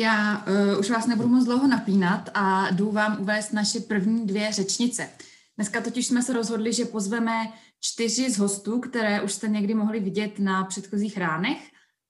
Já 0.00 0.44
uh, 0.46 0.80
už 0.80 0.90
vás 0.90 1.06
nebudu 1.06 1.28
moc 1.28 1.44
dlouho 1.44 1.66
napínat 1.66 2.30
a 2.34 2.70
jdu 2.70 2.90
vám 2.90 3.20
uvést 3.20 3.52
naše 3.52 3.80
první 3.80 4.26
dvě 4.26 4.52
řečnice. 4.52 5.08
Dneska 5.56 5.80
totiž 5.80 6.06
jsme 6.06 6.22
se 6.22 6.32
rozhodli, 6.32 6.72
že 6.72 6.84
pozveme 6.84 7.32
čtyři 7.80 8.30
z 8.30 8.38
hostů, 8.38 8.80
které 8.80 9.22
už 9.22 9.32
jste 9.32 9.48
někdy 9.48 9.74
mohli 9.74 10.00
vidět 10.00 10.38
na 10.38 10.64
předchozích 10.64 11.18
ránech 11.18 11.58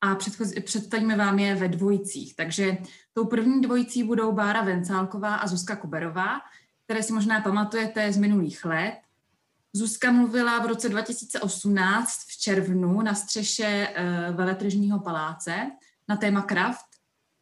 a 0.00 0.16
představíme 0.64 1.16
vám 1.16 1.38
je 1.38 1.54
ve 1.54 1.68
dvojicích. 1.68 2.36
Takže 2.36 2.78
tou 3.12 3.24
první 3.24 3.60
dvojicí 3.60 4.04
budou 4.04 4.32
Bára 4.32 4.62
Vencálková 4.62 5.34
a 5.34 5.46
Zuzka 5.46 5.76
Kuberová, 5.76 6.40
které 6.84 7.02
si 7.02 7.12
možná 7.12 7.40
pamatujete 7.40 8.12
z 8.12 8.16
minulých 8.16 8.64
let. 8.64 8.98
Zuzka 9.72 10.12
mluvila 10.12 10.58
v 10.58 10.66
roce 10.66 10.88
2018 10.88 12.10
v 12.28 12.38
červnu 12.38 13.02
na 13.02 13.14
střeše 13.14 13.88
uh, 13.88 14.36
veletržního 14.36 14.98
paláce 14.98 15.70
na 16.08 16.16
téma 16.16 16.42
kraft 16.42 16.89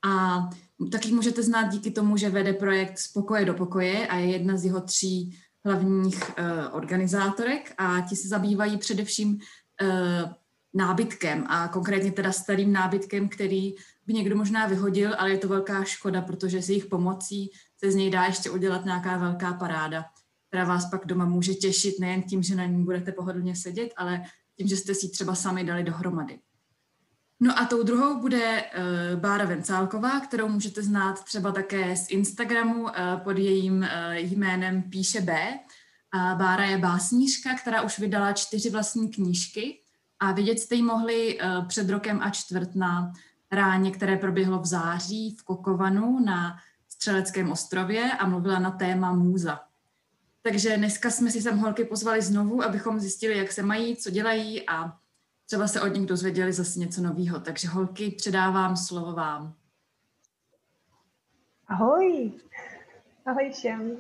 a 0.07 0.49
taky 0.93 1.13
můžete 1.13 1.43
znát 1.43 1.63
díky 1.63 1.91
tomu, 1.91 2.17
že 2.17 2.31
vede 2.31 2.53
projekt 2.53 2.99
Z 2.99 3.13
pokoje 3.13 3.45
do 3.45 3.55
pokoje 3.55 4.07
a 4.07 4.17
je 4.17 4.27
jedna 4.27 4.57
z 4.57 4.65
jeho 4.65 4.81
tří 4.81 5.39
hlavních 5.65 6.23
uh, 6.39 6.45
organizátorek 6.77 7.75
a 7.79 8.01
ti 8.01 8.17
se 8.17 8.29
zabývají 8.29 8.79
především 8.79 9.29
uh, 9.83 10.33
nábytkem 10.75 11.45
a 11.49 11.69
konkrétně 11.69 12.13
teda 12.13 12.33
starým 12.33 12.73
nábytkem, 12.73 13.29
který 13.29 13.75
by 14.07 14.13
někdo 14.13 14.37
možná 14.37 14.67
vyhodil, 14.67 15.15
ale 15.19 15.31
je 15.31 15.39
to 15.39 15.49
velká 15.49 15.85
škoda, 15.85 16.23
protože 16.23 16.63
s 16.63 16.69
jejich 16.69 16.87
pomocí 16.87 17.51
se 17.77 17.93
z 17.93 17.95
něj 17.95 18.11
dá 18.11 18.25
ještě 18.25 18.51
udělat 18.51 18.85
nějaká 18.85 19.19
velká 19.19 19.53
paráda, 19.53 20.05
která 20.49 20.65
vás 20.65 20.91
pak 20.91 21.07
doma 21.07 21.25
může 21.25 21.55
těšit 21.55 22.01
nejen 22.01 22.23
tím, 22.23 22.43
že 22.43 22.55
na 22.55 22.65
ní 22.65 22.85
budete 22.85 23.13
pohodlně 23.13 23.57
sedět, 23.57 23.93
ale 23.97 24.23
tím, 24.57 24.69
že 24.69 24.77
jste 24.77 24.95
si 24.95 25.07
ji 25.07 25.11
třeba 25.11 25.35
sami 25.35 25.65
dali 25.65 25.83
dohromady. 25.83 26.39
No 27.41 27.59
a 27.59 27.65
tou 27.65 27.83
druhou 27.83 28.21
bude 28.21 28.63
uh, 28.63 29.21
Bára 29.21 29.45
Vencálková, 29.45 30.21
kterou 30.21 30.49
můžete 30.49 30.83
znát 30.83 31.25
třeba 31.25 31.53
také 31.53 31.97
z 31.97 32.11
Instagramu 32.11 32.83
uh, 32.83 32.91
pod 33.25 33.39
jejím 33.39 33.79
uh, 33.79 33.89
jménem 34.13 34.83
Píše 34.83 35.21
B. 35.21 35.59
A 36.13 36.35
Bára 36.35 36.65
je 36.65 36.79
básnířka, 36.79 37.55
která 37.55 37.83
už 37.83 37.99
vydala 37.99 38.33
čtyři 38.33 38.71
vlastní 38.71 39.09
knížky 39.09 39.81
a 40.21 40.33
vidět 40.33 40.59
jste 40.59 40.75
ji 40.75 40.83
mohli 40.83 41.39
uh, 41.41 41.67
před 41.67 41.91
rokem 41.91 42.21
a 42.23 42.31
čtvrt 42.31 42.75
na 42.75 43.13
ráně, 43.53 43.91
které 43.91 44.17
proběhlo 44.17 44.59
v 44.59 44.67
září 44.67 45.37
v 45.37 45.43
Kokovanu 45.43 46.21
na 46.25 46.57
Střeleckém 46.89 47.53
ostrově 47.53 48.13
a 48.13 48.27
mluvila 48.27 48.59
na 48.59 48.71
téma 48.71 49.13
můza. 49.13 49.61
Takže 50.43 50.77
dneska 50.77 51.11
jsme 51.11 51.31
si 51.31 51.43
sem 51.43 51.59
holky 51.59 51.85
pozvali 51.85 52.23
znovu, 52.23 52.63
abychom 52.63 53.01
zjistili, 53.01 53.39
jak 53.39 53.53
se 53.53 53.63
mají, 53.63 53.97
co 53.97 54.11
dělají 54.11 54.69
a 54.69 54.97
třeba 55.49 55.67
se 55.67 55.81
od 55.81 55.95
nich 55.95 56.07
dozvěděli 56.07 56.53
zase 56.53 56.79
něco 56.79 57.03
nového. 57.03 57.41
Takže 57.41 57.69
holky, 57.69 58.11
předávám 58.11 58.77
slovo 58.77 59.13
vám. 59.13 59.55
Ahoj. 61.69 62.33
Ahoj 63.27 63.51
všem. 63.53 63.97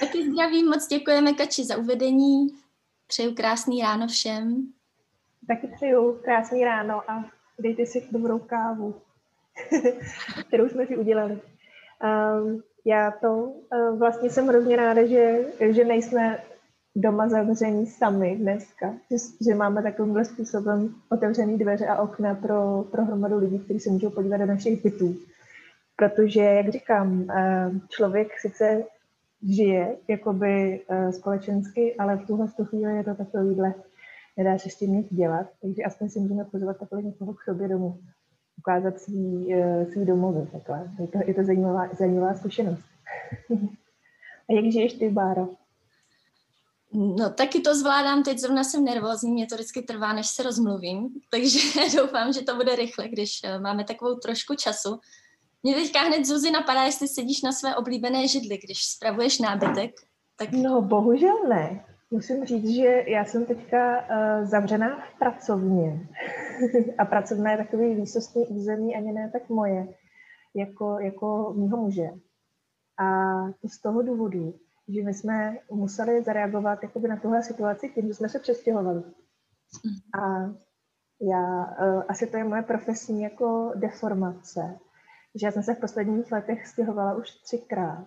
Taky 0.00 0.30
zdravím, 0.30 0.66
moc 0.66 0.86
děkujeme 0.86 1.32
Kači 1.32 1.64
za 1.64 1.76
uvedení. 1.76 2.48
Přeju 3.06 3.34
krásný 3.34 3.82
ráno 3.82 4.08
všem. 4.08 4.72
Taky 5.46 5.66
přeju 5.66 6.20
krásný 6.24 6.64
ráno 6.64 7.10
a 7.10 7.24
dejte 7.58 7.86
si 7.86 8.08
dobrou 8.10 8.38
kávu, 8.38 9.00
kterou 10.48 10.68
jsme 10.68 10.86
si 10.86 10.96
udělali. 10.96 11.40
Um, 12.04 12.62
já 12.84 13.10
to 13.10 13.34
uh, 13.34 13.98
vlastně 13.98 14.30
jsem 14.30 14.46
hrozně 14.46 14.76
ráda, 14.76 15.06
že, 15.06 15.44
že 15.70 15.84
nejsme 15.84 16.42
doma 16.96 17.28
zavření 17.28 17.86
sami 17.86 18.36
dneska, 18.36 18.94
že, 19.10 19.16
že 19.48 19.54
máme 19.54 19.82
takovýmhle 19.82 20.24
způsobem 20.24 20.94
otevřený 21.08 21.58
dveře 21.58 21.86
a 21.86 22.02
okna 22.02 22.34
pro, 22.34 22.84
pro 22.90 23.04
hromadu 23.04 23.38
lidí, 23.38 23.58
kteří 23.58 23.80
se 23.80 23.90
můžou 23.90 24.10
podívat 24.10 24.36
do 24.36 24.46
našich 24.46 24.82
bytů. 24.82 25.16
Protože, 25.96 26.40
jak 26.40 26.68
říkám, 26.68 27.20
uh, 27.20 27.28
člověk 27.88 28.28
sice 28.40 28.84
žije 29.48 29.96
jakoby 30.08 30.80
uh, 30.90 31.10
společensky, 31.10 31.96
ale 31.96 32.16
v 32.16 32.26
tuhle 32.26 32.48
chvíli 32.64 32.96
je 32.96 33.04
to 33.04 33.14
takovýhle, 33.14 33.74
nedá 34.36 34.58
se 34.58 34.70
s 34.70 34.76
tím 34.76 34.92
nic 34.92 35.06
dělat, 35.14 35.46
takže 35.62 35.82
aspoň 35.82 36.08
si 36.08 36.20
můžeme 36.20 36.44
pozvat 36.44 36.78
takhle 36.78 37.02
někoho 37.02 37.34
k 37.34 37.42
sobě 37.42 37.68
domů 37.68 37.98
ukázat 38.60 39.00
svý, 39.00 39.54
eh, 39.54 39.86
svý 39.86 40.04
domovy. 40.04 40.46
Takhle. 40.52 40.90
Je 41.00 41.06
to, 41.06 41.18
je 41.26 41.34
to 41.34 41.44
zajímavá, 41.44 41.88
zajímavá 41.98 42.34
zkušenost. 42.34 42.84
A 44.48 44.52
jak 44.52 44.64
žiješ 44.72 44.92
ty, 44.92 45.10
Báro? 45.10 45.48
No 46.92 47.30
taky 47.30 47.60
to 47.60 47.74
zvládám, 47.74 48.22
teď 48.22 48.38
zrovna 48.38 48.64
jsem 48.64 48.84
nervózní, 48.84 49.32
mě 49.32 49.46
to 49.46 49.54
vždycky 49.54 49.82
trvá, 49.82 50.12
než 50.12 50.26
se 50.26 50.42
rozmluvím, 50.42 51.08
takže 51.30 51.58
doufám, 51.96 52.32
že 52.32 52.42
to 52.42 52.56
bude 52.56 52.76
rychle, 52.76 53.08
když 53.08 53.40
eh, 53.44 53.58
máme 53.58 53.84
takovou 53.84 54.14
trošku 54.14 54.54
času. 54.54 54.98
Mě 55.62 55.74
teďka 55.74 56.00
hned 56.00 56.24
Zuzi 56.24 56.50
napadá, 56.50 56.82
jestli 56.82 57.08
sedíš 57.08 57.42
na 57.42 57.52
své 57.52 57.76
oblíbené 57.76 58.28
židli, 58.28 58.58
když 58.58 58.84
spravuješ 58.84 59.38
nábytek. 59.38 59.90
Tak... 60.36 60.52
No 60.52 60.82
bohužel 60.82 61.36
ne. 61.48 61.84
Musím 62.10 62.44
říct, 62.44 62.68
že 62.68 63.04
já 63.06 63.24
jsem 63.24 63.46
teďka 63.46 63.98
uh, 63.98 64.48
zavřená 64.48 65.00
v 65.00 65.18
pracovně. 65.18 66.08
a 66.98 67.04
pracovna 67.04 67.50
je 67.50 67.56
takový 67.56 67.94
výsostný 67.94 68.46
území, 68.46 68.96
ani 68.96 69.12
ne 69.12 69.30
tak 69.32 69.48
moje, 69.48 69.88
jako, 70.54 70.98
jako 71.00 71.54
mýho 71.56 71.76
muže. 71.76 72.10
A 72.98 73.06
to 73.62 73.68
z 73.68 73.78
toho 73.78 74.02
důvodu, 74.02 74.54
že 74.94 75.02
my 75.02 75.14
jsme 75.14 75.58
museli 75.70 76.22
zareagovat 76.22 76.82
jakoby 76.82 77.08
na 77.08 77.16
tuhle 77.16 77.42
situaci 77.42 77.88
tím, 77.88 78.08
že 78.08 78.14
jsme 78.14 78.28
se 78.28 78.38
přestěhovali. 78.38 79.02
A 80.22 80.50
já, 81.20 81.64
uh, 81.64 82.02
asi 82.08 82.26
to 82.26 82.36
je 82.36 82.44
moje 82.44 82.62
profesní 82.62 83.22
jako 83.22 83.72
deformace, 83.74 84.78
že 85.40 85.46
já 85.46 85.52
jsem 85.52 85.62
se 85.62 85.74
v 85.74 85.80
posledních 85.80 86.32
letech 86.32 86.66
stěhovala 86.66 87.14
už 87.14 87.30
třikrát 87.30 88.06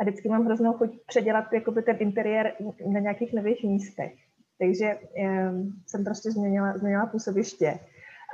a 0.00 0.04
vždycky 0.04 0.28
mám 0.28 0.44
hroznou 0.44 0.72
chuť 0.72 0.90
předělat 1.06 1.52
jakoby 1.52 1.82
ten 1.82 1.96
interiér 2.00 2.52
na 2.92 3.00
nějakých 3.00 3.32
nových 3.32 3.64
místech. 3.64 4.12
Takže 4.58 4.98
um, 4.98 5.72
jsem 5.86 6.04
prostě 6.04 6.30
změnila, 6.30 6.78
změnila 6.78 7.06
působiště. 7.06 7.78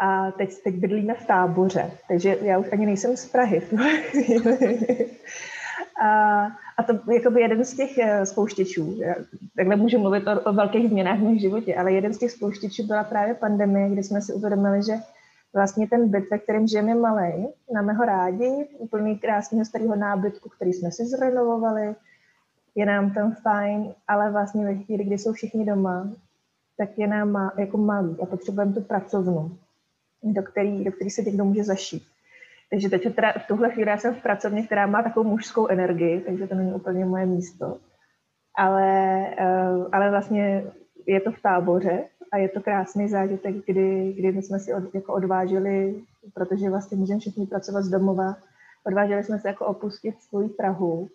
A 0.00 0.30
teď, 0.30 0.50
teď 0.64 0.74
bydlíme 0.74 1.14
v 1.14 1.26
táboře, 1.26 1.90
takže 2.08 2.36
já 2.42 2.58
už 2.58 2.72
ani 2.72 2.86
nejsem 2.86 3.16
z 3.16 3.28
Prahy 3.28 3.62
a, 6.02 6.46
a 6.76 6.82
to 6.82 7.12
jakoby 7.12 7.40
jeden 7.40 7.64
z 7.64 7.76
těch 7.76 7.98
eh, 7.98 8.26
spouštěčů. 8.26 9.00
Takhle 9.56 9.76
můžu 9.76 9.98
mluvit 9.98 10.26
o, 10.26 10.40
o 10.40 10.52
velkých 10.52 10.88
změnách 10.88 11.18
v 11.18 11.22
mém 11.22 11.38
životě, 11.38 11.74
ale 11.74 11.92
jeden 11.92 12.14
z 12.14 12.18
těch 12.18 12.30
spouštěčů 12.30 12.86
byla 12.86 13.04
právě 13.04 13.34
pandemie, 13.34 13.90
kdy 13.90 14.02
jsme 14.02 14.20
si 14.20 14.32
uvědomili, 14.32 14.82
že 14.82 14.92
vlastně 15.54 15.88
ten 15.88 16.08
byt, 16.08 16.24
ve 16.30 16.38
kterém 16.38 16.66
žijeme 16.66 16.94
malý, 16.94 17.48
máme 17.74 17.92
ho 17.92 18.04
rádi, 18.04 18.68
úplný 18.78 19.18
krásného 19.18 19.64
starého 19.64 19.96
nábytku, 19.96 20.48
který 20.48 20.72
jsme 20.72 20.92
si 20.92 21.04
zrenovovali, 21.04 21.94
je 22.74 22.86
nám 22.86 23.14
tam 23.14 23.34
fajn, 23.42 23.94
ale 24.08 24.30
vlastně 24.30 24.64
ve 24.64 24.74
chvíli, 24.74 25.04
kdy 25.04 25.18
jsou 25.18 25.32
všichni 25.32 25.64
doma, 25.64 26.10
tak 26.78 26.98
je 26.98 27.06
nám 27.06 27.30
má, 27.30 27.52
jako 27.58 27.78
malý 27.78 28.16
a 28.22 28.26
potřebujeme 28.26 28.72
tu 28.72 28.80
pracovnu, 28.80 29.58
do 30.22 30.42
který, 30.42 30.84
do 30.84 30.92
který 30.92 31.10
se 31.10 31.22
někdo 31.22 31.44
může 31.44 31.64
zašít. 31.64 32.02
Takže 32.70 32.88
teď 32.88 33.14
teda 33.14 33.32
v 33.32 33.46
tuhle 33.46 33.70
chvíli 33.70 33.90
já 33.90 33.98
jsem 33.98 34.14
v 34.14 34.22
pracovně, 34.22 34.66
která 34.66 34.86
má 34.86 35.02
takovou 35.02 35.30
mužskou 35.30 35.66
energii, 35.66 36.20
takže 36.20 36.46
to 36.46 36.54
není 36.54 36.72
úplně 36.72 37.04
moje 37.04 37.26
místo. 37.26 37.78
Ale, 38.58 39.26
eh, 39.38 39.86
ale 39.92 40.10
vlastně 40.10 40.64
je 41.06 41.20
to 41.20 41.32
v 41.32 41.42
táboře, 41.42 42.04
a 42.32 42.36
je 42.36 42.48
to 42.48 42.60
krásný 42.60 43.08
zážitek, 43.08 43.56
kdy, 43.66 44.12
kdy 44.16 44.32
my 44.32 44.42
jsme 44.42 44.58
si 44.58 44.74
od, 44.74 44.94
jako 44.94 45.12
odvážili, 45.12 46.02
protože 46.34 46.70
vlastně 46.70 46.96
můžeme 46.96 47.20
všichni 47.20 47.46
pracovat 47.46 47.82
z 47.82 47.88
domova, 47.88 48.36
odvážili 48.86 49.24
jsme 49.24 49.38
se 49.38 49.48
jako 49.48 49.66
opustit 49.66 50.22
svou 50.22 50.48
Prahu. 50.48 51.08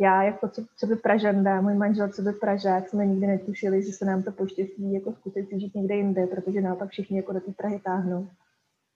Já 0.00 0.22
jako 0.22 0.48
co, 0.48 0.64
co 0.76 0.86
by 0.86 0.96
Pražanda, 0.96 1.60
můj 1.60 1.74
manžel 1.74 2.08
co 2.08 2.22
by 2.22 2.32
Pražák, 2.32 2.88
jsme 2.88 3.06
nikdy 3.06 3.26
netušili, 3.26 3.82
že 3.82 3.92
se 3.92 4.04
nám 4.04 4.22
to 4.22 4.32
poštěstí 4.32 4.92
jako 4.92 5.12
skutečně 5.12 5.60
žít 5.60 5.74
někde 5.74 5.94
jinde, 5.94 6.26
protože 6.26 6.60
naopak 6.60 6.88
všichni 6.88 7.16
jako 7.16 7.32
do 7.32 7.40
té 7.40 7.52
Prahy 7.52 7.78
táhnou. 7.78 8.28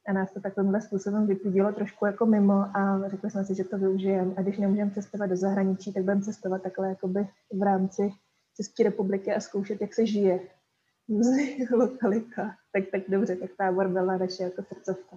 A 0.08 0.12
nás 0.12 0.32
to 0.32 0.40
takovýmhle 0.40 0.80
způsobem 0.80 1.26
vypudilo 1.26 1.72
trošku 1.72 2.06
jako 2.06 2.26
mimo 2.26 2.54
a 2.54 3.08
řekli 3.08 3.30
jsme 3.30 3.44
si, 3.44 3.54
že 3.54 3.64
to 3.64 3.78
využijeme. 3.78 4.34
A 4.36 4.42
když 4.42 4.58
nemůžeme 4.58 4.90
cestovat 4.90 5.30
do 5.30 5.36
zahraničí, 5.36 5.92
tak 5.92 6.02
budeme 6.02 6.22
cestovat 6.22 6.62
takhle 6.62 6.88
jakoby 6.88 7.28
v 7.52 7.62
rámci 7.62 8.12
České 8.56 8.82
republiky 8.82 9.34
a 9.34 9.40
zkoušet, 9.40 9.80
jak 9.80 9.94
se 9.94 10.06
žije 10.06 10.40
lokalita. 11.76 12.54
Tak, 12.72 12.84
tak 12.92 13.02
dobře, 13.08 13.36
tak 13.36 13.50
tábor 13.58 13.88
byla 13.88 14.16
naše 14.16 14.42
jako 14.42 14.62
srdcovka. 14.62 15.16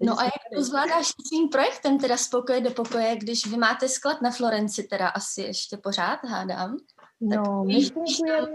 No 0.00 0.20
a 0.20 0.24
jak 0.24 0.32
to 0.54 0.62
zvládáš 0.62 1.06
svým 1.28 1.48
projektem, 1.48 1.98
teda 1.98 2.16
z 2.16 2.28
pokoje 2.28 2.60
do 2.60 2.70
pokoje, 2.70 3.16
když 3.16 3.46
vy 3.46 3.56
máte 3.56 3.88
sklad 3.88 4.22
na 4.22 4.30
Florenci, 4.30 4.82
teda 4.82 5.08
asi 5.08 5.42
ještě 5.42 5.76
pořád, 5.76 6.24
hádám? 6.24 6.76
No, 7.20 7.64
my 7.64 7.84
fungujeme 7.84 8.48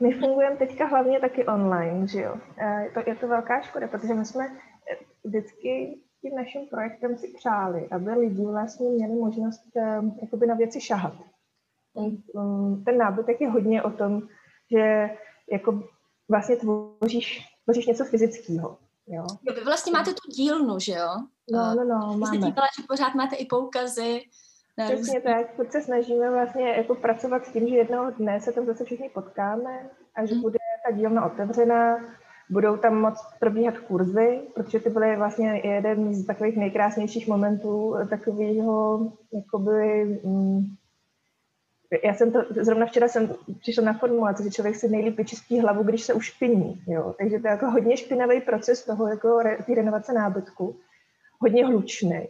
my 0.00 0.12
fungujeme 0.12 0.56
teďka 0.56 0.86
hlavně 0.86 1.20
taky 1.20 1.46
online, 1.46 2.06
že 2.06 2.20
jo. 2.20 2.36
E, 2.56 2.82
je 2.82 2.90
to, 2.90 3.00
je 3.06 3.14
to 3.16 3.28
velká 3.28 3.60
škoda, 3.60 3.88
protože 3.88 4.14
my 4.14 4.24
jsme 4.24 4.48
vždycky 5.24 6.00
tím 6.22 6.34
naším 6.34 6.66
projektem 6.66 7.16
si 7.16 7.28
přáli, 7.28 7.88
aby 7.90 8.10
lidi 8.10 8.44
vlastně 8.44 8.88
měli 8.88 9.14
možnost 9.14 9.62
um, 9.74 10.18
jakoby 10.22 10.46
na 10.46 10.54
věci 10.54 10.80
šahat. 10.80 11.14
Ten, 11.94 12.16
um, 12.32 12.84
ten 12.84 12.98
nábytek 12.98 13.40
je 13.40 13.50
hodně 13.50 13.82
o 13.82 13.90
tom, 13.90 14.22
že 14.70 15.10
jako 15.52 15.82
vlastně 16.28 16.56
tvoříš, 16.56 17.44
tvoříš 17.64 17.86
něco 17.86 18.04
fyzického. 18.04 18.78
Jo. 19.06 19.26
jo 19.42 19.54
vy 19.54 19.64
vlastně 19.64 19.92
máte 19.92 20.10
tu 20.10 20.30
dílnu, 20.30 20.78
že 20.78 20.92
jo? 20.92 21.08
No, 21.52 21.74
no, 21.74 21.84
no, 21.84 21.98
máme. 21.98 22.26
Jste 22.26 22.36
dívala, 22.36 22.68
že 22.78 22.86
pořád 22.88 23.14
máte 23.14 23.36
i 23.36 23.46
poukazy. 23.46 24.20
Přesně 24.86 25.20
tak, 25.20 25.56
pokud 25.56 25.72
se 25.72 25.82
snažíme 25.82 26.30
vlastně 26.30 26.68
jako 26.68 26.94
pracovat 26.94 27.46
s 27.46 27.52
tím, 27.52 27.68
že 27.68 27.74
jednoho 27.74 28.10
dne 28.10 28.40
se 28.40 28.52
tam 28.52 28.66
zase 28.66 28.84
všichni 28.84 29.08
potkáme 29.08 29.90
a 30.14 30.26
že 30.26 30.34
hmm. 30.34 30.42
bude 30.42 30.58
ta 30.86 30.96
dílna 30.96 31.26
otevřená, 31.26 31.98
budou 32.50 32.76
tam 32.76 33.00
moc 33.00 33.18
probíhat 33.40 33.78
kurzy, 33.78 34.40
protože 34.54 34.80
ty 34.80 34.90
byly 34.90 35.16
vlastně 35.16 35.60
jeden 35.64 36.14
z 36.14 36.26
takových 36.26 36.56
nejkrásnějších 36.56 37.28
momentů 37.28 37.94
takového, 38.10 39.00
jakoby, 39.32 40.04
mm, 40.24 40.66
já 42.04 42.14
jsem 42.14 42.32
to, 42.32 42.38
zrovna 42.60 42.86
včera 42.86 43.08
jsem 43.08 43.34
přišla 43.60 43.84
na 43.84 43.92
formulaci, 43.92 44.42
že 44.42 44.50
člověk 44.50 44.76
si 44.76 44.88
nejlíp 44.88 45.16
vyčistí 45.16 45.60
hlavu, 45.60 45.82
když 45.82 46.02
se 46.02 46.14
ušpiní, 46.14 46.82
jo. 46.86 47.14
Takže 47.18 47.38
to 47.38 47.46
je 47.46 47.50
jako 47.50 47.70
hodně 47.70 47.96
špinavý 47.96 48.40
proces 48.40 48.84
toho, 48.84 49.08
jako 49.08 49.38
re, 49.42 49.58
ty 49.66 49.74
renovace 49.74 50.12
nábytku. 50.12 50.76
Hodně 51.38 51.66
hlučný. 51.66 52.10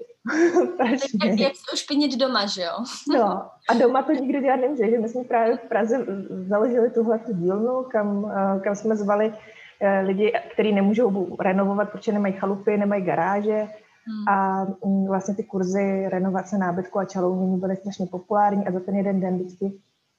jak, 1.24 1.40
jak 1.40 1.52
se 1.52 1.72
ušpinit 1.74 2.16
doma, 2.16 2.46
že 2.46 2.62
jo? 2.62 2.72
no, 3.18 3.50
a 3.68 3.74
doma 3.74 4.02
to 4.02 4.12
nikdo 4.12 4.40
dělat 4.40 4.56
nemůže, 4.56 4.90
že 4.90 4.98
my 4.98 5.08
jsme 5.08 5.24
právě 5.24 5.56
v 5.56 5.68
Praze 5.68 6.06
založili 6.48 6.90
tuhle 6.90 7.18
tu 7.18 7.32
dílnu, 7.32 7.82
kam, 7.82 8.32
eh, 8.36 8.60
kam 8.60 8.76
jsme 8.76 8.96
zvali 8.96 9.32
eh, 9.34 9.59
lidi, 10.02 10.32
kteří 10.52 10.72
nemůžou 10.72 11.36
renovovat, 11.40 11.90
protože 11.90 12.12
nemají 12.12 12.34
chalupy, 12.34 12.76
nemají 12.76 13.04
garáže, 13.04 13.68
Hmm. 14.06 14.28
A 14.28 14.64
mm, 14.84 15.06
vlastně 15.06 15.34
ty 15.34 15.44
kurzy 15.44 16.08
renovace 16.08 16.58
nábytku 16.58 16.98
a 16.98 17.04
čalounění 17.04 17.60
byly 17.60 17.76
strašně 17.76 18.06
populární 18.06 18.66
a 18.66 18.72
za 18.72 18.80
ten 18.80 18.96
jeden 18.96 19.20
den 19.20 19.34
vždycky 19.34 19.72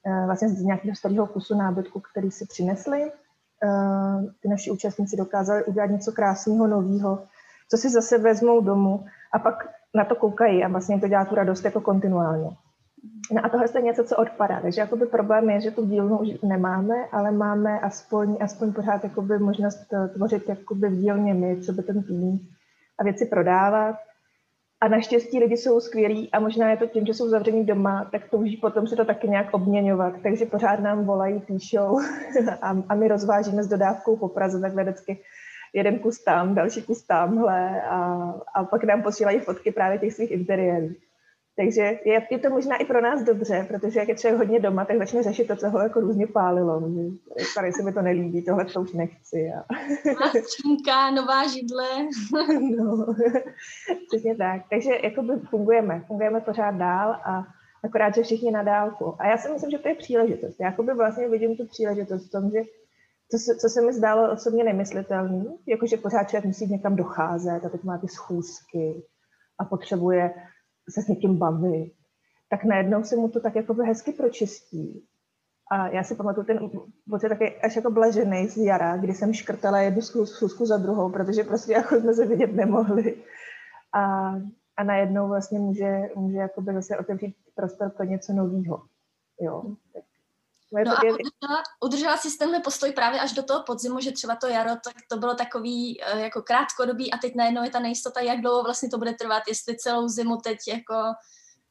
eh, 0.06 0.26
vlastně 0.26 0.48
z 0.48 0.62
nějakého 0.62 0.96
starého 0.96 1.26
kusu 1.26 1.56
nábytku, 1.56 2.00
který 2.00 2.30
si 2.30 2.46
přinesli, 2.46 3.02
eh, 3.02 4.32
ty 4.42 4.48
naši 4.48 4.70
účastníci 4.70 5.16
dokázali 5.16 5.64
udělat 5.64 5.90
něco 5.90 6.12
krásného, 6.12 6.66
nového, 6.66 7.22
co 7.70 7.76
si 7.76 7.90
zase 7.90 8.18
vezmou 8.18 8.60
domů 8.60 9.04
a 9.32 9.38
pak 9.38 9.68
na 9.94 10.04
to 10.04 10.14
koukají 10.14 10.64
a 10.64 10.68
vlastně 10.68 11.00
to 11.00 11.08
dělá 11.08 11.24
tu 11.24 11.34
radost 11.34 11.64
jako 11.64 11.80
kontinuálně. 11.80 12.50
No 13.30 13.44
a 13.44 13.48
tohle 13.48 13.66
je 13.74 13.82
něco, 13.82 14.04
co 14.04 14.16
odpadá. 14.16 14.60
Takže 14.60 14.80
jakoby 14.80 15.06
problém 15.06 15.50
je, 15.50 15.60
že 15.60 15.70
tu 15.70 15.86
dílnu 15.86 16.18
už 16.18 16.28
nemáme, 16.42 16.94
ale 17.12 17.30
máme 17.30 17.80
aspoň, 17.80 18.36
aspoň 18.40 18.72
pořád 18.72 19.04
jakoby 19.04 19.38
možnost 19.38 19.86
eh, 19.92 20.08
tvořit 20.08 20.48
jakoby 20.48 20.88
v 20.88 20.96
dílně 21.00 21.34
my, 21.34 21.60
co 21.60 21.72
by 21.72 21.82
ten 21.82 22.02
tým 22.02 22.40
a 22.98 23.04
věci 23.04 23.26
prodávat. 23.26 23.96
A 24.80 24.88
naštěstí 24.88 25.38
lidi 25.38 25.56
jsou 25.56 25.80
skvělí 25.80 26.30
a 26.32 26.40
možná 26.40 26.70
je 26.70 26.76
to 26.76 26.86
tím, 26.86 27.06
že 27.06 27.14
jsou 27.14 27.28
zavření 27.28 27.66
doma, 27.66 28.08
tak 28.12 28.30
touží 28.30 28.56
potom 28.56 28.86
se 28.86 28.96
to 28.96 29.04
taky 29.04 29.28
nějak 29.28 29.54
obměňovat. 29.54 30.14
Takže 30.22 30.46
pořád 30.46 30.80
nám 30.80 31.04
volají, 31.04 31.40
píšou 31.40 31.98
a, 32.62 32.76
a 32.88 32.94
my 32.94 33.08
rozvážíme 33.08 33.62
s 33.62 33.68
dodávkou 33.68 34.16
po 34.16 34.28
Praze 34.28 34.60
takhle 34.60 34.82
vždycky 34.82 35.20
jeden 35.72 35.98
kus 35.98 36.24
tam, 36.24 36.54
další 36.54 36.82
kus 36.82 37.02
tamhle 37.02 37.82
a, 37.82 38.32
a 38.54 38.64
pak 38.64 38.84
nám 38.84 39.02
posílají 39.02 39.40
fotky 39.40 39.72
právě 39.72 39.98
těch 39.98 40.14
svých 40.14 40.30
interiérů. 40.30 40.88
Takže 41.56 41.98
je, 42.04 42.26
je 42.30 42.38
to 42.38 42.50
možná 42.50 42.76
i 42.76 42.84
pro 42.84 43.00
nás 43.00 43.22
dobře, 43.22 43.66
protože 43.68 44.00
jak 44.00 44.08
je 44.08 44.14
člověk 44.14 44.38
hodně 44.38 44.60
doma, 44.60 44.84
tak 44.84 44.98
začne 44.98 45.22
řešit 45.22 45.48
to, 45.48 45.56
co 45.56 45.70
ho 45.70 45.78
jako 45.78 46.00
různě 46.00 46.26
pálilo. 46.26 46.92
Tady 47.54 47.72
se 47.72 47.82
mi 47.82 47.92
to 47.92 48.02
nelíbí, 48.02 48.44
tohle 48.44 48.64
to 48.64 48.80
už 48.80 48.92
nechci. 48.92 49.52
A... 49.58 49.64
Čínka, 50.56 51.10
nová 51.10 51.46
židle. 51.48 51.88
no, 52.76 53.06
přesně 54.08 54.36
tak. 54.36 54.62
Takže 54.70 54.90
jakoby 55.02 55.32
fungujeme, 55.50 56.04
fungujeme 56.06 56.40
pořád 56.40 56.70
dál 56.70 57.12
a 57.24 57.44
akorát, 57.84 58.14
že 58.14 58.22
všichni 58.22 58.50
na 58.50 58.62
dálku. 58.62 59.16
A 59.18 59.26
já 59.26 59.36
si 59.38 59.52
myslím, 59.52 59.70
že 59.70 59.78
to 59.78 59.88
je 59.88 59.94
příležitost. 59.94 60.60
Já 60.60 60.66
jakoby 60.66 60.94
vlastně 60.94 61.28
vidím 61.28 61.56
tu 61.56 61.66
příležitost 61.66 62.28
v 62.28 62.30
tom, 62.30 62.50
že 62.50 62.60
co 63.30 63.38
se, 63.38 63.56
co 63.56 63.68
se 63.68 63.80
mi 63.80 63.92
zdálo 63.92 64.32
osobně 64.32 64.64
nemyslitelný, 64.64 65.58
jakože 65.66 65.96
pořád 65.96 66.24
člověk 66.24 66.44
musí 66.44 66.66
někam 66.66 66.96
docházet 66.96 67.64
a 67.64 67.68
teď 67.68 67.84
má 67.84 67.98
ty 67.98 68.08
schůzky 68.08 69.02
a 69.58 69.64
potřebuje 69.64 70.34
se 70.92 71.02
s 71.02 71.08
někým 71.08 71.38
bavit, 71.38 71.92
tak 72.50 72.64
najednou 72.64 73.04
se 73.04 73.16
mu 73.16 73.28
to 73.28 73.40
tak 73.40 73.54
jako 73.54 73.74
hezky 73.74 74.12
pročistí. 74.12 75.06
A 75.70 75.88
já 75.88 76.04
si 76.04 76.14
pamatuju 76.14 76.46
ten 76.46 76.70
pocit 77.10 77.28
taky 77.28 77.60
až 77.60 77.76
jako 77.76 77.90
blažený 77.90 78.48
z 78.48 78.56
jara, 78.56 78.96
kdy 78.96 79.14
jsem 79.14 79.32
škrtala 79.32 79.80
jednu 79.80 80.02
schůzku 80.02 80.66
za 80.66 80.76
druhou, 80.76 81.12
protože 81.12 81.44
prostě 81.44 81.72
jako 81.72 82.00
jsme 82.00 82.14
se 82.14 82.26
vidět 82.26 82.54
nemohli. 82.54 83.22
A, 83.94 84.32
a 84.76 84.84
najednou 84.84 85.28
vlastně 85.28 85.58
může, 85.58 86.00
může 86.16 86.36
jakoby 86.36 86.74
zase 86.74 86.98
otevřít 86.98 87.36
prostor 87.54 87.90
pro 87.90 88.04
něco 88.04 88.32
nového. 88.32 88.82
Jo. 89.40 89.62
Tak 89.92 90.02
No 90.72 90.92
a 90.92 91.00
udržela, 91.02 91.62
udržela 91.84 92.16
si 92.16 92.38
tenhle 92.38 92.60
postoj 92.60 92.92
právě 92.92 93.20
až 93.20 93.32
do 93.32 93.42
toho 93.42 93.62
podzimu, 93.62 94.00
že 94.00 94.12
třeba 94.12 94.36
to 94.36 94.46
jaro, 94.46 94.70
tak 94.70 94.94
to 95.10 95.16
bylo 95.16 95.34
takový 95.34 96.00
uh, 96.14 96.20
jako 96.20 96.42
krátkodobý 96.42 97.12
a 97.12 97.18
teď 97.18 97.34
najednou 97.34 97.64
je 97.64 97.70
ta 97.70 97.80
nejistota, 97.80 98.20
jak 98.20 98.40
dlouho 98.40 98.62
vlastně 98.62 98.88
to 98.88 98.98
bude 98.98 99.12
trvat, 99.12 99.42
jestli 99.48 99.76
celou 99.76 100.08
zimu 100.08 100.36
teď 100.36 100.58
jako 100.68 100.94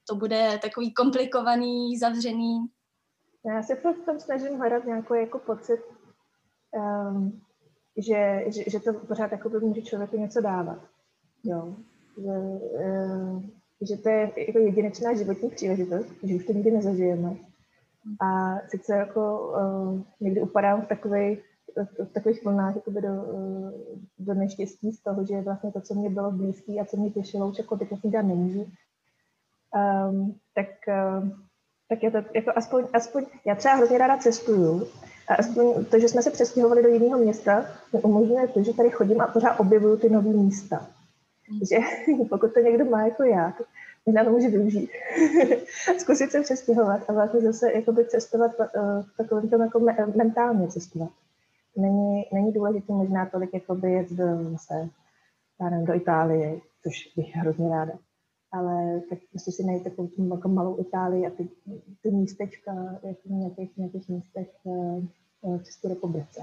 to 0.10 0.16
bude 0.16 0.60
takový 0.62 0.94
komplikovaný, 0.94 1.98
zavřený. 1.98 2.66
Já 3.46 3.64
se 3.64 3.76
v 3.76 4.06
tom 4.06 4.20
snažím 4.20 4.58
hledat 4.58 4.86
nějaký 4.86 5.14
jako 5.14 5.40
pocit, 5.40 5.80
um, 6.72 7.42
že, 7.98 8.44
že, 8.48 8.64
že 8.68 8.80
to 8.80 8.94
pořád 8.94 9.32
jako 9.32 9.50
může 9.50 9.82
člověku 9.82 10.18
něco 10.18 10.42
dávat. 10.42 10.80
Jo. 11.44 11.76
Že, 12.18 12.30
uh, 12.30 13.44
že 13.82 13.98
to 13.98 14.10
je 14.10 14.32
jako 14.48 14.60
jedinečná 14.60 15.14
životní 15.14 15.50
příležitost, 15.50 16.08
že 16.24 16.36
už 16.36 16.46
to 16.46 16.54
nikdy 16.54 16.72
nezažijeme 16.72 17.51
a 18.22 18.60
sice 18.68 18.96
jako 18.96 19.40
uh, 19.50 20.02
někdy 20.20 20.42
upadám 20.42 20.82
v 20.82 20.88
takových 20.88 21.40
v 22.04 22.14
takových 22.14 22.44
vlnách 22.44 22.76
jakoby 22.76 23.02
do, 23.02 23.14
uh, 23.14 23.72
do 24.20 24.34
neštěstí 24.34 24.92
z 24.92 25.04
toho, 25.04 25.26
že 25.26 25.42
vlastně 25.42 25.72
to, 25.72 25.82
co 25.82 25.94
mě 25.94 26.10
bylo 26.10 26.32
blízké 26.32 26.74
a 26.74 26.86
co 26.86 26.98
mě 26.98 27.12
těšilo, 27.12 27.50
už 27.50 27.58
jako 27.58 27.78
teď 27.78 27.90
dát 28.04 28.22
nemůžu. 28.22 28.72
Um, 30.10 30.36
tak, 30.56 30.68
uh, 30.88 31.30
tak 31.90 32.04
je 32.04 32.12
to 32.12 32.18
jako 32.18 32.52
aspoň, 32.56 32.88
aspoň, 32.94 33.26
já 33.46 33.56
třeba 33.56 33.76
hrozně 33.76 33.98
ráda 33.98 34.18
cestuju 34.18 34.88
a 35.28 35.36
aspoň 35.36 35.86
to, 35.86 36.00
že 36.00 36.08
jsme 36.08 36.22
se 36.22 36.32
přestěhovali 36.32 36.84
do 36.84 36.90
jiného 36.90 37.20
města, 37.20 37.66
mi 37.94 38.02
umožňuje 38.02 38.48
to, 38.48 38.64
že 38.64 38.74
tady 38.74 38.90
chodím 38.90 39.22
a 39.22 39.28
pořád 39.28 39.60
objevuju 39.60 39.98
ty 39.98 40.10
nové 40.10 40.30
místa. 40.30 40.88
Mm. 41.52 41.60
Že 41.70 41.78
pokud 42.30 42.54
to 42.54 42.60
někdo 42.60 42.86
má 42.86 43.02
jako 43.02 43.24
já, 43.24 43.52
tak 43.58 43.68
možná 44.06 44.24
to 44.24 44.32
může 44.32 44.48
využít. 44.48 44.90
Zkusit 45.98 46.32
se 46.32 46.42
přestěhovat 46.42 47.10
a 47.10 47.14
vlastně 47.14 47.42
zase 47.42 47.72
jakoby 47.74 48.06
cestovat 48.06 48.52
uh, 48.60 48.66
takovým 49.18 49.50
tom 49.50 49.62
jako 49.62 49.80
me- 49.80 50.16
mentálně 50.16 50.68
cestovat. 50.68 51.10
Není, 51.78 52.26
není 52.34 52.52
důležité 52.52 52.94
možná 52.94 53.26
tolik 53.26 53.54
jakoby 53.54 53.92
jet 53.92 54.12
do, 54.12 54.24
já 55.62 55.70
nevím, 55.70 55.86
do 55.86 55.94
Itálie, 55.94 56.60
což 56.84 57.14
bych 57.16 57.36
hrozně 57.36 57.70
ráda. 57.70 57.94
Ale 58.52 59.02
tak 59.10 59.20
prostě 59.30 59.52
si 59.52 59.64
najít 59.64 59.84
takovou 59.84 60.08
tím 60.08 60.32
jako 60.32 60.48
malou 60.48 60.80
Itálii 60.80 61.28
a 61.28 61.30
ty, 61.30 61.50
ty 62.04 62.12
místečka 62.12 62.72
jako 63.04 63.22
v 63.26 63.32
nějakých, 63.32 63.78
nějakých 63.78 64.10
místech 64.10 64.48
uh, 64.64 65.04
v 65.58 65.64
České 65.64 65.88
republice. 65.88 66.42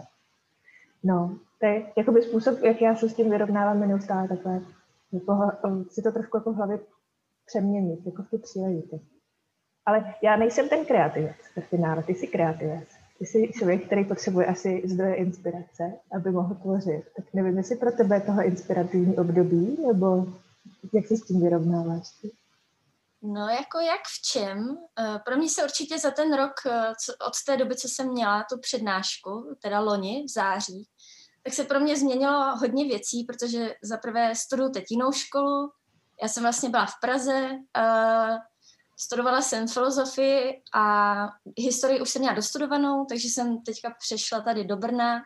No, 1.04 1.38
to 1.61 1.66
je 1.66 1.87
jakoby 1.97 2.23
způsob, 2.23 2.59
jak 2.62 2.83
já 2.83 2.97
se 2.97 3.09
s 3.09 3.14
tím 3.14 3.30
vyrovnávám 3.30 3.88
neustále 3.88 4.28
takhle. 4.28 4.61
Jako, 5.12 5.52
si 5.90 6.02
to 6.02 6.12
trošku 6.12 6.37
jako 6.37 6.52
v 6.52 6.56
hlavě 6.56 6.78
přeměnit, 7.49 8.07
jako 8.07 8.23
v 8.23 8.31
tu 8.31 8.38
příležitost. 8.38 9.07
Ale 9.87 10.14
já 10.23 10.37
nejsem 10.37 10.69
ten 10.69 10.85
kreativec 10.85 11.37
ve 11.57 11.62
finále, 11.62 12.02
ty 12.02 12.14
jsi 12.14 12.26
kreativec. 12.26 12.88
Ty 13.19 13.26
jsi 13.26 13.52
člověk, 13.59 13.87
který 13.87 14.05
potřebuje 14.05 14.47
asi 14.47 14.83
zdroje 14.85 15.14
inspirace, 15.14 15.93
aby 16.12 16.31
mohl 16.31 16.55
tvořit. 16.55 17.05
Tak 17.17 17.25
nevím, 17.35 17.59
jestli 17.59 17.76
pro 17.76 17.93
tebe 17.93 18.21
toho 18.21 18.45
inspirativní 18.45 19.17
období, 19.17 19.76
nebo 19.87 20.26
jak 20.95 21.07
se 21.07 21.17
s 21.17 21.23
tím 21.23 21.40
vyrovnáváš? 21.40 22.09
No 23.23 23.49
jako 23.49 23.78
jak 23.78 24.00
v 24.00 24.23
čem? 24.33 24.78
Eh, 25.00 25.19
pro 25.25 25.37
mě 25.37 25.49
se 25.49 25.64
určitě 25.64 25.99
za 25.99 26.11
ten 26.11 26.37
rok, 26.37 26.52
eh, 26.67 26.88
od 27.26 27.33
té 27.47 27.57
doby, 27.57 27.76
co 27.76 27.88
jsem 27.88 28.09
měla 28.09 28.45
tu 28.50 28.61
přednášku, 28.61 29.57
teda 29.62 29.81
loni 29.81 30.25
v 30.25 30.33
září, 30.33 30.88
tak 31.45 31.55
se 31.55 31.64
pro 31.64 31.81
mě 31.81 31.97
změnilo 31.97 32.57
hodně 32.57 32.85
věcí, 32.85 33.25
protože 33.25 33.75
za 33.83 33.97
prvé 33.97 34.35
studuju 34.35 34.71
teď 34.71 34.85
jinou 34.90 35.12
školu, 35.12 35.71
já 36.22 36.28
jsem 36.28 36.42
vlastně 36.42 36.68
byla 36.68 36.87
v 36.87 37.00
Praze, 37.00 37.50
uh, 37.78 38.37
studovala 38.98 39.42
jsem 39.42 39.68
filozofii 39.68 40.62
a 40.75 41.14
historii 41.58 42.00
už 42.00 42.10
jsem 42.10 42.20
měla 42.20 42.37
dostudovanou, 42.37 43.04
takže 43.04 43.28
jsem 43.28 43.62
teďka 43.62 43.94
přešla 43.98 44.40
tady 44.40 44.64
do 44.64 44.76
Brna 44.76 45.22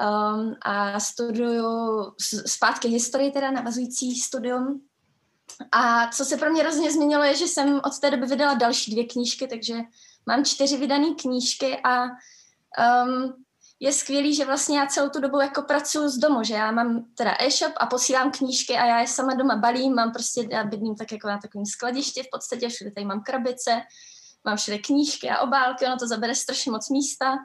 um, 0.00 0.54
a 0.62 1.00
studuju 1.00 1.64
zpátky 2.46 2.88
historii, 2.88 3.30
teda 3.30 3.50
navazující 3.50 4.20
studium. 4.20 4.80
A 5.72 6.10
co 6.10 6.24
se 6.24 6.36
pro 6.36 6.50
mě 6.50 6.62
hrozně 6.62 6.92
změnilo, 6.92 7.22
je, 7.22 7.36
že 7.36 7.46
jsem 7.46 7.80
od 7.84 7.98
té 8.00 8.10
doby 8.10 8.26
vydala 8.26 8.54
další 8.54 8.92
dvě 8.92 9.04
knížky, 9.04 9.48
takže 9.48 9.74
mám 10.26 10.44
čtyři 10.44 10.76
vydané 10.76 11.14
knížky 11.14 11.80
a 11.84 12.04
um, 12.04 13.44
je 13.80 13.92
skvělý, 13.92 14.34
že 14.34 14.44
vlastně 14.44 14.78
já 14.78 14.86
celou 14.86 15.08
tu 15.08 15.20
dobu 15.20 15.40
jako 15.40 15.62
pracuji 15.62 16.08
z 16.08 16.18
domu, 16.18 16.42
že 16.42 16.54
já 16.54 16.70
mám 16.70 17.04
teda 17.14 17.36
e-shop 17.40 17.72
a 17.76 17.86
posílám 17.86 18.30
knížky 18.30 18.76
a 18.76 18.86
já 18.86 19.00
je 19.00 19.06
sama 19.06 19.34
doma 19.34 19.56
balím, 19.56 19.94
mám 19.94 20.12
prostě, 20.12 20.48
já 20.50 20.64
bydlím 20.64 20.96
tak 20.96 21.12
jako 21.12 21.28
na 21.28 21.38
takovém 21.38 21.66
skladišti 21.66 22.22
v 22.22 22.30
podstatě, 22.32 22.68
všude 22.68 22.90
tady 22.90 23.04
mám 23.04 23.22
krabice, 23.22 23.80
mám 24.44 24.56
všude 24.56 24.78
knížky 24.78 25.30
a 25.30 25.40
obálky, 25.40 25.86
ono 25.86 25.96
to 25.96 26.08
zabere 26.08 26.34
strašně 26.34 26.72
moc 26.72 26.88
místa 26.88 27.36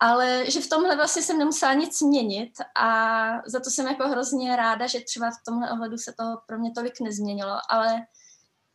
ale 0.00 0.50
že 0.50 0.60
v 0.60 0.68
tomhle 0.68 0.96
vlastně 0.96 1.22
jsem 1.22 1.38
nemusela 1.38 1.72
nic 1.74 2.00
měnit 2.00 2.52
a 2.76 3.28
za 3.46 3.60
to 3.60 3.70
jsem 3.70 3.86
jako 3.86 4.08
hrozně 4.08 4.56
ráda, 4.56 4.86
že 4.86 5.00
třeba 5.00 5.30
v 5.30 5.44
tomhle 5.46 5.72
ohledu 5.72 5.98
se 5.98 6.12
to 6.12 6.24
pro 6.46 6.58
mě 6.58 6.70
tolik 6.74 7.00
nezměnilo, 7.00 7.58
ale 7.68 8.06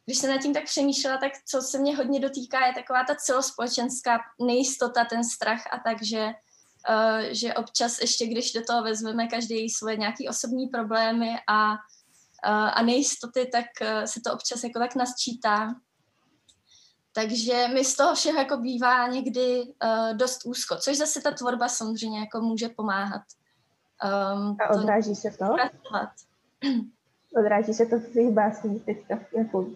když 0.05 0.17
jsem 0.17 0.29
nad 0.29 0.41
tím 0.41 0.53
tak 0.53 0.63
přemýšlela, 0.63 1.17
tak 1.17 1.31
co 1.47 1.61
se 1.61 1.79
mě 1.79 1.95
hodně 1.95 2.19
dotýká, 2.19 2.65
je 2.65 2.73
taková 2.73 3.03
ta 3.03 3.15
celospolečenská 3.15 4.19
nejistota, 4.41 5.05
ten 5.05 5.23
strach 5.23 5.61
a 5.71 5.79
tak, 5.79 6.03
že, 6.03 6.33
uh, 6.89 7.19
že 7.31 7.53
občas 7.53 8.01
ještě, 8.01 8.27
když 8.27 8.53
do 8.53 8.63
toho 8.63 8.83
vezmeme 8.83 9.27
každý 9.27 9.69
svoje 9.69 9.97
nějaké 9.97 10.29
osobní 10.29 10.67
problémy 10.67 11.35
a, 11.47 11.71
uh, 11.71 11.77
a 12.73 12.81
nejistoty, 12.81 13.49
tak 13.51 13.65
uh, 13.81 14.03
se 14.03 14.19
to 14.25 14.33
občas 14.33 14.63
jako 14.63 14.79
tak 14.79 14.95
nasčítá. 14.95 15.75
Takže 17.15 17.67
mi 17.73 17.85
z 17.85 17.95
toho 17.95 18.15
všeho 18.15 18.37
jako 18.37 18.57
bývá 18.57 19.07
někdy 19.07 19.63
uh, 19.63 20.17
dost 20.17 20.45
úzko, 20.45 20.75
což 20.75 20.97
zase 20.97 21.21
ta 21.21 21.31
tvorba 21.31 21.67
samozřejmě 21.67 22.19
jako 22.19 22.41
může 22.41 22.69
pomáhat. 22.69 23.21
Um, 24.03 24.57
a 24.61 24.69
odráží 24.69 25.09
to 25.09 25.15
se 25.15 25.29
to? 25.29 25.45
Pracovat. 25.53 26.09
Odráží 27.39 27.73
se 27.73 27.85
to 27.85 27.99
v 27.99 28.03
tvých 28.11 28.31
básních 28.31 28.83
teďka, 28.83 29.19
jako 29.37 29.67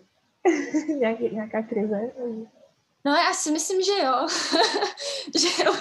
Nějaký, 1.00 1.30
nějaká 1.36 1.64
krize? 1.64 2.12
No 3.06 3.16
já 3.16 3.34
si 3.34 3.52
myslím, 3.52 3.82
že 3.82 3.92
jo. 3.92 4.28
že 5.40 5.64
jo, 5.64 5.76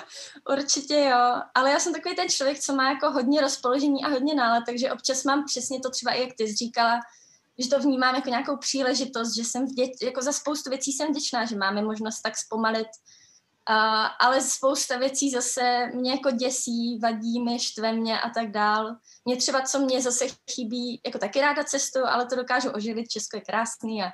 určitě 0.51 0.95
jo. 0.95 1.43
Ale 1.55 1.71
já 1.71 1.81
jsem 1.81 1.93
takový 1.93 2.17
ten 2.17 2.29
člověk, 2.29 2.61
co 2.61 2.75
má 2.75 2.91
jako 2.91 3.11
hodně 3.11 3.41
rozpoložení 3.41 4.05
a 4.05 4.09
hodně 4.09 4.35
nálad, 4.35 4.63
takže 4.67 4.93
občas 4.93 5.25
mám 5.25 5.45
přesně 5.45 5.81
to 5.81 5.91
třeba 5.91 6.13
i 6.13 6.21
jak 6.21 6.31
ty 6.39 6.47
jsi 6.49 6.55
říkala, 6.55 7.01
že 7.59 7.69
to 7.69 7.81
vnímám 7.81 8.15
jako 8.15 8.29
nějakou 8.29 8.57
příležitost, 8.57 9.37
že 9.37 9.45
jsem 9.45 9.67
vděč, 9.67 9.91
jako 10.03 10.23
za 10.23 10.33
spoustu 10.33 10.71
věcí 10.71 10.93
jsem 10.93 11.09
vděčná, 11.09 11.45
že 11.45 11.57
máme 11.57 11.83
možnost 11.83 12.21
tak 12.23 12.39
zpomalit 12.39 12.89
Ale 14.19 14.41
spousta 14.41 14.99
věcí 14.99 15.31
zase 15.31 15.91
mě 15.95 16.11
jako 16.11 16.31
děsí, 16.31 16.99
vadí 17.03 17.41
mi, 17.41 17.59
štve 17.59 17.93
mě 17.93 18.21
a 18.21 18.31
tak 18.31 18.51
dál. 18.51 18.97
Mě 19.25 19.37
třeba, 19.37 19.61
co 19.61 19.79
mě 19.79 20.03
zase 20.03 20.27
chybí, 20.55 21.01
jako 21.07 21.19
taky 21.19 21.41
ráda 21.41 21.65
cestu, 21.65 21.99
ale 22.07 22.27
to 22.27 22.37
dokážu 22.37 22.71
oživit, 22.71 23.09
Česko 23.09 23.37
je 23.37 23.41
krásný 23.41 24.03
a 24.03 24.11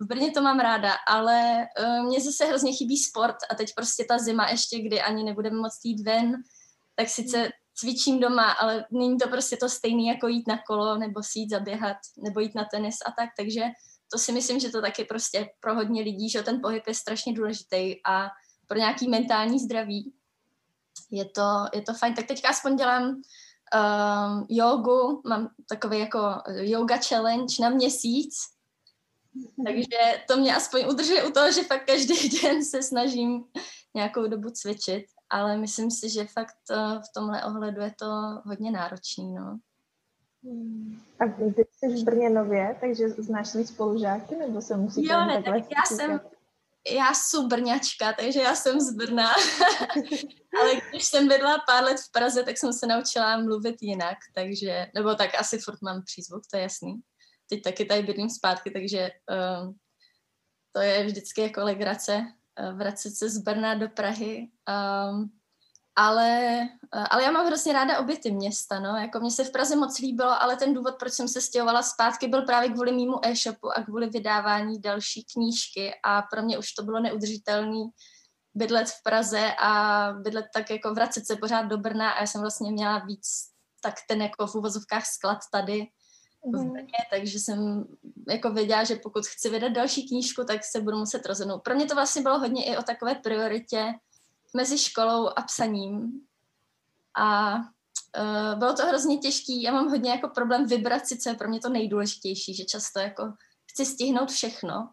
v 0.00 0.06
Brně 0.06 0.30
to 0.30 0.42
mám 0.42 0.60
ráda, 0.60 0.92
ale 1.06 1.66
uh, 1.80 2.06
mě 2.06 2.20
zase 2.20 2.44
hrozně 2.44 2.72
chybí 2.72 2.96
sport 2.96 3.36
a 3.50 3.54
teď 3.54 3.74
prostě 3.74 4.04
ta 4.08 4.18
zima 4.18 4.50
ještě, 4.50 4.82
kdy 4.82 5.00
ani 5.00 5.24
nebudeme 5.24 5.56
moct 5.56 5.84
jít 5.84 6.02
ven, 6.02 6.32
tak 6.96 7.08
sice 7.08 7.48
cvičím 7.74 8.20
doma, 8.20 8.52
ale 8.52 8.84
není 8.92 9.16
to 9.18 9.28
prostě 9.28 9.56
to 9.56 9.68
stejné 9.68 10.02
jako 10.02 10.28
jít 10.28 10.48
na 10.48 10.58
kolo 10.66 10.98
nebo 10.98 11.22
si 11.22 11.38
jít 11.38 11.50
zaběhat 11.50 11.96
nebo 12.24 12.40
jít 12.40 12.54
na 12.54 12.64
tenis 12.64 12.96
a 13.06 13.10
tak, 13.10 13.30
takže 13.38 13.62
to 14.12 14.18
si 14.18 14.32
myslím, 14.32 14.60
že 14.60 14.68
to 14.68 14.80
taky 14.80 15.04
prostě 15.04 15.48
pro 15.60 15.74
hodně 15.74 16.02
lidí, 16.02 16.30
že 16.30 16.42
ten 16.42 16.60
pohyb 16.62 16.82
je 16.86 16.94
strašně 16.94 17.32
důležitý 17.32 17.94
a 18.06 18.28
pro 18.68 18.78
nějaký 18.78 19.08
mentální 19.08 19.58
zdraví. 19.58 20.12
Je 21.10 21.24
to, 21.24 21.64
je 21.74 21.82
to 21.82 21.94
fajn. 21.94 22.14
Tak 22.14 22.26
teďka 22.26 22.48
aspoň 22.48 22.76
dělám 22.76 23.04
um, 23.04 24.46
jogu, 24.48 25.22
mám 25.28 25.50
takový 25.68 25.98
jako 25.98 26.18
yoga 26.46 26.96
challenge 27.08 27.54
na 27.60 27.68
měsíc, 27.68 28.34
takže 29.66 30.22
to 30.28 30.36
mě 30.36 30.56
aspoň 30.56 30.86
udržuje 30.90 31.24
u 31.24 31.30
toho, 31.30 31.52
že 31.52 31.62
fakt 31.62 31.86
každý 31.86 32.28
den 32.42 32.64
se 32.64 32.82
snažím 32.82 33.44
nějakou 33.94 34.26
dobu 34.26 34.50
cvičit, 34.50 35.04
ale 35.30 35.56
myslím 35.56 35.90
si, 35.90 36.10
že 36.10 36.24
fakt 36.24 36.56
uh, 36.70 36.98
v 36.98 37.12
tomhle 37.14 37.44
ohledu 37.44 37.82
je 37.82 37.94
to 37.98 38.06
hodně 38.44 38.70
náročný, 38.70 39.34
no. 39.34 39.58
A 41.20 41.24
ty 41.54 41.66
jsi 41.72 41.88
v 41.88 42.04
Brně 42.04 42.30
nově, 42.30 42.76
takže 42.80 43.08
znáš 43.08 43.48
svý 43.48 43.66
spolužáky, 43.66 44.36
nebo 44.36 44.60
se 44.60 44.76
musíš 44.76 45.08
Jo, 45.08 45.24
ne, 45.26 45.42
tak 45.42 45.54
já 45.54 45.96
jsem, 45.96 46.20
já 46.86 47.14
jsem 47.14 47.48
Brňačka, 47.48 48.12
takže 48.12 48.40
já 48.40 48.54
jsem 48.54 48.80
z 48.80 48.94
Brna. 48.94 49.28
Ale 50.62 50.80
když 50.90 51.04
jsem 51.04 51.28
bydla 51.28 51.58
pár 51.66 51.84
let 51.84 51.96
v 52.00 52.12
Praze, 52.12 52.42
tak 52.42 52.58
jsem 52.58 52.72
se 52.72 52.86
naučila 52.86 53.40
mluvit 53.40 53.76
jinak, 53.80 54.18
takže, 54.34 54.86
nebo 54.94 55.14
tak 55.14 55.34
asi 55.34 55.58
furt 55.58 55.82
mám 55.82 56.02
přízvuk, 56.04 56.42
to 56.50 56.56
je 56.56 56.62
jasný. 56.62 56.94
Teď 57.50 57.62
taky 57.62 57.84
tady 57.84 58.02
bydlím 58.02 58.30
zpátky, 58.30 58.70
takže 58.70 59.10
um, 59.62 59.76
to 60.72 60.80
je 60.80 61.04
vždycky 61.04 61.40
jako 61.40 61.64
legrace, 61.64 62.22
uh, 62.60 62.78
vracet 62.78 63.10
se 63.10 63.30
z 63.30 63.38
Brna 63.38 63.74
do 63.74 63.88
Prahy. 63.88 64.48
Um, 64.68 65.37
ale, 65.98 66.60
eh, 66.94 67.04
ale 67.10 67.22
já 67.22 67.30
mám 67.30 67.46
hrozně 67.46 67.72
ráda 67.72 67.98
obě 67.98 68.18
ty 68.18 68.30
města, 68.30 68.80
no, 68.80 68.96
jako 68.96 69.20
mě 69.20 69.30
se 69.30 69.44
v 69.44 69.52
Praze 69.52 69.76
moc 69.76 69.98
líbilo, 69.98 70.42
ale 70.42 70.56
ten 70.56 70.74
důvod, 70.74 70.94
proč 70.98 71.12
jsem 71.12 71.28
se 71.28 71.40
stěhovala 71.40 71.82
zpátky, 71.82 72.28
byl 72.28 72.42
právě 72.42 72.70
kvůli 72.70 72.92
mýmu 72.92 73.26
e-shopu 73.26 73.70
a 73.78 73.82
kvůli 73.82 74.06
vydávání 74.06 74.80
další 74.80 75.24
knížky 75.32 75.92
a 76.04 76.22
pro 76.22 76.42
mě 76.42 76.58
už 76.58 76.72
to 76.72 76.82
bylo 76.82 77.00
neudržitelný 77.00 77.88
bydlet 78.54 78.88
v 78.88 79.02
Praze 79.02 79.52
a 79.60 80.12
bydlet 80.12 80.46
tak 80.54 80.70
jako 80.70 80.94
vracet 80.94 81.26
se 81.26 81.36
pořád 81.36 81.62
do 81.62 81.78
Brna 81.78 82.10
a 82.10 82.20
já 82.20 82.26
jsem 82.26 82.40
vlastně 82.40 82.72
měla 82.72 82.98
víc 82.98 83.28
tak 83.82 83.94
ten 84.08 84.22
jako 84.22 84.46
v 84.46 84.54
uvozovkách 84.54 85.06
sklad 85.06 85.38
tady 85.52 85.86
v 86.44 86.56
mhm. 86.56 86.72
Brně, 86.72 86.98
takže 87.10 87.38
jsem 87.38 87.84
jako 88.28 88.52
věděla, 88.52 88.84
že 88.84 88.96
pokud 88.96 89.26
chci 89.26 89.50
vydat 89.50 89.72
další 89.72 90.08
knížku, 90.08 90.44
tak 90.44 90.60
se 90.64 90.80
budu 90.80 90.98
muset 90.98 91.26
rozhodnout. 91.26 91.58
Pro 91.58 91.74
mě 91.74 91.86
to 91.86 91.94
vlastně 91.94 92.22
bylo 92.22 92.38
hodně 92.38 92.64
i 92.64 92.76
o 92.76 92.82
takové 92.82 93.14
prioritě, 93.14 93.92
mezi 94.54 94.78
školou 94.78 95.28
a 95.36 95.42
psaním. 95.42 96.20
A 97.16 97.56
uh, 97.56 98.58
bylo 98.58 98.74
to 98.74 98.86
hrozně 98.86 99.18
těžký. 99.18 99.62
Já 99.62 99.72
mám 99.72 99.88
hodně 99.88 100.10
jako 100.10 100.28
problém 100.28 100.66
vybrat 100.66 101.06
si, 101.06 101.18
co 101.18 101.28
je 101.28 101.34
pro 101.34 101.48
mě 101.48 101.60
to 101.60 101.68
nejdůležitější, 101.68 102.54
že 102.54 102.64
často 102.64 102.98
jako 102.98 103.32
chci 103.70 103.86
stihnout 103.86 104.30
všechno. 104.30 104.90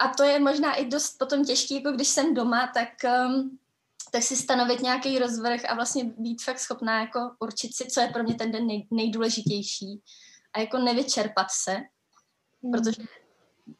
A 0.00 0.08
to 0.08 0.22
je 0.22 0.40
možná 0.40 0.74
i 0.74 0.86
dost 0.86 1.18
potom 1.18 1.44
těžký, 1.44 1.74
jako 1.74 1.92
když 1.92 2.08
jsem 2.08 2.34
doma, 2.34 2.70
tak, 2.74 2.88
um, 3.26 3.58
tak 4.12 4.22
si 4.22 4.36
stanovit 4.36 4.82
nějaký 4.82 5.18
rozvrh 5.18 5.70
a 5.70 5.74
vlastně 5.74 6.04
být 6.04 6.42
fakt 6.42 6.58
schopná 6.58 7.00
jako 7.00 7.30
určit 7.40 7.76
si, 7.76 7.86
co 7.86 8.00
je 8.00 8.08
pro 8.08 8.22
mě 8.22 8.34
ten 8.34 8.52
den 8.52 8.66
nej, 8.66 8.86
nejdůležitější 8.90 10.02
a 10.52 10.60
jako 10.60 10.78
nevyčerpat 10.78 11.46
se, 11.50 11.72
hmm. 11.72 12.72
protože 12.72 13.02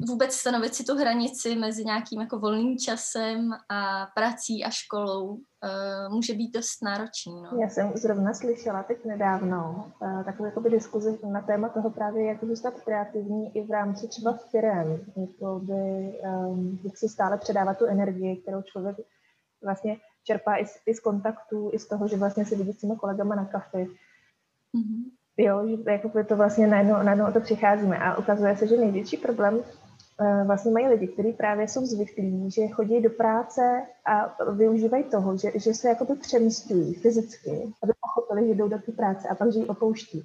vůbec 0.09 0.33
stanovit 0.33 0.75
si 0.75 0.85
tu 0.85 0.97
hranici 0.97 1.57
mezi 1.57 1.85
nějakým 1.85 2.21
jako 2.21 2.39
volným 2.39 2.79
časem 2.79 3.51
a 3.69 4.07
prací 4.15 4.65
a 4.65 4.71
školou 4.71 5.27
uh, 5.29 5.41
může 6.11 6.35
být 6.35 6.51
dost 6.55 6.83
náročný. 6.83 7.43
No. 7.43 7.59
Já 7.61 7.69
jsem 7.69 7.93
zrovna 7.95 8.35
slyšela 8.35 8.83
teď 8.83 9.05
nedávno 9.05 9.93
uh, 10.03 10.25
takovou 10.25 10.45
jakoby 10.45 10.71
diskuzi 10.71 11.19
na 11.33 11.41
téma 11.41 11.69
toho 11.69 11.91
právě, 11.91 12.25
jak 12.25 12.45
zůstat 12.45 12.75
kreativní 12.85 13.57
i 13.57 13.67
v 13.67 13.71
rámci 13.71 14.09
třeba 14.09 14.39
firem, 14.51 15.01
jakoby, 15.17 16.21
um, 16.47 16.79
jak 16.85 16.99
si 16.99 17.09
stále 17.09 17.39
předávat 17.39 17.79
tu 17.79 17.87
energii, 17.87 18.37
kterou 18.37 18.63
člověk 18.63 18.97
vlastně 19.63 19.97
čerpá 20.25 20.57
i 20.57 20.67
z, 20.67 20.79
i 20.87 20.95
z 20.95 21.01
kontaktů, 21.01 21.71
i 21.73 21.79
z 21.79 21.89
toho, 21.89 22.09
že 22.09 22.17
vlastně 22.17 22.45
se 22.45 22.57
vidí 22.57 22.73
s 22.73 22.79
těmi 22.79 22.97
kolegama 22.97 23.35
na 23.35 23.45
kafe. 23.45 23.79
Mm-hmm. 23.79 25.05
Jo, 25.37 25.67
že 25.67 25.91
jako 25.93 26.25
to 26.25 26.37
vlastně 26.37 26.67
najednou, 26.67 27.03
najednou 27.03 27.33
to 27.33 27.41
přicházíme 27.41 27.99
a 27.99 28.19
ukazuje 28.19 28.57
se, 28.57 28.67
že 28.67 28.77
největší 28.77 29.17
problém 29.17 29.63
vlastně 30.45 30.73
mají 30.73 30.89
lidi, 30.89 31.09
kteří 31.09 31.33
právě 31.33 31.69
jsou 31.69 31.87
zvyklí, 31.87 32.51
že 32.51 32.69
chodí 32.69 33.01
do 33.01 33.11
práce 33.11 33.83
a 34.07 34.37
využívají 34.53 35.05
toho, 35.05 35.37
že, 35.37 35.53
že 35.55 35.75
se 35.75 35.89
jakoby 35.89 36.15
přemysťují 36.15 36.95
fyzicky, 36.95 37.73
aby 37.83 37.93
pochopili, 38.01 38.49
že 38.49 38.55
jdou 38.55 38.69
do 38.69 38.79
té 38.79 38.93
práce 38.93 39.29
a 39.29 39.35
pak, 39.35 39.53
že 39.53 39.59
ji 39.59 39.67
opouští. 39.67 40.19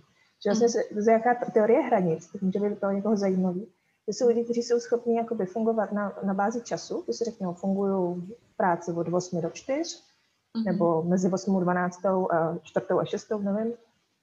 Že 0.44 0.50
vlastně 0.50 0.70
se, 0.70 0.80
to 0.94 1.10
je 1.10 1.14
jaká 1.14 1.36
teorie 1.54 1.82
hranic, 1.82 2.28
to 2.28 2.38
může 2.42 2.60
být 2.60 2.80
to 2.80 2.92
někoho 2.92 3.18
zajímavý. 3.18 3.68
To 4.06 4.14
jsou 4.14 4.28
lidi, 4.28 4.44
kteří 4.44 4.64
jsou 4.64 4.80
schopni 4.80 5.18
jakoby 5.18 5.46
fungovat 5.46 5.92
na, 5.92 6.14
na 6.24 6.34
bázi 6.34 6.62
času, 6.62 7.04
to 7.06 7.14
si 7.14 7.24
řeknou, 7.24 7.54
fungují 7.54 8.22
v 8.54 8.58
práci 8.58 8.92
od 8.92 9.08
8 9.14 9.42
do 9.42 9.50
4, 9.50 9.82
mm-hmm. 9.82 10.66
nebo 10.66 11.04
mezi 11.04 11.32
8 11.32 11.58
a 11.58 11.60
12 11.60 12.06
a 12.06 12.58
4 12.64 12.86
a 13.02 13.06
6, 13.06 13.30
nevím, 13.30 13.74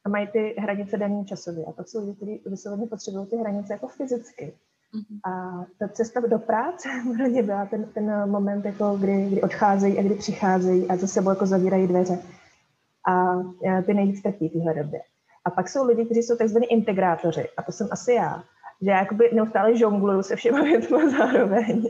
a 0.05 0.09
mají 0.09 0.27
ty 0.27 0.55
hranice 0.59 0.97
daný 0.97 1.25
časově. 1.25 1.65
A 1.65 1.73
pak 1.73 1.89
jsou 1.89 2.01
lidi, 2.01 2.15
kteří 2.15 2.43
vysloveně 2.47 2.87
potřebují 2.87 3.27
ty 3.27 3.37
hranice 3.37 3.73
jako 3.73 3.89
fyzicky. 3.89 4.55
A 5.25 5.65
ta 5.79 5.89
cesta 5.89 6.21
do 6.21 6.39
práce 6.39 6.89
pro 7.17 7.27
ně 7.27 7.43
byla 7.43 7.67
ten, 7.67 7.85
ten 7.85 8.31
moment, 8.31 8.65
jako 8.65 8.97
kdy, 8.97 9.27
kdy 9.27 9.43
odcházejí 9.43 9.99
a 9.99 10.03
kdy 10.03 10.15
přicházejí 10.15 10.89
a 10.89 10.97
za 10.97 11.07
sebou 11.07 11.31
jako 11.31 11.47
zavírají 11.47 11.87
dveře. 11.87 12.19
A 13.09 13.83
ty 13.83 13.95
nejvíc 13.95 14.23
trpí 14.23 14.49
v 14.49 14.75
době. 14.75 15.01
A 15.45 15.51
pak 15.51 15.69
jsou 15.69 15.87
lidi, 15.87 16.05
kteří 16.05 16.23
jsou 16.23 16.37
tzv. 16.37 16.59
integrátoři, 16.69 17.49
a 17.57 17.63
to 17.63 17.73
jsem 17.73 17.89
asi 17.91 18.13
já, 18.13 18.45
že 18.83 18.91
já 18.91 18.99
jakoby 18.99 19.31
neustále 19.33 19.77
žongluju 19.77 20.23
se 20.23 20.37
všema 20.37 20.63
věcmi 20.63 21.11
zároveň. 21.11 21.89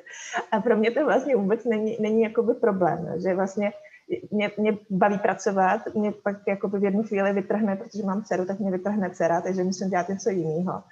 a 0.52 0.60
pro 0.60 0.76
mě 0.76 0.90
to 0.90 1.04
vlastně 1.04 1.36
vůbec 1.36 1.64
není, 1.64 1.96
není 2.00 2.22
jakoby 2.22 2.54
problém, 2.54 3.08
že 3.22 3.34
vlastně 3.34 3.72
mě, 4.30 4.50
mě 4.58 4.78
baví 4.90 5.18
pracovat, 5.18 5.80
mě 5.94 6.12
pak 6.12 6.36
jakoby 6.48 6.78
v 6.78 6.84
jednu 6.84 7.02
chvíli 7.02 7.32
vytrhne, 7.32 7.76
protože 7.76 8.02
mám 8.02 8.22
dceru, 8.22 8.44
tak 8.44 8.58
mě 8.58 8.70
vytrhne 8.70 9.10
dcera, 9.10 9.40
takže 9.40 9.64
musím 9.64 9.90
dělat 9.90 10.08
něco 10.08 10.30
jiného. 10.30 10.82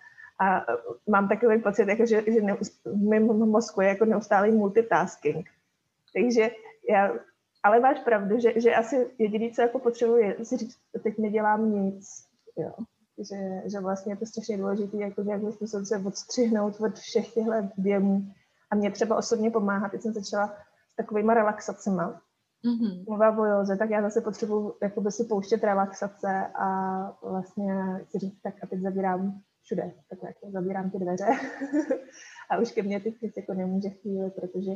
A 0.40 0.66
mám 1.06 1.28
takový 1.28 1.62
pocit, 1.62 1.88
jako, 1.88 2.06
že, 2.06 2.22
že 2.26 2.40
v 2.84 3.08
mém 3.08 3.26
mozku 3.26 3.80
je 3.80 3.88
jako 3.88 4.04
neustálý 4.04 4.52
multitasking. 4.52 5.46
Takže 6.14 6.50
já, 6.90 7.12
ale 7.62 7.80
máš 7.80 8.00
pravdu, 8.00 8.40
že, 8.40 8.60
že 8.60 8.74
asi 8.74 9.10
jediný, 9.18 9.52
co 9.52 9.62
jako 9.62 9.78
potřebuji, 9.78 10.16
je 10.16 10.36
si 10.42 10.56
říct, 10.56 10.78
teď 11.02 11.18
nedělám 11.18 11.72
nic. 11.72 12.24
Jo. 12.56 12.72
Že, 13.18 13.70
že 13.70 13.80
vlastně 13.80 14.12
je 14.12 14.16
to 14.16 14.26
strašně 14.26 14.58
důležité, 14.58 14.96
jako 14.96 15.22
nějakým 15.22 15.52
způsobem 15.52 15.86
se 15.86 16.02
odstřihnout 16.06 16.80
od 16.80 16.98
všech 16.98 17.34
těchto 17.34 17.52
věmů. 17.78 18.22
A 18.70 18.76
mě 18.76 18.90
třeba 18.90 19.16
osobně 19.16 19.50
pomáhá, 19.50 19.88
teď 19.88 20.02
jsem 20.02 20.12
začala 20.12 20.54
s 20.92 20.96
takovými 20.96 21.34
relaxacemi, 21.34 22.02
mm-hmm. 22.64 23.04
mluvá 23.08 23.38
o 23.38 23.44
józe, 23.44 23.76
tak 23.76 23.90
já 23.90 24.02
zase 24.02 24.20
potřebuji 24.20 24.76
jakoby 24.82 25.12
si 25.12 25.24
pouštět 25.24 25.64
relaxace 25.64 26.46
a 26.54 26.68
vlastně 27.22 27.74
si 28.10 28.18
říct, 28.18 28.40
tak 28.42 28.54
a 28.62 28.66
teď 28.66 28.80
zabírám 28.80 29.40
všude, 29.68 29.94
tak 30.10 30.18
jako 30.22 30.50
zabírám 30.50 30.90
ty 30.90 30.98
dveře 30.98 31.26
a 32.50 32.58
už 32.58 32.72
ke 32.72 32.82
mně 32.82 33.00
ty 33.00 33.12
knihy 33.12 33.32
jako 33.36 33.54
nemůže 33.54 33.88
chvíli, 33.88 34.30
protože 34.30 34.72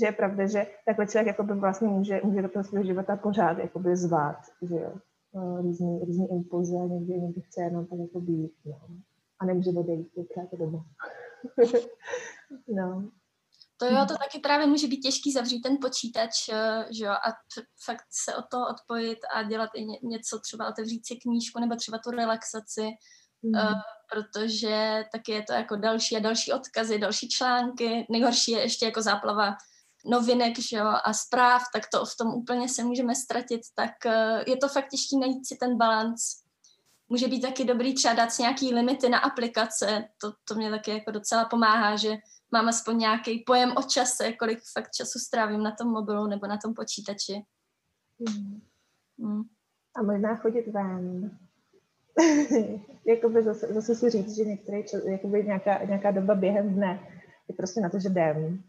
že 0.00 0.06
je 0.06 0.12
pravda, 0.12 0.46
že 0.46 0.66
takhle 0.86 1.06
člověk 1.06 1.26
jakoby 1.26 1.54
vlastně 1.54 1.88
může, 1.88 2.20
může 2.24 2.42
do 2.42 2.48
toho 2.48 2.64
svého 2.64 2.84
života 2.84 3.16
pořád 3.16 3.58
jakoby 3.58 3.96
zvát, 3.96 4.36
že 4.62 4.74
jo, 4.74 4.92
no, 5.34 5.62
různý, 5.62 6.00
různý 6.06 6.30
impulzy 6.30 6.76
a 6.76 6.86
někdy, 6.86 7.12
někdy 7.12 7.40
chce 7.40 7.62
jenom 7.62 7.86
tak 7.86 7.98
jako 7.98 8.20
být, 8.20 8.52
no. 8.64 8.80
A 9.40 9.44
nemůže 9.46 9.70
odejít, 9.70 10.08
je 10.16 10.46
to 10.50 10.56
doma. 10.56 10.84
no. 12.68 13.10
To 13.76 13.86
jo, 13.86 14.06
to 14.08 14.14
taky 14.14 14.38
právě 14.42 14.66
může 14.66 14.86
být 14.86 15.00
těžký 15.00 15.32
zavřít 15.32 15.60
ten 15.60 15.78
počítač, 15.80 16.48
eh, 16.52 16.84
že 16.98 17.04
jo, 17.04 17.10
a 17.10 17.28
fakt 17.84 18.06
se 18.10 18.36
od 18.36 18.44
toho 18.50 18.64
odpojit 18.70 19.18
a 19.34 19.42
dělat 19.42 19.70
i 19.74 20.06
něco, 20.06 20.40
třeba 20.40 20.68
otevřít 20.68 21.06
si 21.06 21.16
knížku 21.16 21.60
nebo 21.60 21.76
třeba 21.76 21.98
tu 21.98 22.10
relaxaci, 22.10 22.82
mm. 23.44 23.54
uh, 23.54 23.80
protože 24.12 25.04
taky 25.12 25.32
je 25.32 25.42
to 25.42 25.52
jako 25.52 25.76
další 25.76 26.16
a 26.16 26.20
další 26.20 26.52
odkazy, 26.52 26.98
další 26.98 27.28
články. 27.28 28.06
Nejhorší 28.10 28.52
je 28.52 28.60
ještě 28.60 28.84
jako 28.84 29.02
záplava 29.02 29.56
novinek 30.04 30.58
že 30.58 30.76
jo, 30.76 30.86
a 31.04 31.12
zpráv, 31.12 31.62
tak 31.72 31.82
to 31.92 32.04
v 32.04 32.16
tom 32.16 32.34
úplně 32.34 32.68
se 32.68 32.84
můžeme 32.84 33.14
ztratit, 33.14 33.60
tak 33.74 33.90
uh, 34.06 34.42
je 34.46 34.56
to 34.56 34.68
fakt 34.68 34.88
těžké 34.88 35.16
najít 35.20 35.46
si 35.46 35.56
ten 35.56 35.76
balans. 35.76 36.20
Může 37.08 37.28
být 37.28 37.40
taky 37.40 37.64
dobrý 37.64 37.94
třeba 37.94 38.14
dát 38.14 38.32
si 38.32 38.42
nějaký 38.42 38.74
limity 38.74 39.08
na 39.08 39.18
aplikace, 39.18 40.08
to, 40.20 40.32
to 40.44 40.54
mě 40.54 40.70
taky 40.70 40.90
jako 40.90 41.10
docela 41.10 41.44
pomáhá, 41.44 41.96
že 41.96 42.16
mám 42.50 42.68
aspoň 42.68 42.98
nějaký 42.98 43.44
pojem 43.46 43.72
o 43.76 43.82
čase, 43.82 44.32
kolik 44.32 44.58
fakt 44.72 44.90
času 44.90 45.18
strávím 45.18 45.62
na 45.62 45.70
tom 45.70 45.88
mobilu 45.88 46.26
nebo 46.26 46.46
na 46.46 46.56
tom 46.56 46.74
počítači. 46.74 47.44
Hmm. 48.28 48.60
Hmm. 49.18 49.42
A 49.96 50.02
možná 50.02 50.36
chodit 50.36 50.66
ven. 50.66 51.38
jakoby 53.06 53.42
zase, 53.42 53.66
zase 53.66 53.94
si 53.94 54.10
říct, 54.10 54.36
že 54.36 54.44
některý 54.44 54.84
čas, 54.84 55.04
jakoby 55.04 55.44
nějaká, 55.44 55.84
nějaká 55.84 56.10
doba 56.10 56.34
během 56.34 56.74
dne 56.74 57.08
je 57.48 57.54
prostě 57.54 57.80
na 57.80 57.90
to, 57.90 57.98
že 57.98 58.08
jdem 58.08 58.62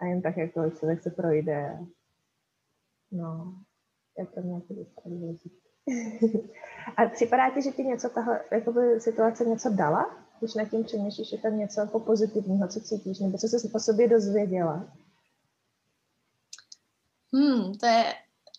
a 0.00 0.04
jen 0.04 0.22
tak 0.22 0.36
jako 0.36 0.70
člověk 0.70 1.02
se 1.02 1.10
projde. 1.10 1.78
No, 3.12 3.54
je 4.18 4.26
to 4.26 4.40
důležité. 5.06 5.66
a 6.96 7.06
připadá 7.08 7.50
ti, 7.50 7.62
že 7.62 7.70
ti 7.70 7.84
něco 7.84 8.08
tahle 8.08 8.40
jakoby, 8.52 9.00
situace 9.00 9.44
něco 9.44 9.70
dala? 9.70 10.26
Když 10.38 10.54
nad 10.54 10.64
tím 10.68 10.84
přemýšlíš, 10.84 11.32
je 11.32 11.38
tam 11.38 11.58
něco 11.58 11.80
jako 11.80 12.00
pozitivního, 12.00 12.68
co 12.68 12.80
cítíš, 12.80 13.18
nebo 13.18 13.38
co 13.38 13.48
jsi 13.48 13.70
o 13.72 13.78
sobě 13.78 14.08
dozvěděla? 14.08 14.92
Hmm, 17.34 17.74
to 17.74 17.86
je, 17.86 18.04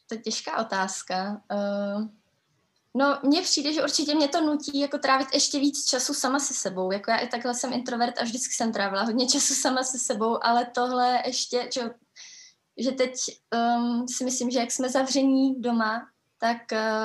to 0.10 0.16
je 0.16 0.22
těžká 0.22 0.66
otázka. 0.66 1.42
Uh, 1.52 2.08
no, 2.94 3.20
mně 3.24 3.42
přijde, 3.42 3.74
že 3.74 3.84
určitě 3.84 4.16
mě 4.16 4.28
to 4.28 4.42
nutí 4.42 4.80
jako 4.80 4.98
trávit 4.98 5.28
ještě 5.34 5.60
víc 5.60 5.86
času 5.86 6.14
sama 6.14 6.40
se 6.40 6.54
sebou. 6.54 6.92
Jako 6.92 7.12
já 7.12 7.18
i 7.18 7.28
takhle 7.28 7.54
jsem 7.54 7.74
introvert 7.74 8.18
a 8.20 8.24
vždycky 8.24 8.54
jsem 8.54 8.74
trávila 8.74 9.04
hodně 9.04 9.28
času 9.28 9.54
sama 9.54 9.84
se 9.84 10.00
sebou, 10.00 10.44
ale 10.44 10.66
tohle 10.66 11.22
ještě, 11.26 11.70
že, 11.74 11.82
že 12.78 12.92
teď 12.92 13.14
um, 13.78 14.08
si 14.08 14.24
myslím, 14.24 14.52
že 14.52 14.60
jak 14.60 14.72
jsme 14.72 14.90
zavření 14.90 15.62
doma, 15.62 16.08
tak 16.40 16.58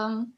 um, 0.07 0.33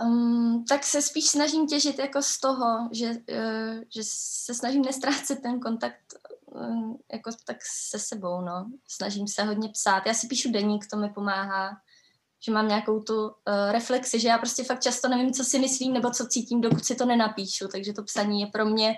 Um, 0.00 0.64
tak 0.68 0.84
se 0.84 1.02
spíš 1.02 1.28
snažím 1.28 1.66
těžit 1.66 1.98
jako 1.98 2.22
z 2.22 2.40
toho, 2.40 2.88
že, 2.92 3.10
uh, 3.10 3.82
že 3.94 4.02
se 4.04 4.54
snažím 4.54 4.82
nestrácet 4.82 5.42
ten 5.42 5.60
kontakt 5.60 6.14
uh, 6.46 6.94
jako 7.12 7.30
tak 7.44 7.56
se 7.90 7.98
sebou, 7.98 8.40
no. 8.40 8.70
Snažím 8.88 9.28
se 9.28 9.42
hodně 9.42 9.68
psát. 9.68 10.06
Já 10.06 10.14
si 10.14 10.26
píšu 10.26 10.52
deník, 10.52 10.86
to 10.90 10.96
mi 10.96 11.08
pomáhá, 11.08 11.80
že 12.40 12.52
mám 12.52 12.68
nějakou 12.68 13.00
tu 13.00 13.26
uh, 13.26 13.32
reflexi, 13.70 14.20
že 14.20 14.28
já 14.28 14.38
prostě 14.38 14.64
fakt 14.64 14.82
často 14.82 15.08
nevím, 15.08 15.32
co 15.32 15.44
si 15.44 15.58
myslím 15.58 15.92
nebo 15.92 16.10
co 16.10 16.26
cítím, 16.26 16.60
dokud 16.60 16.84
si 16.84 16.94
to 16.94 17.06
nenapíšu, 17.06 17.68
takže 17.68 17.92
to 17.92 18.02
psaní 18.02 18.40
je 18.40 18.46
pro 18.46 18.64
mě 18.64 18.96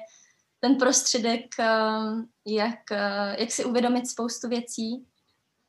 ten 0.60 0.76
prostředek, 0.76 1.44
uh, 1.58 2.20
jak, 2.46 2.78
uh, 2.90 3.34
jak 3.38 3.52
si 3.52 3.64
uvědomit 3.64 4.08
spoustu 4.08 4.48
věcí. 4.48 5.06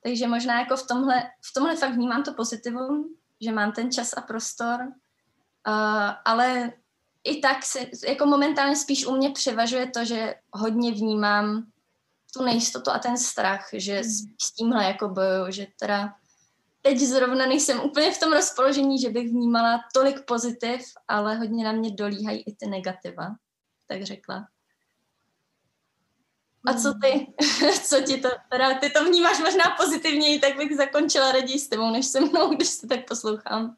Takže 0.04 0.28
možná 0.28 0.60
jako 0.60 0.76
v 0.78 0.88
tomhle, 0.88 1.24
v 1.24 1.54
tomhle 1.54 1.76
fakt 1.76 1.94
vnímám 1.94 2.24
to 2.24 2.34
pozitivum, 2.34 3.16
že 3.42 3.52
mám 3.52 3.72
ten 3.72 3.92
čas 3.92 4.14
a 4.18 4.22
prostor, 4.22 4.80
Uh, 5.68 6.12
ale 6.26 6.72
i 7.24 7.40
tak 7.40 7.66
se, 7.66 7.80
jako 8.08 8.26
momentálně 8.26 8.76
spíš 8.76 9.06
u 9.06 9.16
mě 9.16 9.30
převažuje 9.30 9.90
to, 9.90 10.06
že 10.06 10.36
hodně 10.54 10.92
vnímám 10.92 11.66
tu 12.34 12.44
nejistotu 12.44 12.92
a 12.92 13.00
ten 13.00 13.18
strach, 13.18 13.70
že 13.74 14.04
s, 14.04 14.52
tímhle 14.58 14.86
jako 14.86 15.10
boju, 15.10 15.46
že 15.52 15.68
teda 15.80 16.14
teď 16.82 17.00
zrovna 17.00 17.46
nejsem 17.46 17.80
úplně 17.80 18.12
v 18.12 18.20
tom 18.20 18.34
rozpoložení, 18.34 19.00
že 19.00 19.10
bych 19.10 19.30
vnímala 19.30 19.80
tolik 19.94 20.26
pozitiv, 20.26 20.82
ale 21.08 21.36
hodně 21.36 21.64
na 21.64 21.72
mě 21.72 21.92
dolíhají 21.92 22.42
i 22.42 22.56
ty 22.56 22.68
negativa, 22.68 23.36
tak 23.88 24.04
řekla. 24.04 24.48
A 26.68 26.74
co 26.74 26.94
ty? 26.94 27.28
Co 27.84 28.02
ti 28.02 28.18
to, 28.18 28.30
teda 28.52 28.80
ty 28.80 28.90
to 28.90 29.06
vnímáš 29.06 29.40
možná 29.40 29.64
pozitivněji, 29.80 30.40
tak 30.40 30.58
bych 30.58 30.76
zakončila 30.76 31.32
raději 31.32 31.60
s 31.60 31.70
tebou, 31.70 31.92
než 31.92 32.06
se 32.06 32.20
mnou, 32.22 32.50
když 32.56 32.68
se 32.68 32.88
tak 32.88 33.08
poslouchám. 33.08 33.76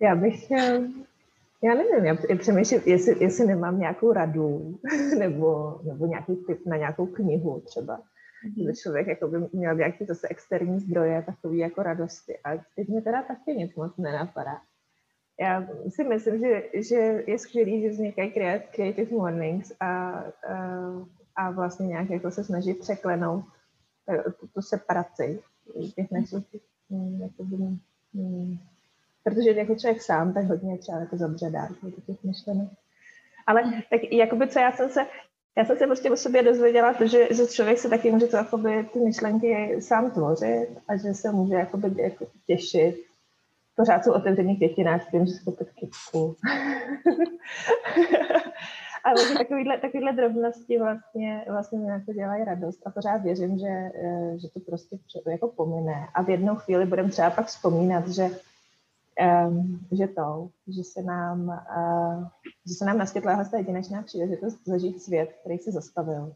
Já 0.00 0.14
bych, 0.14 0.50
já 1.62 1.74
nevím, 1.74 2.04
já 2.04 2.16
přemýšlím, 2.38 2.80
jestli, 2.86 3.16
jestli 3.20 3.46
nemám 3.46 3.78
nějakou 3.78 4.12
radu 4.12 4.78
nebo, 5.18 5.80
nebo 5.82 6.06
nějaký 6.06 6.36
tip 6.36 6.66
na 6.66 6.76
nějakou 6.76 7.06
knihu 7.06 7.62
třeba. 7.66 8.00
Že 8.44 8.72
člověk 8.82 9.06
jako 9.06 9.28
by 9.28 9.38
měl 9.52 9.74
nějaký 9.74 10.04
zase 10.04 10.28
externí 10.28 10.80
zdroje, 10.80 11.22
takový 11.22 11.58
jako 11.58 11.82
radosti. 11.82 12.38
A 12.44 12.64
teď 12.76 12.88
mě 12.88 13.02
teda 13.02 13.22
taky 13.22 13.52
nic 13.56 13.74
moc 13.74 13.96
nenapadá. 13.96 14.60
Já 15.40 15.68
si 15.88 16.04
myslím, 16.04 16.40
že, 16.40 16.62
že 16.74 17.24
je 17.26 17.38
skvělý, 17.38 17.82
že 17.82 17.88
vznikají 17.88 18.30
Creative 18.70 19.16
Mornings 19.16 19.72
a, 19.80 19.86
a, 19.86 20.24
a 21.36 21.50
vlastně 21.50 21.86
nějak 21.86 22.10
jako 22.10 22.30
se 22.30 22.44
snaží 22.44 22.74
překlenout 22.74 23.44
eh, 24.08 24.30
tu, 24.32 24.46
tu 24.46 24.62
separaci 24.62 25.40
těch 25.96 26.10
našich 26.10 26.44
mm, 26.90 27.28
mm, 28.12 28.58
protože 29.24 29.50
jako 29.50 29.74
člověk 29.74 30.02
sám 30.02 30.34
tak 30.34 30.44
hodně 30.44 30.78
třeba 30.78 30.98
jako 30.98 31.16
zabředá 31.16 31.68
do 31.82 31.90
těch 31.90 32.24
myšlenek. 32.24 32.68
Ale 33.46 33.62
tak 33.90 34.00
jakoby 34.12 34.48
co 34.48 34.58
já 34.58 34.72
jsem 34.72 34.88
se, 34.88 35.06
já 35.58 35.64
jsem 35.64 35.78
se 35.78 35.86
prostě 35.86 36.10
o 36.10 36.16
sobě 36.16 36.42
dozvěděla 36.42 36.94
to, 36.94 37.06
že, 37.06 37.28
že 37.30 37.46
člověk 37.46 37.78
se 37.78 37.88
taky 37.88 38.10
může 38.10 38.26
to, 38.26 38.36
jakoby, 38.36 38.88
ty 38.92 38.98
myšlenky 38.98 39.76
sám 39.80 40.10
tvořit 40.10 40.68
a 40.88 40.96
že 40.96 41.14
se 41.14 41.32
může 41.32 41.54
jakoby, 41.54 42.02
jako 42.02 42.26
těšit. 42.46 42.96
Pořád 43.76 44.04
jsou 44.04 44.12
otevřený 44.12 44.56
květinářstvím, 44.56 45.26
že 45.26 45.32
skoupit 45.32 45.68
kytku. 45.70 46.36
Ale 49.04 49.34
takovýhle, 49.38 49.78
takovýhle 49.78 50.12
drobnosti 50.12 50.78
vlastně, 50.78 51.44
vlastně 51.50 51.78
mě 51.78 51.90
jako 51.90 52.12
dělají 52.12 52.44
radost 52.44 52.86
a 52.86 52.90
pořád 52.90 53.22
věřím, 53.22 53.58
že, 53.58 53.68
eh, 53.68 54.38
že 54.38 54.48
to 54.48 54.60
prostě 54.60 54.98
jako 55.30 55.48
pomine. 55.48 56.08
A 56.14 56.22
v 56.22 56.30
jednou 56.30 56.54
chvíli 56.54 56.86
budeme 56.86 57.08
třeba 57.08 57.30
pak 57.30 57.46
vzpomínat, 57.46 58.08
že 58.08 58.30
um, 59.20 59.86
že 59.92 60.06
to, 60.06 60.50
že 60.68 60.84
se 60.84 61.02
nám, 61.02 61.48
uh, 61.48 62.26
že 62.66 62.74
se 62.74 62.84
nám 62.84 62.98
naskytla 62.98 63.44
ta 63.44 63.58
jedinečná 63.58 64.02
příležitost 64.02 64.58
zažít 64.66 65.02
svět, 65.02 65.36
který 65.40 65.58
se 65.58 65.72
zastavil. 65.72 66.34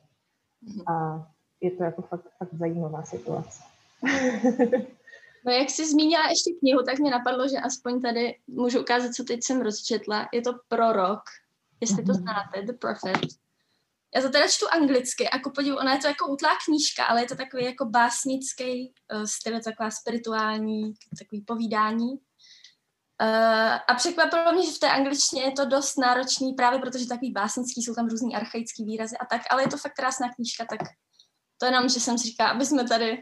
Mm-hmm. 0.64 0.92
A 0.92 1.26
je 1.60 1.70
to 1.70 1.84
jako 1.84 2.02
fakt, 2.02 2.26
fakt 2.38 2.54
zajímavá 2.54 3.02
situace. 3.02 3.62
No 5.46 5.52
jak 5.52 5.70
jsi 5.70 5.90
zmínila 5.90 6.28
ještě 6.28 6.50
knihu, 6.58 6.82
tak 6.82 6.98
mě 6.98 7.10
napadlo, 7.10 7.48
že 7.48 7.56
aspoň 7.56 8.00
tady 8.00 8.38
můžu 8.46 8.80
ukázat, 8.80 9.14
co 9.14 9.24
teď 9.24 9.40
jsem 9.42 9.60
rozčetla. 9.60 10.28
Je 10.32 10.42
to 10.42 10.52
Prorok, 10.68 11.20
jestli 11.80 12.04
to 12.04 12.12
mhm. 12.12 12.22
znáte, 12.22 12.62
The 12.62 12.72
Prophet. 12.72 13.20
Já 14.14 14.22
to 14.22 14.28
teda 14.30 14.48
čtu 14.48 14.66
anglicky, 14.72 15.24
jako 15.24 15.50
podívu, 15.50 15.76
ona 15.76 15.92
je 15.94 16.00
to 16.00 16.06
jako 16.06 16.26
útlá 16.26 16.50
knížka, 16.64 17.04
ale 17.04 17.22
je 17.22 17.26
to 17.26 17.34
takový 17.34 17.64
jako 17.64 17.84
básnický 17.84 18.92
uh, 19.14 19.24
styl, 19.24 19.60
taková 19.60 19.90
spirituální, 19.90 20.94
takový 21.18 21.40
povídání. 21.40 22.18
Uh, 23.20 23.78
a 23.88 23.94
překvapilo 23.96 24.52
mě, 24.52 24.66
že 24.66 24.72
v 24.72 24.78
té 24.78 24.90
angličtině 24.90 25.42
je 25.42 25.52
to 25.52 25.64
dost 25.64 25.98
náročný, 25.98 26.52
právě 26.52 26.78
protože 26.78 27.08
takový 27.08 27.32
básnický, 27.32 27.82
jsou 27.82 27.94
tam 27.94 28.08
různý 28.08 28.36
archaický 28.36 28.84
výrazy 28.84 29.16
a 29.16 29.24
tak, 29.24 29.42
ale 29.50 29.62
je 29.62 29.68
to 29.68 29.76
fakt 29.76 29.92
krásná 29.92 30.26
knížka, 30.34 30.64
tak 30.70 30.80
to 31.58 31.66
jenom, 31.66 31.88
že 31.88 32.00
jsem 32.00 32.18
si 32.18 32.28
říká, 32.28 32.48
aby 32.48 32.66
jsme 32.66 32.88
tady 32.88 33.18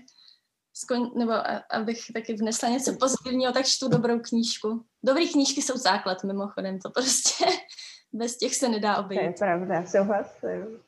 skon, 0.74 1.10
nebo 1.18 1.32
abych 1.70 1.98
taky 2.14 2.34
vnesla 2.34 2.68
něco 2.68 2.96
pozitivního, 3.00 3.52
tak 3.52 3.66
čtu 3.66 3.88
dobrou 3.88 4.20
knížku. 4.20 4.84
Dobrý 5.02 5.32
knížky 5.32 5.62
jsou 5.62 5.76
základ, 5.76 6.24
mimochodem, 6.24 6.78
to 6.78 6.90
prostě 6.90 7.44
bez 8.12 8.36
těch 8.36 8.54
se 8.54 8.68
nedá 8.68 8.96
obejít. 8.96 9.20
To 9.20 9.26
je 9.26 9.32
pravda, 9.32 9.86
souhlasím. 9.86 10.78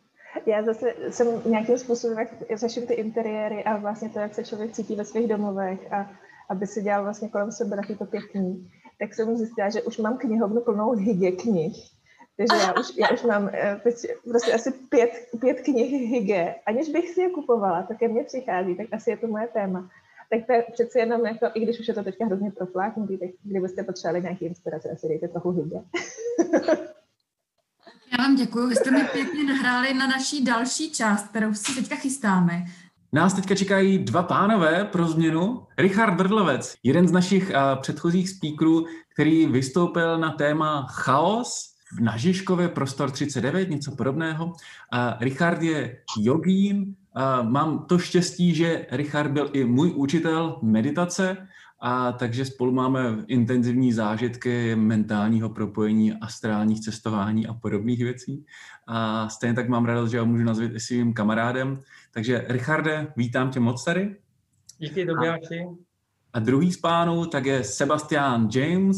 Já 0.46 0.62
zase 0.62 0.94
jsem 1.10 1.42
nějakým 1.44 1.78
způsobem, 1.78 2.18
jak 2.18 2.58
řeším 2.58 2.86
ty 2.86 2.94
interiéry 2.94 3.64
a 3.64 3.76
vlastně 3.76 4.08
to, 4.08 4.18
jak 4.18 4.34
se 4.34 4.44
člověk 4.44 4.72
cítí 4.72 4.96
ve 4.96 5.04
svých 5.04 5.28
domovech 5.28 5.92
a 5.92 6.10
aby 6.50 6.66
si 6.66 6.82
dělal 6.82 7.02
vlastně 7.02 7.28
kolem 7.28 7.52
sebe 7.52 7.76
taky 7.76 7.96
to 7.96 8.04
pěkný 8.04 8.70
tak 9.00 9.14
jsem 9.14 9.36
zjistila, 9.36 9.70
že 9.70 9.82
už 9.82 9.98
mám 9.98 10.18
knihovnu 10.18 10.60
plnou 10.60 10.90
hygě 10.92 11.32
knih. 11.32 11.76
Takže 12.36 12.62
já 12.66 12.72
už, 12.80 12.96
já 12.96 13.10
už 13.10 13.22
mám 13.22 13.50
eh, 13.52 13.80
prostě 14.24 14.52
asi 14.52 14.70
pět, 14.70 15.10
pět 15.40 15.60
knih 15.60 16.10
hygge. 16.10 16.54
Aniž 16.66 16.88
bych 16.88 17.08
si 17.10 17.20
je 17.20 17.30
kupovala, 17.30 17.82
tak 17.82 17.98
ke 17.98 18.08
mně 18.08 18.24
přichází, 18.24 18.76
tak 18.76 18.86
asi 18.92 19.10
je 19.10 19.16
to 19.16 19.26
moje 19.26 19.46
téma. 19.46 19.90
tak 20.30 20.46
to 20.46 20.52
je 20.52 20.64
přeci 20.72 20.98
jenom 20.98 21.26
jako, 21.26 21.46
i 21.54 21.60
když 21.60 21.80
už 21.80 21.88
je 21.88 21.94
to 21.94 22.04
teďka 22.04 22.26
hrozně 22.26 22.50
profláknutý, 22.50 23.18
tak 23.18 23.28
kdybyste 23.42 23.84
potřebovali 23.84 24.22
nějaký 24.22 24.44
inspirace, 24.44 24.90
asi 24.90 25.08
dejte 25.08 25.28
trochu 25.28 25.50
hydě. 25.50 25.76
Já 28.12 28.24
vám 28.24 28.36
děkuji, 28.36 28.66
vy 28.66 28.76
jste 28.76 28.90
mi 28.90 29.04
pěkně 29.12 29.44
nahráli 29.44 29.94
na 29.94 30.06
naší 30.06 30.44
další 30.44 30.92
část, 30.92 31.28
kterou 31.28 31.54
si 31.54 31.74
teďka 31.74 31.96
chystáme. 31.96 32.64
Nás 33.12 33.34
teďka 33.34 33.54
čekají 33.54 33.98
dva 33.98 34.22
pánové 34.22 34.84
pro 34.84 35.08
změnu. 35.08 35.66
Richard 35.78 36.14
Brdlovec, 36.14 36.74
jeden 36.82 37.08
z 37.08 37.12
našich 37.12 37.50
uh, 37.50 37.80
předchozích 37.80 38.30
speakerů, 38.30 38.86
který 39.14 39.46
vystoupil 39.46 40.18
na 40.18 40.30
téma 40.30 40.86
chaos 40.90 41.74
na 42.00 42.16
Žižkově 42.16 42.68
Prostor 42.68 43.10
39, 43.10 43.70
něco 43.70 43.96
podobného. 43.96 44.46
Uh, 44.46 44.52
Richard 45.20 45.62
je 45.62 45.96
jogín, 46.18 46.94
uh, 47.16 47.48
mám 47.50 47.84
to 47.88 47.98
štěstí, 47.98 48.54
že 48.54 48.86
Richard 48.90 49.30
byl 49.30 49.50
i 49.52 49.64
můj 49.64 49.92
učitel 49.96 50.58
meditace, 50.62 51.36
a 51.82 52.12
takže 52.12 52.44
spolu 52.44 52.72
máme 52.72 53.24
intenzivní 53.26 53.92
zážitky 53.92 54.76
mentálního 54.76 55.48
propojení, 55.48 56.12
astrálních 56.12 56.80
cestování 56.80 57.46
a 57.46 57.54
podobných 57.54 58.02
věcí. 58.02 58.44
A 58.86 59.28
stejně 59.28 59.54
tak 59.54 59.68
mám 59.68 59.84
radost, 59.84 60.10
že 60.10 60.20
ho 60.20 60.26
můžu 60.26 60.44
nazvat 60.44 60.70
i 60.74 60.80
svým 60.80 61.12
kamarádem. 61.12 61.80
Takže 62.10 62.44
Richarde, 62.48 63.12
vítám 63.16 63.50
tě 63.50 63.60
moc 63.60 63.84
tady. 63.84 64.16
Díky, 64.78 65.06
Tobiáši. 65.06 65.66
A 66.32 66.38
druhý 66.38 66.72
z 66.72 66.76
pánů 66.76 67.26
tak 67.26 67.46
je 67.46 67.64
Sebastian 67.64 68.48
James, 68.54 68.96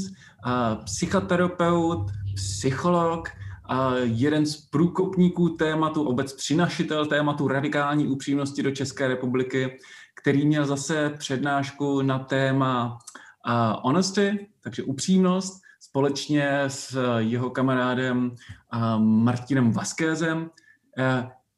psychoterapeut, 0.84 2.10
psycholog, 2.34 3.28
a 3.68 3.94
jeden 3.96 4.46
z 4.46 4.56
průkopníků 4.56 5.48
tématu, 5.48 6.02
obec 6.02 6.32
přinašitel 6.32 7.06
tématu 7.06 7.48
radikální 7.48 8.06
upřímnosti 8.06 8.62
do 8.62 8.70
České 8.70 9.08
republiky, 9.08 9.78
který 10.22 10.46
měl 10.46 10.66
zase 10.66 11.10
přednášku 11.18 12.02
na 12.02 12.18
téma 12.18 12.98
uh, 13.46 13.80
honesty, 13.82 14.48
takže 14.60 14.82
upřímnost, 14.82 15.62
společně 15.80 16.60
s 16.66 16.98
jeho 17.18 17.50
kamarádem 17.50 18.30
uh, 18.74 18.98
Martinem 18.98 19.72
Vaskézem. 19.72 20.50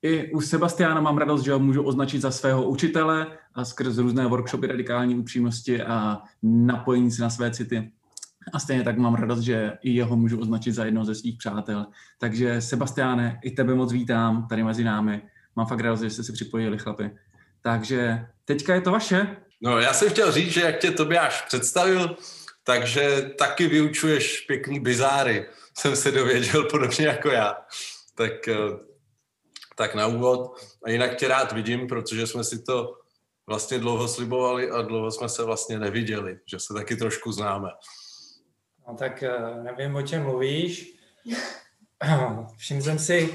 I 0.04 0.30
u 0.32 0.40
Sebastiána 0.40 1.00
mám 1.00 1.18
radost, 1.18 1.42
že 1.42 1.52
ho 1.52 1.58
můžu 1.58 1.82
označit 1.82 2.20
za 2.20 2.30
svého 2.30 2.68
učitele 2.68 3.26
a 3.54 3.64
skrz 3.64 3.98
různé 3.98 4.26
workshopy 4.26 4.66
radikální 4.66 5.14
upřímnosti 5.18 5.82
a 5.82 6.18
napojení 6.42 7.10
se 7.10 7.22
na 7.22 7.30
své 7.30 7.50
city. 7.50 7.90
A 8.52 8.58
stejně 8.58 8.82
tak 8.82 8.98
mám 8.98 9.14
radost, 9.14 9.40
že 9.40 9.72
i 9.82 9.90
jeho 9.90 10.16
můžu 10.16 10.40
označit 10.40 10.72
za 10.72 10.84
jednoho 10.84 11.04
ze 11.04 11.14
svých 11.14 11.38
přátel. 11.38 11.86
Takže 12.18 12.60
Sebastiáne, 12.60 13.40
i 13.42 13.50
tebe 13.50 13.74
moc 13.74 13.92
vítám 13.92 14.46
tady 14.48 14.64
mezi 14.64 14.84
námi. 14.84 15.22
Mám 15.56 15.66
fakt 15.66 15.80
radost, 15.80 16.00
že 16.00 16.10
jste 16.10 16.22
si 16.22 16.32
připojili, 16.32 16.78
chlapi. 16.78 17.10
Takže 17.62 18.26
teďka 18.44 18.74
je 18.74 18.80
to 18.80 18.90
vaše. 18.90 19.36
No, 19.60 19.78
já 19.78 19.92
jsem 19.92 20.10
chtěl 20.10 20.32
říct, 20.32 20.52
že 20.52 20.60
jak 20.60 20.78
tě 20.78 20.90
Tobiáš 20.90 21.42
představil, 21.42 22.16
takže 22.64 23.30
taky 23.38 23.66
vyučuješ 23.66 24.40
pěkný 24.40 24.80
bizáry. 24.80 25.46
Jsem 25.78 25.96
se 25.96 26.10
dověděl 26.10 26.64
podobně 26.64 27.06
jako 27.06 27.28
já. 27.28 27.56
Tak, 28.14 28.48
eh, 28.48 28.93
tak 29.76 29.94
na 29.94 30.06
úvod. 30.06 30.56
A 30.84 30.90
jinak 30.90 31.16
tě 31.16 31.28
rád 31.28 31.52
vidím, 31.52 31.86
protože 31.86 32.26
jsme 32.26 32.44
si 32.44 32.62
to 32.62 32.98
vlastně 33.46 33.78
dlouho 33.78 34.08
slibovali 34.08 34.70
a 34.70 34.82
dlouho 34.82 35.10
jsme 35.10 35.28
se 35.28 35.44
vlastně 35.44 35.78
neviděli, 35.78 36.38
že 36.46 36.58
se 36.60 36.74
taky 36.74 36.96
trošku 36.96 37.32
známe. 37.32 37.68
No 38.88 38.96
tak 38.96 39.22
eh, 39.22 39.54
nevím, 39.62 39.96
o 39.96 40.02
čem 40.02 40.22
mluvíš. 40.22 40.98
Všiml 42.56 42.82
jsem 42.82 42.98
si, 42.98 43.34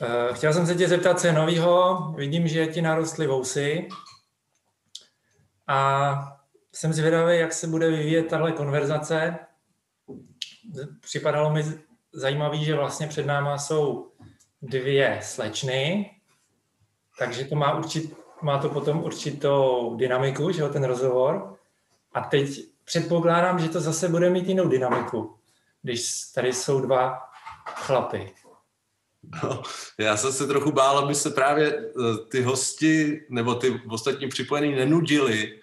eh, 0.00 0.34
chtěl 0.34 0.52
jsem 0.52 0.66
se 0.66 0.74
tě 0.74 0.88
zeptat, 0.88 1.20
co 1.20 1.26
je 1.26 1.32
novýho. 1.32 1.98
Vidím, 2.16 2.48
že 2.48 2.66
ti 2.66 2.82
narostly 2.82 3.26
vousy. 3.26 3.88
A 5.66 6.38
jsem 6.72 6.92
zvědavý, 6.92 7.38
jak 7.38 7.52
se 7.52 7.66
bude 7.66 7.90
vyvíjet 7.90 8.22
tahle 8.22 8.52
konverzace. 8.52 9.38
Připadalo 11.00 11.50
mi 11.50 11.64
zajímavé, 12.12 12.56
že 12.56 12.74
vlastně 12.74 13.06
před 13.06 13.26
náma 13.26 13.58
jsou 13.58 14.12
dvě 14.62 15.20
slečny, 15.22 16.10
takže 17.18 17.44
to 17.44 17.54
má, 17.54 17.78
určit, 17.78 18.16
má 18.42 18.58
to 18.58 18.68
potom 18.68 19.04
určitou 19.04 19.94
dynamiku, 19.96 20.52
že 20.52 20.68
ten 20.68 20.84
rozhovor. 20.84 21.56
A 22.12 22.20
teď 22.20 22.64
předpokládám, 22.84 23.58
že 23.58 23.68
to 23.68 23.80
zase 23.80 24.08
bude 24.08 24.30
mít 24.30 24.48
jinou 24.48 24.68
dynamiku, 24.68 25.36
když 25.82 26.22
tady 26.34 26.52
jsou 26.52 26.80
dva 26.80 27.18
chlapy. 27.66 28.34
No, 29.42 29.62
já 29.98 30.16
jsem 30.16 30.32
se 30.32 30.46
trochu 30.46 30.72
bál, 30.72 30.98
aby 30.98 31.14
se 31.14 31.30
právě 31.30 31.66
eh, 31.76 31.92
ty 32.30 32.42
hosti 32.42 33.26
nebo 33.30 33.54
ty 33.54 33.82
ostatní 33.88 34.28
připojení 34.28 34.74
nenudili, 34.74 35.60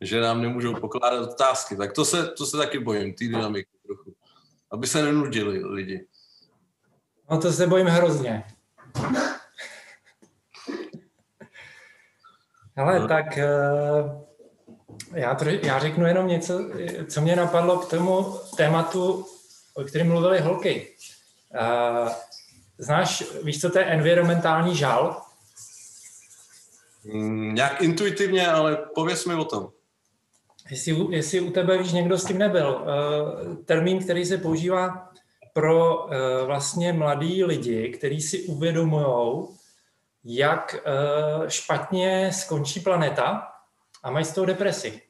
že 0.00 0.20
nám 0.20 0.42
nemůžou 0.42 0.74
pokládat 0.74 1.32
otázky. 1.32 1.76
Tak 1.76 1.92
to 1.92 2.04
se, 2.04 2.26
to 2.26 2.46
se 2.46 2.56
taky 2.56 2.78
bojím, 2.78 3.14
ty 3.14 3.28
dynamiky 3.28 3.70
trochu. 3.86 4.14
Aby 4.70 4.86
se 4.86 5.02
nenudili 5.02 5.64
lidi. 5.64 6.06
No 7.30 7.40
to 7.40 7.52
se 7.52 7.66
bojím 7.66 7.86
hrozně. 7.86 8.44
Ale 12.76 12.98
no. 12.98 13.08
tak 13.08 13.38
uh 13.38 14.28
já, 15.14 15.34
to, 15.34 15.44
já 15.48 15.78
řeknu 15.78 16.06
jenom 16.06 16.26
něco, 16.26 16.60
co 17.08 17.20
mě 17.20 17.36
napadlo 17.36 17.78
k 17.78 17.90
tomu 17.90 18.38
tématu, 18.56 19.26
o 19.74 19.84
kterém 19.84 20.08
mluvili 20.08 20.40
holky. 20.40 20.88
Uh, 22.02 22.08
znáš, 22.78 23.24
víš, 23.42 23.60
co 23.60 23.70
to 23.70 23.78
je 23.78 23.84
environmentální 23.84 24.76
žal? 24.76 25.22
Mm, 27.04 27.54
nějak 27.54 27.82
intuitivně, 27.82 28.48
ale 28.48 28.76
pověs 28.94 29.24
mi 29.24 29.34
o 29.34 29.44
tom. 29.44 29.68
Jestli, 30.70 31.06
jestli 31.10 31.40
u 31.40 31.50
tebe, 31.50 31.78
víš, 31.78 31.92
někdo 31.92 32.18
s 32.18 32.24
tím 32.24 32.38
nebyl. 32.38 32.82
Uh, 32.82 33.56
termín, 33.64 34.04
který 34.04 34.24
se 34.24 34.38
používá 34.38 35.12
pro 35.58 36.04
uh, 36.04 36.12
vlastně 36.46 36.92
mladý 36.92 37.44
lidi, 37.44 37.88
kteří 37.88 38.22
si 38.22 38.42
uvědomují, 38.42 39.46
jak 40.24 40.76
uh, 40.76 41.48
špatně 41.48 42.30
skončí 42.32 42.80
planeta, 42.80 43.48
a 44.02 44.10
mají 44.10 44.24
z 44.24 44.32
toho 44.32 44.44
depresi. 44.44 45.02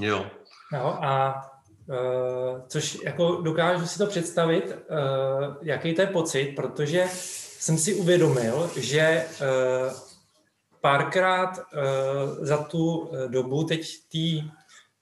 Jo. 0.00 0.26
No, 0.72 1.04
a 1.04 1.44
uh, 1.88 2.66
což 2.68 2.98
jako 3.04 3.40
dokážu 3.40 3.86
si 3.86 3.98
to 3.98 4.06
představit, 4.06 4.64
uh, 4.66 5.56
jaký 5.62 5.94
to 5.94 6.00
je 6.00 6.06
pocit, 6.06 6.52
protože 6.56 7.06
jsem 7.58 7.78
si 7.78 7.94
uvědomil, 7.94 8.70
že 8.76 9.26
uh, 9.26 9.96
párkrát 10.80 11.58
uh, 11.58 12.44
za 12.44 12.56
tu 12.56 13.10
dobu 13.28 13.64
teď 13.64 13.86
té 14.12 14.48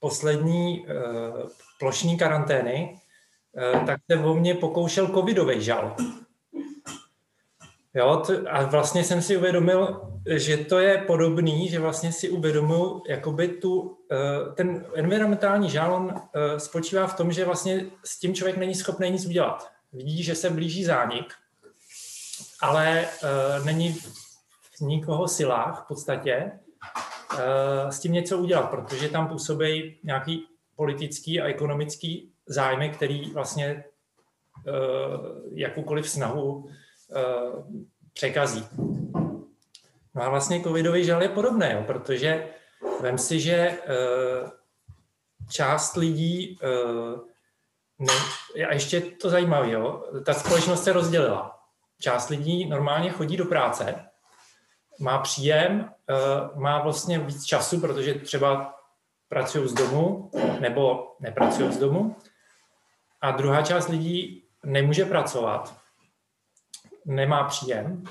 poslední 0.00 0.86
uh, 0.86 1.48
plošní 1.78 2.18
karantény, 2.18 3.00
tak 3.86 4.00
se 4.10 4.18
o 4.18 4.34
mě 4.34 4.54
pokoušel 4.54 5.06
covidový 5.06 5.62
žal. 5.62 5.96
Jo, 7.94 8.22
to, 8.26 8.32
a 8.50 8.64
vlastně 8.64 9.04
jsem 9.04 9.22
si 9.22 9.36
uvědomil, 9.36 10.00
že 10.26 10.56
to 10.56 10.78
je 10.78 10.98
podobný, 10.98 11.68
že 11.68 11.78
vlastně 11.78 12.12
si 12.12 12.28
uvědomuji, 12.28 13.02
jakoby 13.08 13.48
tu, 13.48 13.98
eh, 14.12 14.52
ten 14.54 14.86
environmentální 14.94 15.70
žálon 15.70 16.14
eh, 16.14 16.60
spočívá 16.60 17.06
v 17.06 17.16
tom, 17.16 17.32
že 17.32 17.44
vlastně 17.44 17.86
s 18.04 18.18
tím 18.18 18.34
člověk 18.34 18.56
není 18.56 18.74
schopný 18.74 19.10
nic 19.10 19.26
udělat. 19.26 19.70
Vidí, 19.92 20.22
že 20.22 20.34
se 20.34 20.50
blíží 20.50 20.84
zánik, 20.84 21.34
ale 22.60 23.06
eh, 23.06 23.64
není 23.64 23.92
v 23.92 24.80
nikoho 24.80 25.28
silách 25.28 25.84
v 25.84 25.88
podstatě 25.88 26.52
s 27.88 28.00
tím 28.00 28.12
něco 28.12 28.38
udělat, 28.38 28.70
protože 28.70 29.08
tam 29.08 29.28
působí 29.28 29.98
nějaký 30.04 30.46
politický 30.76 31.40
a 31.40 31.46
ekonomický 31.46 32.33
zájmy, 32.46 32.90
který 32.90 33.30
vlastně 33.30 33.84
jakoukoliv 35.52 36.10
snahu 36.10 36.68
překazí. 38.12 38.66
No 40.14 40.22
a 40.22 40.28
vlastně 40.28 40.62
covidový 40.62 41.04
žal 41.04 41.22
je 41.22 41.28
podobné, 41.28 41.72
jo, 41.72 41.84
protože 41.86 42.48
vem 43.00 43.18
si, 43.18 43.40
že 43.40 43.78
uh, 43.78 44.50
část 45.50 45.96
lidí, 45.96 46.58
ne, 47.98 48.14
a 48.68 48.72
ještě 48.72 49.00
to 49.00 49.30
zajímavé, 49.30 49.70
jo, 49.70 50.04
ta 50.26 50.34
společnost 50.34 50.84
se 50.84 50.92
rozdělila. 50.92 51.60
Část 52.00 52.28
lidí 52.28 52.68
normálně 52.68 53.10
chodí 53.10 53.36
do 53.36 53.44
práce, 53.44 54.04
má 55.00 55.18
příjem, 55.18 55.90
má 56.54 56.82
vlastně 56.82 57.18
víc 57.18 57.44
času, 57.44 57.80
protože 57.80 58.14
třeba 58.14 58.74
pracují 59.28 59.68
z 59.68 59.72
domu 59.72 60.30
nebo 60.60 61.14
nepracují 61.20 61.72
z 61.72 61.78
domu. 61.78 62.16
A 63.24 63.30
druhá 63.30 63.62
část 63.62 63.88
lidí 63.88 64.44
nemůže 64.64 65.04
pracovat, 65.04 65.76
nemá 67.04 67.44
příjem 67.44 68.04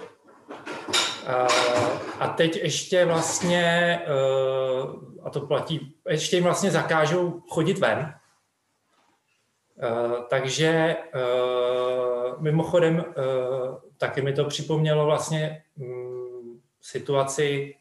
a 2.20 2.28
teď 2.28 2.56
ještě 2.56 3.06
vlastně, 3.06 4.00
eh, 4.06 4.84
a 5.24 5.30
to 5.30 5.42
platí, 5.42 5.96
ještě 6.10 6.36
jim 6.36 6.44
vlastně 6.44 6.72
zakážou 6.72 7.42
chodit 7.50 7.80
ven. 7.80 8.14
Eh, 9.84 10.24
takže 10.30 10.68
eh, 10.68 11.20
mimochodem 12.40 13.06
taky 13.98 14.22
mi 14.22 14.34
to 14.34 14.46
připomnělo 14.46 15.06
vlastně 15.06 15.64
mm, 15.76 16.60
situaci 16.82 17.76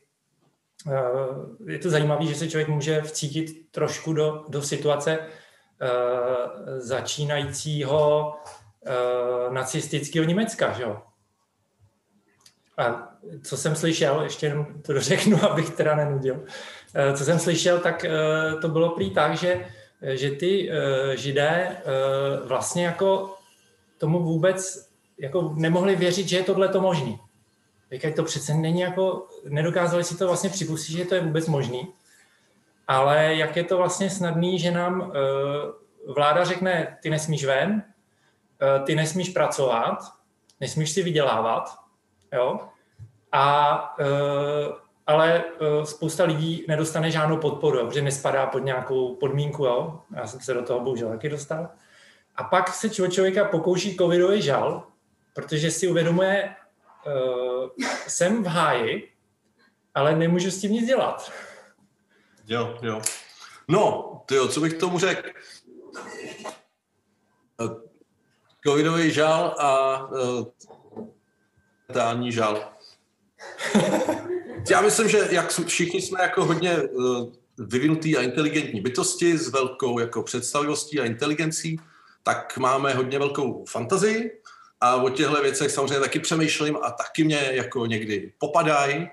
je 1.66 1.78
to 1.78 1.90
zajímavé, 1.90 2.26
že 2.26 2.34
se 2.34 2.48
člověk 2.48 2.68
může 2.68 3.02
vcítit 3.02 3.70
trošku 3.70 4.12
do, 4.12 4.44
do 4.48 4.62
situace 4.62 5.28
začínajícího 6.78 8.34
nacistického 9.50 10.26
Německa, 10.26 10.72
že 10.72 10.82
jo? 10.82 11.02
A 12.78 13.12
co 13.44 13.56
jsem 13.56 13.76
slyšel, 13.76 14.20
ještě 14.22 14.46
jenom 14.46 14.66
to 14.82 14.92
dořeknu, 14.92 15.44
abych 15.50 15.70
teda 15.70 15.96
nenudil, 15.96 16.44
co 17.16 17.24
jsem 17.24 17.38
slyšel, 17.38 17.78
tak 17.78 18.04
to 18.60 18.68
bylo 18.68 18.90
prý 18.90 19.10
tak, 19.10 19.36
že, 19.36 19.66
že 20.02 20.30
ty 20.30 20.70
židé 21.14 21.76
vlastně 22.44 22.86
jako 22.86 23.34
tomu 23.98 24.22
vůbec 24.22 24.88
jako 25.18 25.52
nemohli 25.56 25.96
věřit, 25.96 26.28
že 26.28 26.36
je 26.36 26.42
tohle 26.42 26.68
to 26.68 26.80
možný. 26.80 27.18
Říkají, 27.92 28.14
to 28.14 28.22
přece 28.22 28.54
není 28.54 28.80
jako, 28.80 29.26
nedokázali 29.48 30.04
si 30.04 30.16
to 30.16 30.26
vlastně 30.26 30.50
připustit, 30.50 30.92
že 30.92 31.04
to 31.04 31.14
je 31.14 31.20
vůbec 31.20 31.46
možný. 31.46 31.88
Ale 32.88 33.34
jak 33.34 33.56
je 33.56 33.64
to 33.64 33.76
vlastně 33.76 34.10
snadný, 34.10 34.58
že 34.58 34.70
nám 34.70 35.00
uh, 35.00 36.14
vláda 36.14 36.44
řekne, 36.44 36.98
ty 37.02 37.10
nesmíš 37.10 37.44
ven, 37.44 37.82
uh, 38.62 38.84
ty 38.84 38.94
nesmíš 38.94 39.28
pracovat, 39.28 39.98
nesmíš 40.60 40.90
si 40.90 41.02
vydělávat, 41.02 41.78
jo? 42.32 42.60
A, 43.32 43.96
uh, 44.00 44.74
ale 45.06 45.44
spousta 45.84 46.24
lidí 46.24 46.64
nedostane 46.68 47.10
žádnou 47.10 47.36
podporu, 47.36 47.86
protože 47.86 48.02
nespadá 48.02 48.46
pod 48.46 48.58
nějakou 48.58 49.14
podmínku, 49.14 49.64
jo? 49.64 50.00
Já 50.16 50.26
jsem 50.26 50.40
se 50.40 50.54
do 50.54 50.62
toho 50.62 50.80
bohužel 50.80 51.08
taky 51.08 51.28
dostal. 51.28 51.68
A 52.36 52.44
pak 52.44 52.68
se 52.68 52.90
člověka 52.90 53.44
pokouší 53.44 53.96
covidový 53.96 54.42
žal, 54.42 54.86
protože 55.32 55.70
si 55.70 55.88
uvědomuje, 55.88 56.54
jsem 58.06 58.44
v 58.44 58.46
háji, 58.46 59.12
ale 59.94 60.16
nemůžu 60.16 60.50
s 60.50 60.60
tím 60.60 60.72
nic 60.72 60.86
dělat. 60.86 61.32
Jo, 62.46 62.78
jo. 62.82 63.02
No, 63.68 64.12
ty 64.26 64.34
co 64.48 64.60
bych 64.60 64.74
tomu 64.74 64.98
řekl? 64.98 65.30
Eh, 67.60 67.68
covidový 68.66 69.10
žal 69.10 69.54
a 69.58 70.02
uh, 70.10 70.46
žal. 72.30 72.72
Já 74.70 74.80
myslím, 74.80 75.08
že 75.08 75.28
jak 75.30 75.52
všichni 75.66 76.02
jsme 76.02 76.22
jako 76.22 76.44
hodně 76.44 76.82
uh, 76.82 77.32
vyvinutý 77.58 78.16
a 78.16 78.22
inteligentní 78.22 78.80
bytosti 78.80 79.38
s 79.38 79.48
velkou 79.48 79.98
jako 79.98 80.22
představivostí 80.22 81.00
a 81.00 81.04
inteligencí, 81.04 81.80
tak 82.22 82.58
máme 82.58 82.94
hodně 82.94 83.18
velkou 83.18 83.64
fantazii 83.68 84.42
a 84.80 84.96
o 84.96 85.10
těchto 85.10 85.42
věcech 85.42 85.70
samozřejmě 85.70 86.00
taky 86.00 86.20
přemýšlím 86.20 86.76
a 86.82 86.90
taky 86.90 87.24
mě 87.24 87.50
jako 87.52 87.86
někdy 87.86 88.32
popadají 88.38 89.08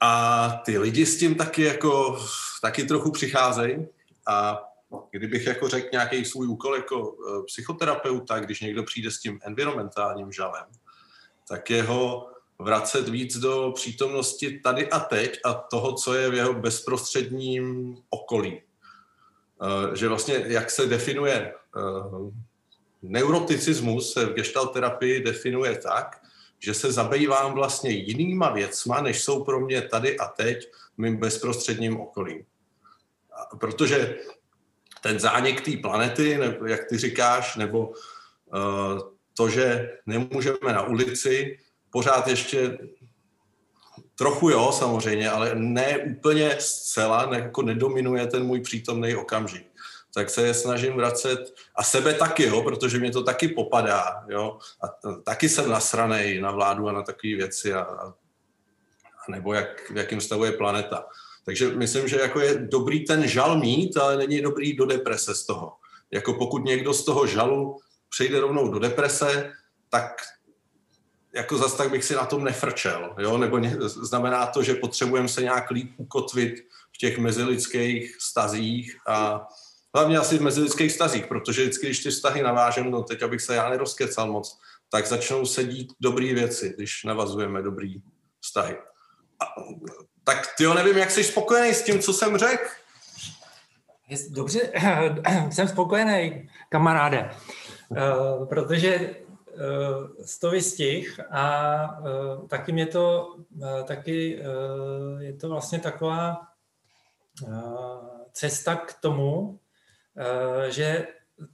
a 0.00 0.48
ty 0.64 0.78
lidi 0.78 1.06
s 1.06 1.18
tím 1.18 1.34
taky 1.34 1.62
jako 1.62 2.18
taky 2.62 2.84
trochu 2.84 3.10
přicházejí 3.10 3.86
a 4.28 4.62
kdybych 5.10 5.46
jako 5.46 5.68
řekl 5.68 5.88
nějaký 5.92 6.24
svůj 6.24 6.46
úkol 6.46 6.74
jako 6.74 7.12
e, 7.12 7.42
psychoterapeuta, 7.46 8.38
když 8.38 8.60
někdo 8.60 8.82
přijde 8.82 9.10
s 9.10 9.18
tím 9.18 9.38
environmentálním 9.42 10.32
žalem, 10.32 10.64
tak 11.48 11.70
jeho 11.70 12.30
vracet 12.58 13.08
víc 13.08 13.36
do 13.36 13.72
přítomnosti 13.74 14.60
tady 14.60 14.90
a 14.90 15.00
teď 15.00 15.40
a 15.44 15.54
toho, 15.54 15.92
co 15.92 16.14
je 16.14 16.30
v 16.30 16.34
jeho 16.34 16.54
bezprostředním 16.54 17.96
okolí. 18.10 18.52
E, 18.52 19.96
že 19.96 20.08
vlastně, 20.08 20.44
jak 20.46 20.70
se 20.70 20.86
definuje 20.86 21.34
e, 21.36 21.52
neuroticismus 23.02 24.12
se 24.12 24.26
v 24.26 24.32
gestalt 24.32 24.72
terapii 24.72 25.24
definuje 25.24 25.78
tak, 25.78 26.25
že 26.66 26.74
se 26.74 26.92
zabývám 26.92 27.54
vlastně 27.54 27.90
jinýma 27.90 28.50
věcma, 28.50 29.00
než 29.00 29.22
jsou 29.22 29.44
pro 29.44 29.60
mě 29.60 29.82
tady 29.82 30.18
a 30.18 30.26
teď 30.26 30.70
mým 30.98 31.16
bezprostředním 31.16 32.00
okolí. 32.00 32.44
Protože 33.58 34.18
ten 35.02 35.18
zánik 35.18 35.60
té 35.60 35.76
planety, 35.76 36.38
nebo 36.38 36.66
jak 36.66 36.84
ty 36.84 36.98
říkáš, 36.98 37.56
nebo 37.56 37.88
uh, 37.88 37.94
to, 39.34 39.48
že 39.48 39.98
nemůžeme 40.06 40.72
na 40.72 40.82
ulici, 40.82 41.58
pořád 41.90 42.28
ještě 42.28 42.78
trochu 44.18 44.50
jo, 44.50 44.72
samozřejmě, 44.72 45.30
ale 45.30 45.54
ne 45.54 45.98
úplně 45.98 46.56
zcela, 46.58 47.26
ne, 47.26 47.38
jako 47.38 47.62
nedominuje 47.62 48.26
ten 48.26 48.42
můj 48.42 48.60
přítomný 48.60 49.14
okamžik 49.14 49.75
tak 50.16 50.30
se 50.30 50.46
je 50.46 50.54
snažím 50.54 50.96
vracet 50.96 51.54
a 51.74 51.82
sebe 51.82 52.14
taky, 52.14 52.46
jo, 52.46 52.62
protože 52.62 52.98
mě 52.98 53.10
to 53.10 53.22
taky 53.22 53.48
popadá, 53.48 54.24
jo, 54.28 54.58
a 54.82 54.86
taky 55.24 55.48
jsem 55.48 55.70
nasranej 55.70 56.40
na 56.40 56.50
vládu 56.50 56.88
a 56.88 56.92
na 56.92 57.02
takové 57.02 57.34
věci 57.34 57.72
a, 57.72 57.80
a 57.80 58.14
nebo 59.28 59.54
jak, 59.54 59.90
v 59.90 59.96
jakém 59.96 60.20
stavu 60.20 60.44
je 60.44 60.52
planeta. 60.52 61.06
Takže 61.44 61.68
myslím, 61.68 62.08
že 62.08 62.20
jako 62.20 62.40
je 62.40 62.54
dobrý 62.54 63.04
ten 63.04 63.28
žal 63.28 63.58
mít, 63.58 63.96
ale 63.96 64.16
není 64.16 64.40
dobrý 64.40 64.76
do 64.76 64.86
deprese 64.86 65.34
z 65.34 65.46
toho. 65.46 65.72
Jako 66.10 66.34
pokud 66.34 66.64
někdo 66.64 66.94
z 66.94 67.04
toho 67.04 67.26
žalu 67.26 67.78
přejde 68.08 68.40
rovnou 68.40 68.68
do 68.72 68.78
deprese, 68.78 69.52
tak 69.90 70.12
jako 71.34 71.58
zas 71.58 71.74
tak 71.74 71.90
bych 71.90 72.04
si 72.04 72.14
na 72.14 72.26
tom 72.26 72.44
nefrčel, 72.44 73.14
jo? 73.18 73.38
nebo 73.38 73.58
ně, 73.58 73.76
znamená 73.80 74.46
to, 74.46 74.62
že 74.62 74.74
potřebujeme 74.74 75.28
se 75.28 75.42
nějak 75.42 75.70
líp 75.70 75.92
ukotvit 75.96 76.54
v 76.94 76.98
těch 76.98 77.18
mezilidských 77.18 78.16
stazích 78.20 78.96
a 79.06 79.46
Hlavně 79.96 80.18
asi 80.18 80.38
v 80.38 80.42
mezilidských 80.42 80.92
stazích, 80.92 81.26
protože 81.26 81.62
vždycky, 81.62 81.86
když 81.86 82.02
ty 82.02 82.10
vztahy 82.10 82.42
navážem, 82.42 82.90
no 82.90 83.02
teď 83.02 83.22
abych 83.22 83.40
se 83.40 83.54
já 83.54 83.70
nerozkecal 83.70 84.32
moc, 84.32 84.58
tak 84.90 85.06
začnou 85.06 85.46
sedít 85.46 85.92
dobré 86.00 86.34
věci, 86.34 86.74
když 86.76 87.04
navazujeme 87.04 87.62
dobrý 87.62 88.02
vztahy. 88.40 88.76
A, 89.40 89.44
tak 90.24 90.54
ty 90.58 90.66
nevím, 90.66 90.96
jak 90.96 91.10
jsi 91.10 91.24
spokojený 91.24 91.74
s 91.74 91.84
tím, 91.84 91.98
co 92.00 92.12
jsem 92.12 92.36
řekl? 92.36 92.64
Dobře, 94.30 94.72
jsem 95.50 95.68
spokojený, 95.68 96.48
kamaráde, 96.68 97.30
uh, 97.88 98.46
protože 98.48 99.16
uh, 99.54 100.26
to 100.40 100.50
vystih 100.50 101.20
a 101.30 101.98
uh, 102.00 102.48
taky 102.48 102.72
mě 102.72 102.86
to, 102.86 103.36
taky 103.84 104.42
je 105.18 105.32
to 105.32 105.48
vlastně 105.48 105.78
taková 105.78 106.40
cesta 108.32 108.76
k 108.76 108.94
tomu, 109.00 109.58
Eh, 109.58 109.65
že 110.68 111.06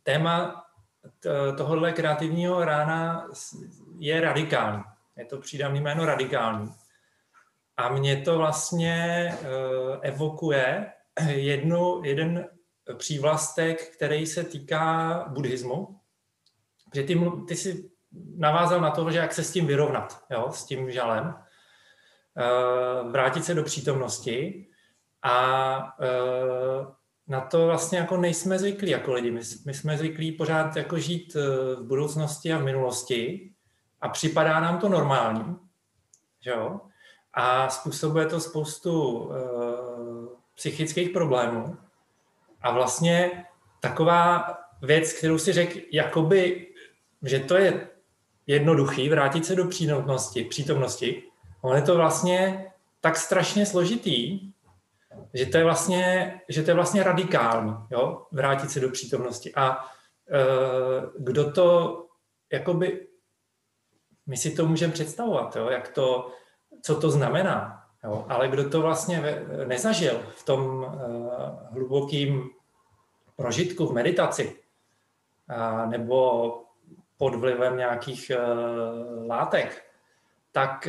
téma 0.02 0.64
tohohle 1.56 1.92
kreativního 1.92 2.64
rána 2.64 3.28
je 3.98 4.20
radikální. 4.20 4.82
Je 5.16 5.24
to 5.24 5.38
přídavný 5.38 5.80
jméno 5.80 6.06
radikální. 6.06 6.72
A 7.76 7.88
mě 7.88 8.16
to 8.16 8.38
vlastně 8.38 9.28
eh, 9.32 9.38
evokuje 10.00 10.92
jednu, 11.28 12.02
jeden 12.04 12.48
přívlastek, 12.96 13.96
který 13.96 14.26
se 14.26 14.44
týká 14.44 15.24
buddhismu. 15.28 16.00
Že 16.94 17.02
ty, 17.02 17.20
ty 17.48 17.56
si 17.56 17.90
navázal 18.36 18.80
na 18.80 18.90
to, 18.90 19.10
že 19.10 19.18
jak 19.18 19.32
se 19.32 19.44
s 19.44 19.52
tím 19.52 19.66
vyrovnat, 19.66 20.24
jo, 20.30 20.48
s 20.52 20.64
tím 20.64 20.90
žalem, 20.90 21.34
eh, 22.36 23.10
vrátit 23.10 23.44
se 23.44 23.54
do 23.54 23.62
přítomnosti 23.62 24.66
a 25.22 25.96
na 27.28 27.40
to 27.40 27.66
vlastně 27.66 27.98
jako 27.98 28.16
nejsme 28.16 28.58
zvyklí 28.58 28.90
jako 28.90 29.12
lidi. 29.12 29.30
My, 29.30 29.40
my 29.66 29.74
jsme 29.74 29.98
zvyklí 29.98 30.32
pořád 30.32 30.76
jako 30.76 30.98
žít 30.98 31.36
eh, 31.36 31.40
v 31.76 31.82
budoucnosti 31.86 32.52
a 32.52 32.58
v 32.58 32.64
minulosti 32.64 33.50
a 34.00 34.08
připadá 34.08 34.60
nám 34.60 34.78
to 34.78 34.88
normální. 34.88 35.56
Že 36.40 36.50
jo? 36.50 36.80
A 37.34 37.68
způsobuje 37.68 38.26
to 38.26 38.40
spoustu 38.40 39.18
uh, 39.18 39.32
psychických 40.54 41.10
problémů. 41.10 41.76
A 42.62 42.70
vlastně 42.70 43.44
taková 43.80 44.54
věc, 44.82 45.12
kterou 45.12 45.38
si 45.38 45.52
řekl, 45.52 45.78
jakoby, 45.92 46.68
že 47.22 47.38
to 47.38 47.56
je 47.56 47.88
jednoduchý, 48.46 49.08
vrátit 49.08 49.46
se 49.46 49.56
do 49.56 49.64
přítomnosti, 49.64 50.44
přítomnosti, 50.44 51.22
on 51.60 51.76
je 51.76 51.82
to 51.82 51.96
vlastně 51.96 52.66
tak 53.00 53.16
strašně 53.16 53.66
složitý, 53.66 54.51
že 55.34 55.46
to 55.46 55.58
je 55.58 55.64
vlastně, 55.64 56.40
že 56.48 56.62
to 56.62 56.70
je 56.70 56.74
vlastně 56.74 57.02
radikální, 57.02 57.74
jo? 57.90 58.26
vrátit 58.32 58.70
se 58.70 58.80
do 58.80 58.88
přítomnosti. 58.88 59.54
A 59.54 59.78
e, 59.78 59.84
kdo 61.18 61.52
to, 61.52 61.98
jakoby, 62.52 63.06
my 64.26 64.36
si 64.36 64.50
to 64.50 64.66
můžeme 64.66 64.92
představovat, 64.92 65.56
jo? 65.56 65.68
jak 65.68 65.88
to, 65.88 66.32
co 66.82 67.00
to 67.00 67.10
znamená, 67.10 67.84
jo? 68.04 68.26
ale 68.28 68.48
kdo 68.48 68.70
to 68.70 68.80
vlastně 68.80 69.46
nezažil 69.66 70.22
v 70.34 70.44
tom 70.44 70.84
e, 70.84 70.98
hlubokým 71.74 72.50
prožitku 73.36 73.86
v 73.86 73.92
meditaci, 73.92 74.56
a, 75.48 75.86
nebo 75.86 76.58
pod 77.16 77.34
vlivem 77.34 77.76
nějakých 77.76 78.30
e, 78.30 78.38
látek, 79.26 79.84
tak 80.52 80.88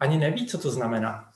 ani 0.00 0.18
neví, 0.18 0.46
co 0.46 0.58
to 0.58 0.70
znamená. 0.70 1.33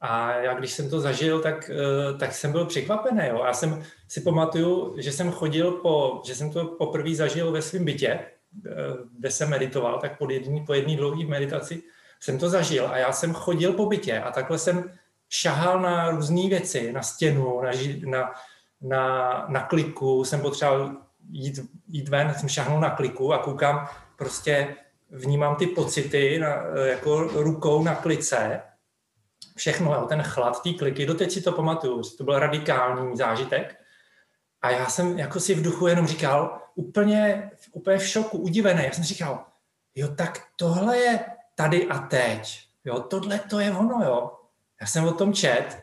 A 0.00 0.32
já, 0.32 0.54
když 0.54 0.72
jsem 0.72 0.90
to 0.90 1.00
zažil, 1.00 1.40
tak, 1.40 1.70
eh, 1.70 2.18
tak 2.18 2.32
jsem 2.32 2.52
byl 2.52 2.64
překvapený. 2.64 3.22
Jo. 3.28 3.42
Já 3.46 3.52
jsem 3.52 3.82
si 4.08 4.20
pamatuju, 4.20 4.94
že 4.98 5.12
jsem 5.12 5.32
chodil 5.32 5.72
po, 5.72 6.22
že 6.26 6.34
jsem 6.34 6.50
to 6.50 6.64
poprvé 6.64 7.14
zažil 7.14 7.52
ve 7.52 7.62
svém 7.62 7.84
bytě, 7.84 8.08
eh, 8.08 8.70
kde 9.18 9.30
jsem 9.30 9.50
meditoval, 9.50 9.98
tak 10.00 10.18
po 10.18 10.30
jedný, 10.30 10.64
po 10.66 10.74
jedné 10.74 10.96
dlouhé 10.96 11.26
meditaci 11.26 11.82
jsem 12.20 12.38
to 12.38 12.48
zažil 12.48 12.88
a 12.88 12.98
já 12.98 13.12
jsem 13.12 13.34
chodil 13.34 13.72
po 13.72 13.86
bytě 13.86 14.20
a 14.20 14.30
takhle 14.32 14.58
jsem 14.58 14.92
šahal 15.28 15.80
na 15.80 16.10
různé 16.10 16.48
věci, 16.48 16.92
na 16.92 17.02
stěnu, 17.02 17.60
na, 17.62 17.70
na, 18.04 18.32
na, 18.80 19.46
na 19.48 19.60
kliku, 19.60 20.24
jsem 20.24 20.40
potřeboval 20.40 20.96
jít, 21.30 21.60
jít 21.88 22.08
ven, 22.08 22.34
jsem 22.34 22.48
šahnul 22.48 22.80
na 22.80 22.90
kliku 22.90 23.32
a 23.32 23.38
koukám, 23.38 23.88
prostě 24.16 24.76
vnímám 25.10 25.56
ty 25.56 25.66
pocity 25.66 26.38
na, 26.38 26.54
jako 26.84 27.20
rukou 27.20 27.82
na 27.82 27.94
klice, 27.94 28.60
všechno, 29.56 29.94
jo, 29.94 30.06
ten 30.08 30.22
chlad, 30.22 30.62
ty 30.62 30.74
kliky, 30.74 31.06
doteď 31.06 31.32
si 31.32 31.42
to 31.42 31.52
pamatuju, 31.52 32.02
to 32.18 32.24
byl 32.24 32.38
radikální 32.38 33.16
zážitek. 33.16 33.76
A 34.62 34.70
já 34.70 34.86
jsem 34.86 35.18
jako 35.18 35.40
si 35.40 35.54
v 35.54 35.62
duchu 35.62 35.86
jenom 35.86 36.06
říkal, 36.06 36.60
úplně, 36.74 37.50
úplně 37.72 37.98
v 37.98 38.06
šoku, 38.06 38.38
udivený, 38.38 38.84
já 38.84 38.92
jsem 38.92 39.04
říkal, 39.04 39.44
jo, 39.94 40.08
tak 40.08 40.42
tohle 40.56 40.98
je 40.98 41.20
tady 41.54 41.88
a 41.88 41.98
teď, 41.98 42.60
jo, 42.84 43.00
tohle 43.00 43.38
to 43.38 43.60
je 43.60 43.72
ono, 43.72 44.04
jo. 44.04 44.30
Já 44.80 44.86
jsem 44.86 45.04
o 45.04 45.12
tom 45.12 45.32
čet, 45.32 45.82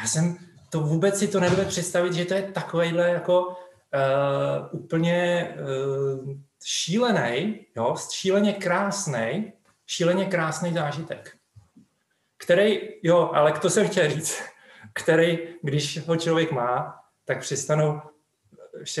já 0.00 0.06
jsem 0.06 0.38
to 0.70 0.80
vůbec 0.80 1.18
si 1.18 1.28
to 1.28 1.40
nedovedl 1.40 1.68
představit, 1.68 2.12
že 2.12 2.24
to 2.24 2.34
je 2.34 2.42
takovýhle 2.42 3.08
jako 3.08 3.46
uh, 3.46 3.54
úplně 4.70 5.48
uh, 5.54 6.34
šílený, 6.64 7.66
jo, 7.76 7.94
šíleně 8.10 8.52
krásný, 8.52 9.52
šíleně 9.86 10.26
krásný 10.26 10.72
zážitek. 10.72 11.37
Který, 12.38 12.80
jo, 13.02 13.30
ale 13.34 13.52
to 13.52 13.70
jsem 13.70 13.88
chtěl 13.88 14.10
říct, 14.10 14.42
který, 14.92 15.38
když 15.62 16.06
ho 16.06 16.16
člověk 16.16 16.52
má, 16.52 17.00
tak 17.24 17.40
přestanou, 17.40 18.00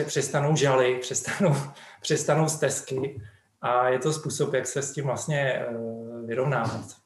přestanou 0.06 0.56
žaly, 0.56 0.98
přestanou, 0.98 1.56
přestanou 2.00 2.48
stezky 2.48 3.22
a 3.60 3.88
je 3.88 3.98
to 3.98 4.12
způsob, 4.12 4.54
jak 4.54 4.66
se 4.66 4.82
s 4.82 4.92
tím 4.92 5.04
vlastně 5.04 5.66
uh, 5.70 6.26
vyrovnávat. 6.26 6.96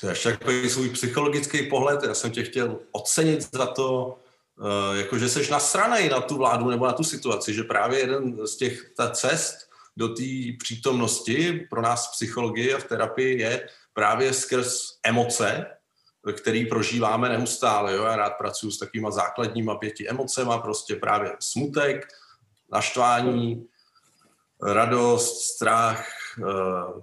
To 0.00 0.08
je 0.08 0.14
takový 0.14 0.70
svůj 0.70 0.88
psychologický 0.88 1.66
pohled. 1.66 2.02
Já 2.02 2.14
jsem 2.14 2.30
tě 2.30 2.42
chtěl 2.42 2.78
ocenit 2.92 3.54
za 3.54 3.66
to, 3.66 4.18
uh, 4.58 4.96
jako 4.96 5.18
že 5.18 5.28
jsi 5.28 5.50
nasranej 5.50 6.08
na 6.08 6.20
tu 6.20 6.36
vládu 6.36 6.70
nebo 6.70 6.86
na 6.86 6.92
tu 6.92 7.04
situaci, 7.04 7.54
že 7.54 7.62
právě 7.62 7.98
jeden 7.98 8.46
z 8.46 8.56
těch 8.56 8.90
ta 8.96 9.10
cest 9.10 9.71
do 9.96 10.08
té 10.08 10.22
přítomnosti 10.58 11.66
pro 11.70 11.82
nás 11.82 12.08
v 12.08 12.12
psychologii 12.12 12.74
a 12.74 12.78
v 12.78 12.84
terapii 12.84 13.40
je 13.40 13.68
právě 13.92 14.32
skrz 14.32 14.98
emoce, 15.06 15.66
který 16.36 16.66
prožíváme 16.66 17.28
neustále. 17.28 17.94
Jo? 17.94 18.04
Já 18.04 18.16
rád 18.16 18.30
pracuji 18.30 18.70
s 18.70 18.78
takovýma 18.78 19.10
základníma 19.10 19.74
pěti 19.74 20.08
emocema, 20.08 20.58
prostě 20.58 20.96
právě 20.96 21.32
smutek, 21.40 22.06
naštvání, 22.72 23.66
radost, 24.62 25.42
strach, 25.42 26.06
eh, 26.38 27.00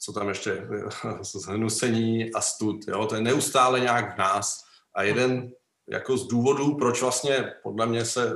co 0.00 0.12
tam 0.12 0.28
ještě, 0.28 0.68
zhnusení 1.22 2.32
a 2.32 2.40
stud. 2.40 2.88
Jo? 2.88 3.06
To 3.06 3.14
je 3.14 3.20
neustále 3.20 3.80
nějak 3.80 4.14
v 4.14 4.18
nás. 4.18 4.64
A 4.94 5.02
jeden 5.02 5.52
jako 5.88 6.16
z 6.16 6.26
důvodů, 6.26 6.74
proč 6.74 7.02
vlastně 7.02 7.52
podle 7.62 7.86
mě 7.86 8.04
se 8.04 8.30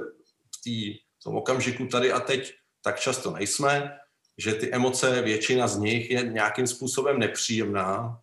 v, 0.57 0.62
tý, 0.64 0.94
v 0.94 1.25
tom 1.25 1.37
okamžiku 1.37 1.87
tady 1.87 2.12
a 2.12 2.20
teď 2.20 2.55
tak 2.83 3.01
často 3.01 3.31
nejsme, 3.31 3.99
že 4.38 4.55
ty 4.55 4.73
emoce, 4.73 5.23
většina 5.23 5.68
z 5.68 5.77
nich 5.79 6.11
je 6.11 6.23
nějakým 6.23 6.66
způsobem 6.66 7.18
nepříjemná, 7.18 8.18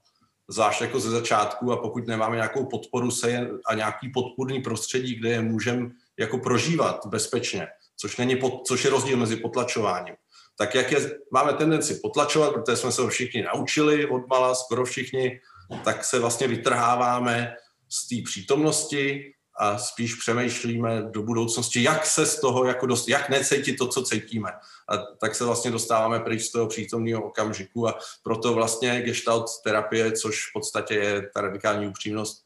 zvlášť 0.48 0.82
jako 0.82 1.00
ze 1.00 1.10
začátku 1.10 1.72
a 1.72 1.78
pokud 1.78 2.08
nemáme 2.08 2.36
nějakou 2.36 2.66
podporu 2.66 3.12
se 3.12 3.50
a 3.66 3.74
nějaký 3.74 4.10
podpůrný 4.10 4.62
prostředí, 4.62 5.16
kde 5.16 5.30
je 5.30 5.42
můžeme 5.42 5.90
jako 6.20 6.38
prožívat 6.38 7.06
bezpečně, 7.06 7.68
což, 7.98 8.18
není 8.18 8.36
pod, 8.36 8.68
což 8.68 8.84
je 8.84 8.90
rozdíl 8.90 9.18
mezi 9.18 9.36
potlačováním. 9.36 10.16
Tak 10.58 10.76
jak 10.76 10.92
je, 10.92 11.20
máme 11.32 11.54
tendenci 11.54 11.96
potlačovat, 11.96 12.54
protože 12.54 12.78
jsme 12.78 12.92
se 12.92 13.08
všichni 13.10 13.42
naučili 13.42 14.06
od 14.06 14.28
mala, 14.28 14.56
skoro 14.56 14.86
všichni, 14.86 15.40
tak 15.84 16.04
se 16.04 16.20
vlastně 16.20 16.48
vytrháváme 16.48 17.56
z 17.90 18.08
té 18.08 18.16
přítomnosti 18.26 19.34
a 19.60 19.78
spíš 19.78 20.16
přemýšlíme 20.16 21.02
do 21.02 21.24
budoucnosti, 21.24 21.84
jak 21.84 22.06
se 22.06 22.26
z 22.26 22.40
toho, 22.40 22.66
jako 22.66 22.86
dost, 22.86 23.10
jak 23.10 23.30
necítit 23.30 23.78
to, 23.78 23.88
co 23.88 24.04
cítíme. 24.04 24.52
A 24.90 24.98
tak 24.98 25.36
se 25.36 25.46
vlastně 25.46 25.72
dostáváme 25.72 26.20
pryč 26.20 26.42
z 26.42 26.52
toho 26.52 26.68
přítomného 26.68 27.24
okamžiku 27.24 27.88
a 27.88 28.00
proto 28.24 28.54
vlastně 28.54 29.02
gestalt 29.02 29.46
terapie, 29.64 30.12
což 30.12 30.50
v 30.50 30.54
podstatě 30.54 30.94
je 30.94 31.30
ta 31.34 31.42
radikální 31.42 31.88
upřímnost, 31.88 32.46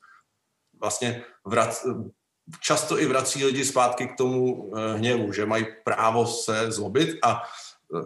vlastně 0.80 1.24
vrac, 1.46 1.86
často 2.60 3.00
i 3.00 3.06
vrací 3.06 3.46
lidi 3.46 3.66
zpátky 3.66 4.08
k 4.08 4.18
tomu 4.18 4.72
eh, 4.76 4.98
hněvu, 4.98 5.32
že 5.34 5.46
mají 5.46 5.66
právo 5.84 6.28
se 6.28 6.72
zlobit 6.72 7.20
a 7.24 7.44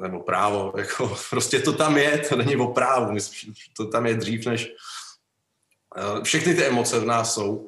nebo 0.02 0.20
právo, 0.20 0.74
jako 0.78 1.18
prostě 1.30 1.60
to 1.60 1.74
tam 1.74 1.98
je, 1.98 2.18
to 2.18 2.36
není 2.36 2.56
o 2.56 2.68
právu, 2.68 3.18
to 3.78 3.88
tam 3.88 4.06
je 4.06 4.16
dřív, 4.16 4.46
než 4.46 4.70
eh, 5.98 6.24
všechny 6.24 6.56
ty 6.56 6.66
emoce 6.66 7.00
v 7.00 7.06
nás 7.06 7.34
jsou 7.34 7.68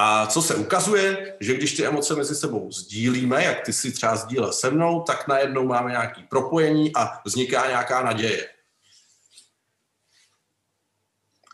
a 0.00 0.26
co 0.26 0.42
se 0.42 0.54
ukazuje, 0.54 1.36
že 1.40 1.54
když 1.54 1.76
ty 1.76 1.86
emoce 1.86 2.16
mezi 2.16 2.34
sebou 2.34 2.72
sdílíme, 2.72 3.44
jak 3.44 3.64
ty 3.64 3.72
si 3.72 3.92
třeba 3.92 4.16
sdílel 4.16 4.52
se 4.52 4.70
mnou, 4.70 5.02
tak 5.02 5.28
najednou 5.28 5.66
máme 5.66 5.90
nějaké 5.90 6.22
propojení 6.22 6.94
a 6.96 7.20
vzniká 7.24 7.66
nějaká 7.66 8.02
naděje. 8.02 8.48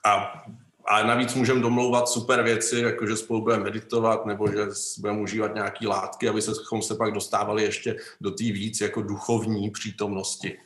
A, 0.04 0.42
a 0.86 1.02
navíc 1.02 1.34
můžeme 1.34 1.60
domlouvat 1.60 2.08
super 2.08 2.42
věci, 2.42 2.78
jako 2.78 3.06
že 3.06 3.16
spolu 3.16 3.40
budeme 3.40 3.64
meditovat 3.64 4.26
nebo 4.26 4.50
že 4.50 4.66
budeme 4.98 5.20
užívat 5.20 5.54
nějaké 5.54 5.88
látky, 5.88 6.28
aby 6.28 6.42
se, 6.42 6.52
se 6.80 6.94
pak 6.94 7.12
dostávali 7.12 7.62
ještě 7.62 7.96
do 8.20 8.30
té 8.30 8.44
víc 8.44 8.80
jako 8.80 9.02
duchovní 9.02 9.70
přítomnosti. 9.70 10.58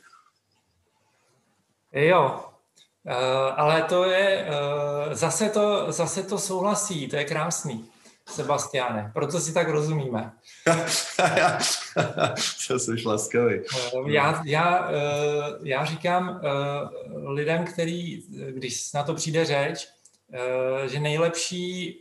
Jo, 1.91 2.45
ale 3.55 3.81
to 3.81 4.03
je, 4.03 4.47
uh, 4.49 5.13
zase, 5.13 5.49
to, 5.49 5.91
zase 5.91 6.23
to 6.23 6.37
souhlasí, 6.37 7.07
to 7.07 7.15
je 7.15 7.23
krásný, 7.23 7.89
Sebastiane, 8.29 9.11
proto 9.13 9.39
si 9.39 9.53
tak 9.53 9.69
rozumíme. 9.69 10.33
to 12.67 12.79
jsi 12.79 12.91
laskavý. 13.05 13.59
Uh, 13.93 14.09
já, 14.09 14.41
já, 14.45 14.91
já 15.63 15.85
říkám 15.85 16.41
lidem, 17.25 17.65
který, 17.65 18.23
když 18.51 18.93
na 18.93 19.03
to 19.03 19.13
přijde 19.13 19.45
řeč, 19.45 19.87
že 20.85 20.99
nejlepší 20.99 21.99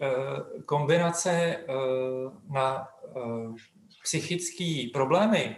kombinace 0.67 1.57
na 2.51 2.89
psychické 4.03 4.83
problémy 4.93 5.57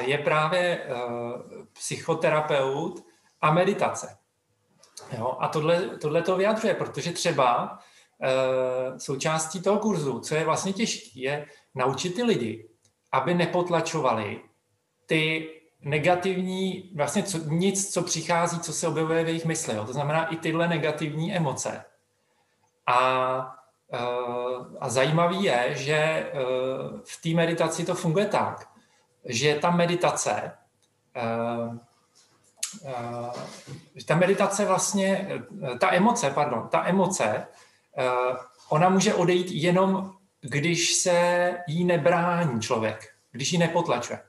je 0.00 0.18
právě 0.18 0.86
psychoterapeut 1.72 3.04
a 3.40 3.52
meditace. 3.52 4.16
Jo? 5.18 5.36
A 5.40 5.48
tohle, 5.48 5.80
tohle 5.98 6.22
to 6.22 6.36
vyjadřuje, 6.36 6.74
protože 6.74 7.12
třeba 7.12 7.78
e, 8.22 9.00
součástí 9.00 9.62
toho 9.62 9.78
kurzu, 9.78 10.20
co 10.20 10.34
je 10.34 10.44
vlastně 10.44 10.72
těžké, 10.72 11.20
je 11.20 11.46
naučit 11.74 12.14
ty 12.14 12.22
lidi, 12.22 12.68
aby 13.12 13.34
nepotlačovali 13.34 14.40
ty 15.06 15.50
negativní, 15.80 16.92
vlastně 16.94 17.22
co, 17.22 17.38
nic, 17.38 17.92
co 17.92 18.02
přichází, 18.02 18.60
co 18.60 18.72
se 18.72 18.88
objevuje 18.88 19.24
v 19.24 19.28
jejich 19.28 19.44
mysli. 19.44 19.76
Jo? 19.76 19.84
To 19.84 19.92
znamená 19.92 20.26
i 20.26 20.36
tyhle 20.36 20.68
negativní 20.68 21.36
emoce. 21.36 21.84
A, 22.86 23.56
e, 23.92 23.98
a 24.80 24.88
zajímavý 24.88 25.42
je, 25.42 25.70
že 25.74 25.94
e, 25.94 26.32
v 27.04 27.22
té 27.22 27.28
meditaci 27.28 27.84
to 27.84 27.94
funguje 27.94 28.26
tak, 28.26 28.68
že 29.24 29.54
ta 29.54 29.70
meditace 29.70 30.52
Eh, 31.16 31.78
ta 34.06 34.16
meditace 34.16 34.64
vlastně, 34.64 35.28
eh, 35.72 35.78
ta 35.78 35.92
emoce, 35.92 36.30
pardon, 36.30 36.68
ta 36.68 36.86
emoce, 36.86 37.46
eh, 37.98 38.36
ona 38.68 38.88
může 38.88 39.14
odejít 39.14 39.50
jenom, 39.50 40.12
když 40.40 40.94
se 40.94 41.52
jí 41.66 41.84
nebrání 41.84 42.60
člověk, 42.60 43.08
když 43.32 43.52
ji 43.52 43.58
nepotlačuje. 43.58 44.20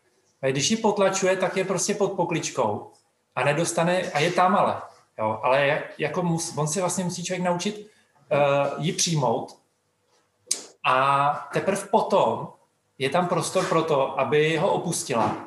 A 0.42 0.48
když 0.48 0.72
ji 0.72 0.78
potlačuje, 0.78 1.38
tak 1.38 1.58
je 1.58 1.66
prostě 1.66 1.94
pod 1.94 2.12
pokličkou 2.12 2.92
a 3.36 3.44
nedostane, 3.44 4.02
a 4.02 4.20
je 4.20 4.32
tam 4.32 4.56
ale. 4.56 4.82
Jo, 5.20 5.40
ale 5.44 5.84
jako 5.98 6.24
mus, 6.24 6.58
on 6.58 6.68
se 6.68 6.80
vlastně 6.80 7.04
musí 7.04 7.24
člověk 7.24 7.44
naučit 7.44 7.76
uh, 7.78 8.84
ji 8.84 8.94
přijmout 8.94 9.58
a 10.84 11.50
teprve 11.54 11.86
potom 11.92 12.48
je 12.98 13.10
tam 13.10 13.28
prostor 13.28 13.66
pro 13.66 13.84
to, 13.84 14.20
aby 14.20 14.58
ho 14.58 14.72
opustila. 14.72 15.38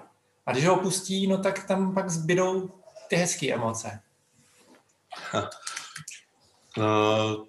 A 0.46 0.52
když 0.52 0.66
ho 0.66 0.74
opustí, 0.74 1.26
no 1.26 1.38
tak 1.38 1.66
tam 1.66 1.94
pak 1.94 2.10
zbydou 2.10 2.70
ty 3.10 3.16
hezké 3.16 3.54
emoce? 3.54 4.00
Uh, 6.76 7.34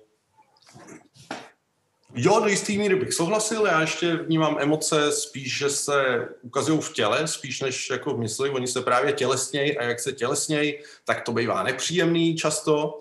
jo, 2.15 2.39
do 2.39 2.47
jistý 2.47 2.77
míry 2.77 2.95
bych 2.95 3.13
souhlasil, 3.13 3.65
já 3.65 3.81
ještě 3.81 4.15
vnímám 4.15 4.57
emoce 4.59 5.11
spíš, 5.11 5.57
že 5.57 5.69
se 5.69 6.27
ukazují 6.41 6.81
v 6.81 6.93
těle, 6.93 7.27
spíš 7.27 7.61
než 7.61 7.89
jako 7.89 8.13
v 8.13 8.19
mysli, 8.19 8.49
oni 8.49 8.67
se 8.67 8.81
právě 8.81 9.13
tělesnějí 9.13 9.77
a 9.77 9.83
jak 9.83 9.99
se 9.99 10.11
tělesnějí, 10.11 10.79
tak 11.05 11.21
to 11.21 11.31
bývá 11.31 11.63
nepříjemný 11.63 12.35
často. 12.35 12.99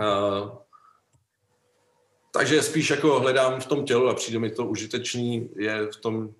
Uh, 0.00 0.50
takže 2.32 2.62
spíš 2.62 2.90
jako 2.90 3.20
hledám 3.20 3.60
v 3.60 3.66
tom 3.66 3.84
tělu 3.84 4.08
a 4.08 4.14
přijde 4.14 4.38
mi 4.38 4.50
to 4.50 4.66
užitečný, 4.66 5.50
je 5.56 5.86
v 5.86 5.96
tom 5.96 6.34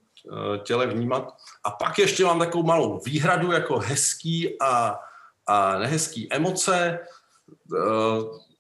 těle 0.63 0.87
vnímat. 0.87 1.35
A 1.65 1.71
pak 1.71 1.99
ještě 1.99 2.25
mám 2.25 2.39
takovou 2.39 2.65
malou 2.65 3.01
výhradu 3.05 3.53
jako 3.53 3.79
hezký 3.79 4.61
a, 4.61 4.99
a 5.47 5.79
nehezký 5.79 6.33
emoce. 6.33 6.99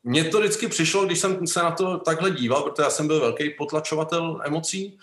Mně 0.04 0.24
to 0.24 0.40
vždycky 0.40 0.68
přišlo, 0.68 1.04
když 1.04 1.18
jsem 1.18 1.46
se 1.46 1.62
na 1.62 1.70
to 1.70 1.98
takhle 1.98 2.30
díval, 2.30 2.62
protože 2.62 2.82
já 2.82 2.90
jsem 2.90 3.06
byl 3.06 3.20
velký 3.20 3.50
potlačovatel 3.50 4.40
emocí, 4.44 4.98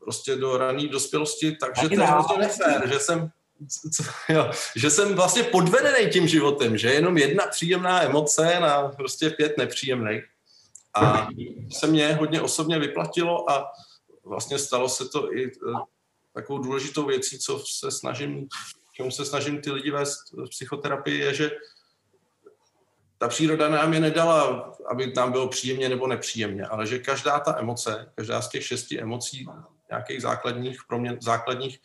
prostě 0.00 0.36
do 0.36 0.56
rané 0.56 0.88
dospělosti, 0.88 1.56
takže 1.56 1.88
to 1.88 2.00
je 2.00 2.06
hrozně 2.06 2.38
nefér, 2.38 2.88
že 2.92 2.98
jsem, 2.98 3.30
jo, 4.28 4.50
že 4.76 4.90
jsem 4.90 5.14
vlastně 5.14 5.42
podvedený 5.42 6.10
tím 6.10 6.28
životem, 6.28 6.78
že 6.78 6.92
jenom 6.92 7.18
jedna 7.18 7.46
příjemná 7.46 8.02
emoce 8.02 8.60
na 8.60 8.88
prostě 8.88 9.30
pět 9.30 9.58
nepříjemných. 9.58 10.24
A 10.94 11.28
se 11.72 11.86
mě 11.86 12.14
hodně 12.14 12.40
osobně 12.40 12.78
vyplatilo 12.78 13.50
a 13.50 13.72
vlastně 14.28 14.58
stalo 14.58 14.88
se 14.88 15.08
to 15.08 15.34
i 15.34 15.46
eh, 15.46 15.72
takovou 16.34 16.58
důležitou 16.58 17.06
věcí, 17.06 17.38
co 17.38 17.62
se 17.66 17.90
snažím, 17.90 18.48
čemu 18.92 19.10
se 19.10 19.24
snažím 19.24 19.60
ty 19.60 19.70
lidi 19.70 19.90
vést 19.90 20.32
v 20.32 20.48
psychoterapii, 20.48 21.18
je, 21.18 21.34
že 21.34 21.50
ta 23.18 23.28
příroda 23.28 23.68
nám 23.68 23.94
je 23.94 24.00
nedala, 24.00 24.72
aby 24.90 25.12
nám 25.16 25.32
bylo 25.32 25.48
příjemně 25.48 25.88
nebo 25.88 26.06
nepříjemně, 26.06 26.66
ale 26.66 26.86
že 26.86 26.98
každá 26.98 27.40
ta 27.40 27.58
emoce, 27.58 28.12
každá 28.14 28.42
z 28.42 28.48
těch 28.48 28.66
šesti 28.66 29.00
emocí, 29.00 29.46
nějakých 29.90 30.22
základních, 30.22 30.78
pro 30.88 30.98
mě 30.98 31.18
základních, 31.20 31.78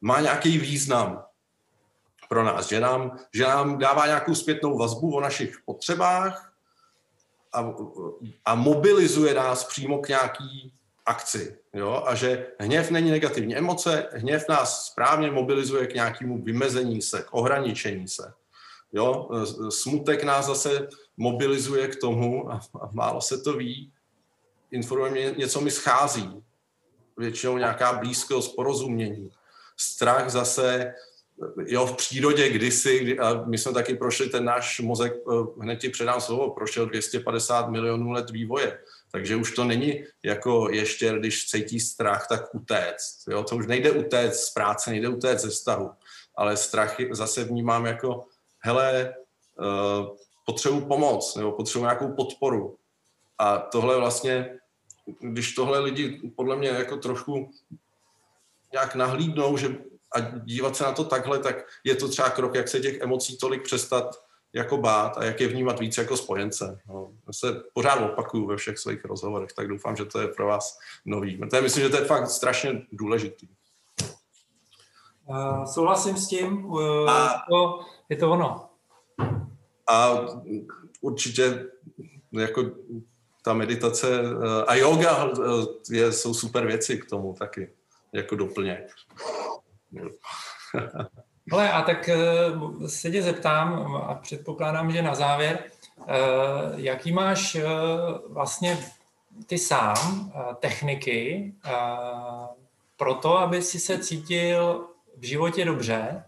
má 0.00 0.20
nějaký 0.20 0.58
význam 0.58 1.24
pro 2.28 2.44
nás, 2.44 2.68
že 2.68 2.80
nám, 2.80 3.18
že 3.34 3.42
nám 3.42 3.78
dává 3.78 4.06
nějakou 4.06 4.34
zpětnou 4.34 4.78
vazbu 4.78 5.14
o 5.14 5.20
našich 5.20 5.58
potřebách 5.64 6.52
a, 7.52 7.74
a 8.44 8.54
mobilizuje 8.54 9.34
nás 9.34 9.64
přímo 9.64 9.98
k 9.98 10.08
nějaký 10.08 10.72
akci. 11.06 11.56
Jo? 11.72 12.02
A 12.06 12.14
že 12.14 12.46
hněv 12.58 12.90
není 12.90 13.10
negativní 13.10 13.56
emoce, 13.56 14.06
hněv 14.12 14.48
nás 14.48 14.86
správně 14.86 15.30
mobilizuje 15.30 15.86
k 15.86 15.94
nějakému 15.94 16.42
vymezení 16.42 17.02
se, 17.02 17.22
k 17.22 17.34
ohraničení 17.34 18.08
se. 18.08 18.32
Jo? 18.92 19.28
Smutek 19.68 20.24
nás 20.24 20.46
zase 20.46 20.88
mobilizuje 21.16 21.88
k 21.88 21.96
tomu, 21.96 22.52
a, 22.52 22.60
a 22.80 22.88
málo 22.92 23.20
se 23.20 23.38
to 23.40 23.52
ví, 23.52 23.92
informuje 24.70 25.10
mě, 25.10 25.34
něco 25.38 25.60
mi 25.60 25.70
schází. 25.70 26.42
Většinou 27.16 27.58
nějaká 27.58 27.92
blízkost, 27.92 28.56
porozumění. 28.56 29.30
Strach 29.76 30.30
zase, 30.30 30.94
jo, 31.66 31.86
v 31.86 31.96
přírodě 31.96 32.48
kdysi, 32.48 33.18
a 33.18 33.44
my 33.44 33.58
jsme 33.58 33.72
taky 33.72 33.94
prošli 33.94 34.28
ten 34.28 34.44
náš 34.44 34.80
mozek, 34.80 35.12
eh, 35.12 35.62
hned 35.62 35.76
ti 35.76 35.88
předám 35.88 36.20
slovo, 36.20 36.50
prošel 36.50 36.86
250 36.86 37.70
milionů 37.70 38.10
let 38.10 38.30
vývoje. 38.30 38.78
Takže 39.14 39.36
už 39.36 39.50
to 39.50 39.64
není 39.64 40.04
jako 40.22 40.70
ještě, 40.70 41.18
když 41.18 41.46
cítí 41.46 41.80
strach, 41.80 42.26
tak 42.28 42.54
utéct. 42.54 43.28
Jo? 43.28 43.44
To 43.44 43.56
už 43.56 43.66
nejde 43.66 43.90
utéct 43.90 44.40
z 44.40 44.50
práce, 44.50 44.90
nejde 44.90 45.08
utéct 45.08 45.42
ze 45.42 45.50
vztahu. 45.50 45.90
Ale 46.36 46.56
strach 46.56 46.96
zase 47.10 47.44
vnímám 47.44 47.86
jako, 47.86 48.24
hele, 48.58 49.14
uh, 49.58 50.16
potřebuji 50.46 50.80
pomoc 50.80 51.36
nebo 51.36 51.52
potřebuji 51.52 51.84
nějakou 51.84 52.12
podporu. 52.12 52.76
A 53.38 53.58
tohle 53.58 53.96
vlastně, 53.96 54.58
když 55.20 55.54
tohle 55.54 55.78
lidi 55.78 56.32
podle 56.36 56.56
mě 56.56 56.68
jako 56.68 56.96
trošku 56.96 57.50
nějak 58.72 58.94
nahlídnou, 58.94 59.56
že 59.56 59.68
a 60.14 60.20
dívat 60.20 60.76
se 60.76 60.84
na 60.84 60.92
to 60.92 61.04
takhle, 61.04 61.38
tak 61.38 61.56
je 61.84 61.94
to 61.94 62.08
třeba 62.08 62.30
krok, 62.30 62.54
jak 62.54 62.68
se 62.68 62.80
těch 62.80 63.00
emocí 63.00 63.38
tolik 63.38 63.62
přestat 63.62 64.23
jako 64.54 64.76
bát 64.76 65.18
a 65.18 65.24
jak 65.24 65.40
je 65.40 65.48
vnímat 65.48 65.80
víc 65.80 65.98
jako 65.98 66.16
spojence. 66.16 66.80
No, 66.88 67.12
já 67.26 67.32
se 67.32 67.62
pořád 67.74 67.96
opakuju 67.96 68.46
ve 68.46 68.56
všech 68.56 68.78
svých 68.78 69.04
rozhovorech, 69.04 69.52
tak 69.52 69.68
doufám, 69.68 69.96
že 69.96 70.04
to 70.04 70.20
je 70.20 70.28
pro 70.28 70.46
vás 70.46 70.78
nový. 71.04 71.40
To 71.50 71.56
je, 71.56 71.62
myslím, 71.62 71.84
že 71.84 71.90
to 71.90 71.96
je 71.96 72.04
fakt 72.04 72.30
strašně 72.30 72.82
důležitý. 72.92 73.48
Uh, 75.26 75.64
souhlasím 75.64 76.16
s 76.16 76.28
tím, 76.28 76.66
uh, 76.66 77.10
a, 77.10 77.44
to, 77.50 77.80
je 78.08 78.16
to 78.16 78.30
ono. 78.30 78.68
A 79.88 80.10
určitě 81.00 81.66
jako 82.32 82.62
ta 83.42 83.54
meditace 83.54 84.20
uh, 84.20 84.44
a 84.66 84.74
yoga 84.74 85.24
uh, 85.24 85.64
je, 85.90 86.12
jsou 86.12 86.34
super 86.34 86.66
věci 86.66 86.98
k 86.98 87.10
tomu 87.10 87.34
taky, 87.38 87.70
jako 88.12 88.36
doplněk. 88.36 88.90
Ale 91.52 91.72
a 91.72 91.82
tak 91.82 92.08
eh, 92.08 92.16
se 92.86 93.10
tě 93.10 93.22
zeptám 93.22 93.96
a 93.96 94.14
předpokládám, 94.14 94.92
že 94.92 95.02
na 95.02 95.14
závěr, 95.14 95.58
eh, 95.58 96.12
jaký 96.76 97.12
máš 97.12 97.54
eh, 97.54 97.64
vlastně 98.28 98.78
ty 99.46 99.58
sám 99.58 100.32
techniky 100.60 101.52
pro 102.96 103.14
to, 103.14 103.38
aby 103.38 103.62
si 103.62 103.80
se 103.80 103.98
cítil 103.98 104.88
v 105.16 105.24
životě 105.24 105.64
dobře. 105.64 106.24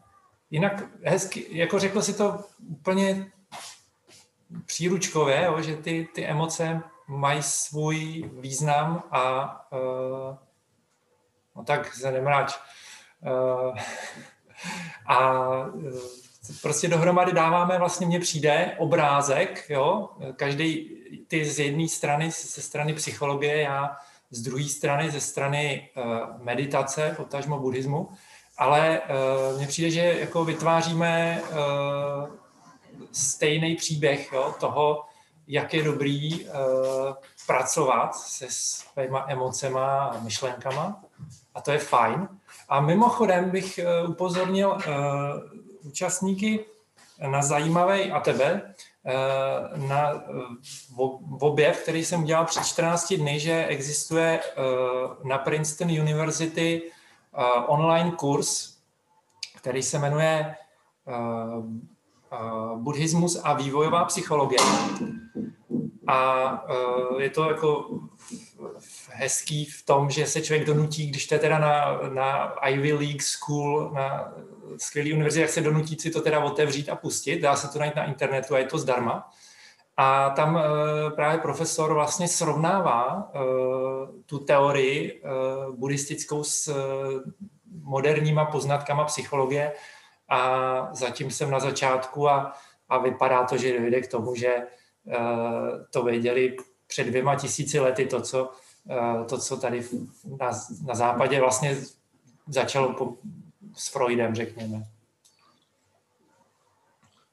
Jinak 0.51 0.83
hezky, 1.05 1.47
jako 1.51 1.79
řekl 1.79 2.03
si 2.03 2.15
to 2.15 2.45
úplně 2.69 3.33
příručkově, 4.67 5.51
že 5.61 5.77
ty, 5.77 6.09
ty 6.15 6.27
emoce 6.27 6.81
mají 7.09 7.43
svůj 7.43 8.31
význam 8.41 9.03
a 9.11 9.55
no 11.57 11.65
tak 11.65 11.95
se 11.95 12.13
nemráč. 12.13 12.59
A 15.07 15.41
e, 15.87 16.53
prostě 16.63 16.89
dohromady 16.89 17.33
dáváme, 17.33 17.79
vlastně 17.79 18.07
mně 18.07 18.21
přijde 18.21 18.75
obrázek, 18.79 19.65
jo, 19.69 20.09
každý 20.37 20.97
ty 21.29 21.45
z 21.45 21.59
jedné 21.59 21.89
strany, 21.89 22.31
ze 22.31 22.63
strany 22.63 22.95
psychologie, 22.95 23.61
já 23.61 23.97
z 24.31 24.43
druhé 24.43 24.65
strany, 24.65 25.11
ze 25.11 25.21
strany 25.21 25.91
uh, 25.97 26.05
meditace, 26.43 27.15
potažmo 27.17 27.59
buddhismu, 27.59 28.09
ale 28.59 29.01
uh, 29.01 29.57
mně 29.59 29.67
přijde, 29.67 29.91
že 29.91 30.17
jako 30.21 30.45
vytváříme 30.45 31.43
stejný 33.13 33.77
příběh 33.77 34.33
jo, 34.33 34.55
toho, 34.61 35.05
jak 35.47 35.75
je 35.75 35.83
dobrý 35.83 36.47
pracovat 37.47 38.17
se 38.17 38.47
svýma 38.51 39.27
emocema 39.29 40.05
a 40.05 40.21
myšlenkama. 40.21 41.03
A 41.55 41.61
to 41.61 41.71
je 41.71 41.79
fajn. 41.79 42.29
A 42.69 42.81
mimochodem 42.81 43.51
bych 43.51 43.79
eh, 43.79 44.03
upozornil 44.09 44.69
uh, 44.71 44.83
účastníky 45.83 46.65
na 47.31 47.43
zajímavý 47.43 48.11
a 48.11 48.21
tebe, 48.21 48.75
uh, 49.05 49.89
na 49.89 50.25
objev, 51.41 51.83
který 51.83 52.05
jsem 52.05 52.23
udělal 52.23 52.45
před 52.45 52.67
14 52.67 53.15
dny, 53.15 53.41
že 53.41 53.67
existuje 53.67 54.41
na 55.25 55.39
Princeton 55.39 55.91
University 55.91 56.83
online 57.67 58.11
kurz, 58.11 58.77
který 59.57 59.83
se 59.83 59.99
jmenuje 59.99 60.55
Buddhismus 62.77 63.41
a 63.45 63.53
vývojová 63.53 64.05
psychologie. 64.05 64.61
A 66.07 66.51
uh, 66.69 67.21
je 67.21 67.31
to 67.31 67.49
jako 67.49 67.91
hezký 69.11 69.65
v 69.65 69.83
tom, 69.85 70.11
že 70.11 70.27
se 70.27 70.43
člověk 70.43 70.67
donutí, 70.67 71.07
když 71.07 71.27
to 71.27 71.35
je 71.35 71.39
teda 71.39 71.59
na, 71.59 72.01
na 72.15 72.53
Ivy 72.69 72.93
League 72.93 73.23
School, 73.23 73.91
na 73.95 74.33
skvělý 74.79 75.13
univerzitě, 75.13 75.41
jak 75.43 75.51
se 75.51 75.61
donutí 75.61 75.97
si 75.99 76.11
to 76.11 76.21
teda 76.21 76.45
otevřít 76.45 76.89
a 76.89 76.97
pustit. 76.97 77.41
Dá 77.41 77.57
se 77.57 77.69
to 77.69 77.79
najít 77.79 77.97
na 77.97 78.05
internetu 78.05 78.55
a 78.55 78.59
je 78.59 78.65
to 78.65 78.79
zdarma. 78.79 79.31
A 79.97 80.31
tam 80.31 80.55
uh, 80.55 80.63
právě 81.15 81.39
profesor 81.39 81.95
vlastně 81.95 82.29
srovnává 82.29 83.31
uh, 83.35 83.43
tu 84.27 84.39
teorii 84.39 85.23
buddhistickou 85.71 86.45
s 86.45 86.75
moderníma 87.83 88.45
poznatkama 88.45 89.05
psychologie 89.05 89.73
a 90.29 90.89
zatím 90.93 91.31
jsem 91.31 91.51
na 91.51 91.61
začátku 91.61 92.29
a, 92.29 92.53
a 92.89 92.99
vypadá 92.99 93.45
to, 93.45 93.57
že 93.57 93.81
dojde 93.81 94.01
k 94.01 94.11
tomu, 94.11 94.35
že 94.35 94.67
to 95.91 96.03
věděli 96.03 96.57
před 96.87 97.05
dvěma 97.05 97.35
tisíci 97.35 97.81
lety 97.81 98.07
to, 98.07 98.21
co, 98.21 98.51
eh, 98.91 99.25
to, 99.25 99.39
co 99.39 99.57
tady 99.57 99.89
na, 100.41 100.51
na 100.87 100.95
západě 100.95 101.41
vlastně 101.41 101.77
začalo 102.49 102.93
po, 102.93 103.17
s 103.77 103.89
Freudem, 103.89 104.35
řekněme. 104.35 104.83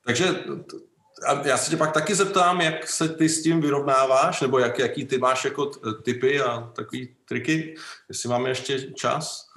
Takže 0.05 0.43
já 1.43 1.57
se 1.57 1.69
tě 1.69 1.78
pak 1.78 1.93
taky 1.93 2.15
zeptám, 2.15 2.61
jak 2.61 2.88
se 2.88 3.09
ty 3.09 3.30
s 3.30 3.43
tím 3.43 3.61
vyrovnáváš, 3.61 4.41
nebo 4.41 4.59
jak, 4.59 4.80
jaký 4.80 5.05
ty 5.05 5.17
máš 5.17 5.45
jako 5.45 5.71
typy 6.03 6.41
a 6.41 6.71
takový 6.76 7.15
triky, 7.26 7.76
jestli 8.09 8.30
máme 8.30 8.49
ještě 8.49 8.91
čas. 8.91 9.47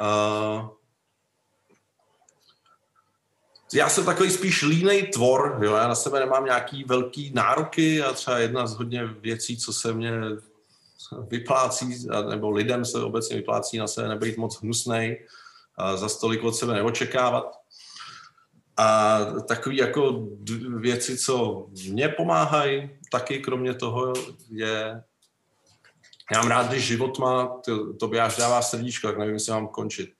Uh, 0.00 0.68
já 3.74 3.88
jsem 3.88 4.04
takový 4.04 4.30
spíš 4.30 4.62
línej 4.62 5.02
tvor, 5.02 5.58
jo? 5.62 5.74
já 5.74 5.88
na 5.88 5.94
sebe 5.94 6.20
nemám 6.20 6.44
nějaký 6.44 6.84
velký 6.84 7.32
nároky 7.34 8.02
a 8.02 8.12
třeba 8.12 8.38
jedna 8.38 8.66
z 8.66 8.74
hodně 8.74 9.06
věcí, 9.06 9.56
co 9.56 9.72
se 9.72 9.92
mě 9.92 10.12
vyplácí, 11.28 12.06
nebo 12.30 12.50
lidem 12.50 12.84
se 12.84 13.02
obecně 13.02 13.36
vyplácí 13.36 13.78
na 13.78 13.86
sebe 13.86 14.08
nebýt 14.08 14.36
moc 14.36 14.62
hnusnej, 14.62 15.26
a 15.76 15.96
za 15.96 16.08
stolik 16.08 16.44
od 16.44 16.52
sebe 16.52 16.74
neočekávat. 16.74 17.58
A 18.76 19.18
takové 19.48 19.74
jako 19.74 20.28
věci, 20.76 21.18
co 21.18 21.66
mě 21.90 22.08
pomáhají, 22.08 22.90
taky 23.10 23.38
kromě 23.38 23.74
toho 23.74 24.12
je 24.50 25.02
Já 26.32 26.38
mám 26.38 26.48
rád, 26.48 26.68
když 26.68 26.86
život 26.86 27.18
má, 27.18 27.46
to, 27.64 27.94
to 27.94 28.08
by 28.08 28.20
až 28.20 28.36
dává 28.36 28.62
srdíčko, 28.62 29.06
tak 29.06 29.18
nevím, 29.18 29.34
jestli 29.34 29.52
mám 29.52 29.68
končit. 29.68 30.10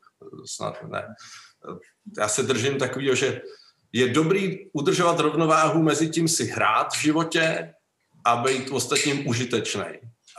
Snad 0.45 0.83
ne. 0.83 1.15
Já 2.19 2.29
se 2.29 2.43
držím 2.43 2.79
takového, 2.79 3.15
že 3.15 3.41
je 3.93 4.09
dobrý 4.09 4.71
udržovat 4.73 5.21
rovnováhu 5.21 5.83
mezi 5.83 6.09
tím 6.09 6.29
si 6.29 6.45
hrát 6.45 6.93
v 6.93 7.01
životě 7.01 7.75
a 8.25 8.37
být 8.37 8.71
ostatním 8.71 9.29
užitečný. 9.29 9.85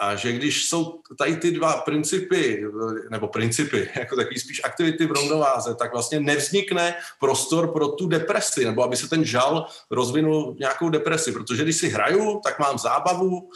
A 0.01 0.15
že 0.15 0.31
když 0.31 0.65
jsou 0.65 1.01
tady 1.17 1.35
ty 1.35 1.51
dva 1.51 1.73
principy, 1.73 2.63
nebo 3.09 3.27
principy, 3.27 3.89
jako 3.99 4.15
takový 4.15 4.39
spíš 4.39 4.61
aktivity 4.63 5.05
v 5.05 5.11
rovnováze, 5.11 5.75
tak 5.75 5.93
vlastně 5.93 6.19
nevznikne 6.19 6.95
prostor 7.19 7.73
pro 7.73 7.87
tu 7.87 8.07
depresi, 8.07 8.65
nebo 8.65 8.83
aby 8.83 8.97
se 8.97 9.09
ten 9.09 9.25
žal 9.25 9.65
rozvinul 9.91 10.53
v 10.53 10.59
nějakou 10.59 10.89
depresi. 10.89 11.31
Protože 11.31 11.63
když 11.63 11.75
si 11.75 11.89
hraju, 11.89 12.41
tak 12.43 12.59
mám 12.59 12.77
zábavu 12.77 13.49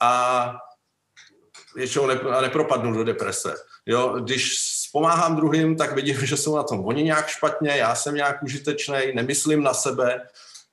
a 0.00 0.52
většinou 1.76 2.06
nepropadnu 2.40 2.92
do 2.92 3.04
deprese. 3.04 3.54
Jo, 3.86 4.16
když 4.20 4.56
pomáhám 4.92 5.36
druhým, 5.36 5.76
tak 5.76 5.94
vidím, 5.94 6.16
že 6.26 6.36
jsou 6.36 6.56
na 6.56 6.62
tom 6.62 6.86
oni 6.86 7.02
nějak 7.02 7.28
špatně, 7.28 7.70
já 7.70 7.94
jsem 7.94 8.14
nějak 8.14 8.42
užitečný, 8.42 8.98
nemyslím 9.14 9.62
na 9.62 9.74
sebe 9.74 10.20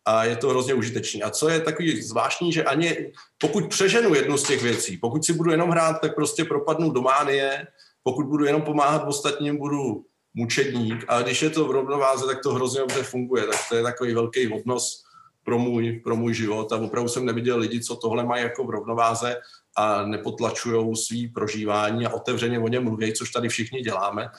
a 0.05 0.24
je 0.24 0.36
to 0.36 0.49
hrozně 0.49 0.74
užitečný. 0.74 1.24
A 1.24 1.30
co 1.30 1.49
je 1.49 1.59
takový 1.59 2.01
zvláštní, 2.01 2.53
že 2.53 2.63
ani 2.63 3.11
pokud 3.38 3.70
přeženu 3.70 4.13
jednu 4.13 4.38
z 4.38 4.43
těch 4.43 4.63
věcí, 4.63 4.97
pokud 4.97 5.26
si 5.26 5.34
budu 5.34 5.51
jenom 5.51 5.70
hrát, 5.70 6.01
tak 6.01 6.15
prostě 6.15 6.45
propadnu 6.45 6.91
do 6.91 7.01
mánie, 7.01 7.68
pokud 8.03 8.26
budu 8.26 8.45
jenom 8.45 8.61
pomáhat 8.61 9.07
ostatním, 9.07 9.57
budu 9.57 10.05
mučedník, 10.34 11.05
a 11.07 11.22
když 11.22 11.41
je 11.41 11.49
to 11.49 11.68
v 11.68 11.72
rovnováze, 11.72 12.26
tak 12.26 12.43
to 12.43 12.53
hrozně 12.53 12.80
dobře 12.80 13.03
funguje. 13.03 13.43
Tak 13.43 13.59
to 13.70 13.76
je 13.76 13.84
takový 13.84 14.13
velký 14.13 14.47
odnos 14.47 15.03
pro 15.43 15.59
můj, 15.59 16.01
pro 16.03 16.15
můj 16.15 16.34
život 16.34 16.72
a 16.72 16.78
opravdu 16.78 17.09
jsem 17.09 17.26
neviděl 17.26 17.57
lidi, 17.57 17.82
co 17.82 17.95
tohle 17.95 18.26
mají 18.26 18.43
jako 18.43 18.63
v 18.63 18.70
rovnováze 18.70 19.36
a 19.78 20.05
nepotlačují 20.05 20.95
svý 20.95 21.28
prožívání 21.28 22.05
a 22.05 22.13
otevřeně 22.13 22.59
o 22.59 22.67
něm 22.67 22.84
mluví, 22.84 23.13
což 23.13 23.32
tady 23.32 23.49
všichni 23.49 23.82
děláme. 23.82 24.30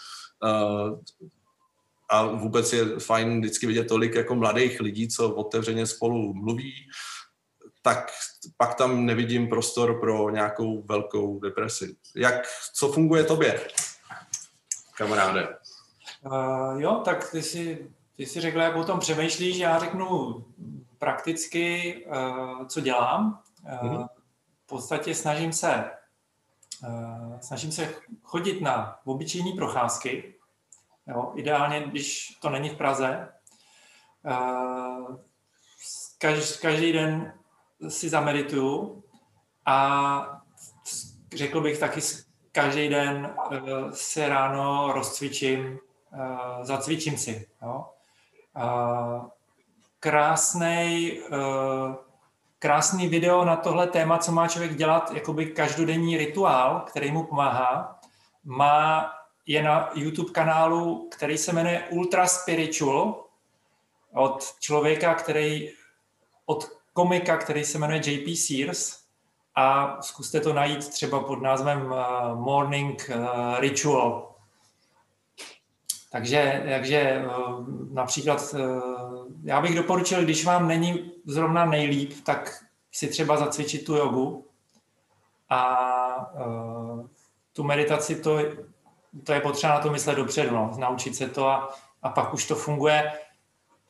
Uh, 0.44 0.98
a 2.10 2.26
vůbec 2.26 2.72
je 2.72 2.98
fajn 2.98 3.40
vždycky 3.40 3.66
vidět 3.66 3.84
tolik 3.84 4.14
jako 4.14 4.34
mladých 4.34 4.80
lidí, 4.80 5.08
co 5.08 5.34
otevřeně 5.34 5.86
spolu 5.86 6.34
mluví, 6.34 6.74
tak 7.82 8.10
pak 8.56 8.74
tam 8.74 9.06
nevidím 9.06 9.48
prostor 9.48 10.00
pro 10.00 10.30
nějakou 10.30 10.82
velkou 10.82 11.40
depresi. 11.40 11.96
Jak, 12.16 12.34
co 12.74 12.92
funguje 12.92 13.24
tobě, 13.24 13.60
kamaráde? 14.96 15.48
Uh, 16.26 16.80
jo, 16.80 17.02
tak 17.04 17.30
ty 17.30 17.42
si, 17.42 17.90
ty 18.16 18.26
si 18.26 18.40
řekl, 18.40 18.60
jak 18.60 18.76
o 18.76 18.84
tom 18.84 18.98
přemýšlíš, 18.98 19.56
já 19.56 19.78
řeknu 19.78 20.44
prakticky, 20.98 21.94
uh, 22.06 22.66
co 22.66 22.80
dělám. 22.80 23.42
Uh, 23.64 23.88
mm-hmm 23.88 24.08
podstatě 24.68 25.14
snažím 25.14 25.52
se, 25.52 25.90
uh, 26.88 27.40
snažím 27.40 27.72
se 27.72 27.94
chodit 28.22 28.60
na 28.60 28.98
obyčejné 29.04 29.52
procházky, 29.56 30.34
jo, 31.06 31.32
ideálně, 31.34 31.80
když 31.80 32.38
to 32.40 32.50
není 32.50 32.68
v 32.68 32.76
Praze. 32.76 33.28
Uh, 34.24 35.16
každý, 36.18 36.58
každý 36.60 36.92
den 36.92 37.34
si 37.88 38.08
zamedituju 38.08 39.04
a 39.66 40.42
řekl 41.34 41.60
bych 41.60 41.78
taky 41.78 42.00
každý 42.52 42.88
den 42.88 43.34
uh, 43.50 43.90
se 43.90 44.28
ráno 44.28 44.92
rozcvičím, 44.92 45.78
zacvičím 46.62 47.18
si. 47.18 47.48
Jo. 47.62 47.86
Krásnej 50.00 51.22
krásný 52.58 53.08
video 53.08 53.44
na 53.44 53.56
tohle 53.56 53.86
téma, 53.86 54.18
co 54.18 54.32
má 54.32 54.48
člověk 54.48 54.76
dělat, 54.76 55.10
jakoby 55.14 55.46
každodenní 55.46 56.16
rituál, 56.16 56.84
který 56.86 57.12
mu 57.12 57.24
pomáhá. 57.24 58.00
Má, 58.44 59.10
je 59.46 59.62
na 59.62 59.90
YouTube 59.94 60.32
kanálu, 60.32 61.08
který 61.10 61.38
se 61.38 61.52
jmenuje 61.52 61.88
Ultra 61.90 62.26
Spiritual 62.26 63.24
od 64.14 64.54
člověka, 64.60 65.14
který, 65.14 65.70
od 66.46 66.68
komika, 66.92 67.36
který 67.36 67.64
se 67.64 67.78
jmenuje 67.78 68.10
JP 68.10 68.36
Sears 68.36 68.98
a 69.54 69.98
zkuste 70.02 70.40
to 70.40 70.52
najít 70.52 70.88
třeba 70.88 71.20
pod 71.20 71.42
názvem 71.42 71.86
uh, 71.86 72.38
Morning 72.40 73.10
uh, 73.14 73.58
Ritual. 73.58 74.34
Takže, 76.12 76.64
takže 76.70 77.24
uh, 77.26 77.68
například 77.92 78.54
já 79.44 79.60
bych 79.60 79.74
doporučil, 79.74 80.22
když 80.22 80.44
vám 80.44 80.68
není 80.68 81.12
zrovna 81.26 81.64
nejlíp, 81.64 82.12
tak 82.24 82.64
si 82.92 83.08
třeba 83.08 83.36
zacvičit 83.36 83.84
tu 83.84 83.96
jogu 83.96 84.46
a 85.48 86.32
uh, 86.46 87.06
tu 87.52 87.64
meditaci, 87.64 88.20
to, 88.20 88.38
to 89.24 89.32
je 89.32 89.40
potřeba 89.40 89.74
na 89.74 89.80
to 89.80 89.90
myslet 89.90 90.14
dopředu, 90.14 90.54
no, 90.54 90.74
naučit 90.78 91.16
se 91.16 91.28
to 91.28 91.48
a, 91.48 91.68
a 92.02 92.08
pak 92.08 92.34
už 92.34 92.46
to 92.46 92.54
funguje 92.54 93.12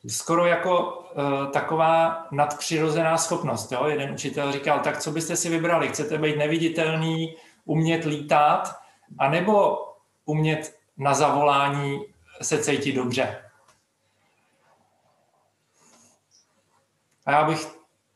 skoro 0.07 0.45
jako 0.45 0.89
uh, 0.89 1.51
taková 1.51 2.27
nadpřirozená 2.31 3.17
schopnost. 3.17 3.71
Jo? 3.71 3.87
Jeden 3.87 4.11
učitel 4.11 4.51
říkal, 4.51 4.79
tak 4.79 4.99
co 4.99 5.11
byste 5.11 5.35
si 5.35 5.49
vybrali? 5.49 5.87
Chcete 5.87 6.17
být 6.17 6.37
neviditelný, 6.37 7.35
umět 7.65 8.05
lítat, 8.05 8.75
anebo 9.17 9.77
umět 10.25 10.75
na 10.97 11.13
zavolání 11.13 12.01
se 12.41 12.63
cítit 12.63 12.93
dobře? 12.93 13.48
A 17.25 17.31
já 17.31 17.43
bych 17.43 17.67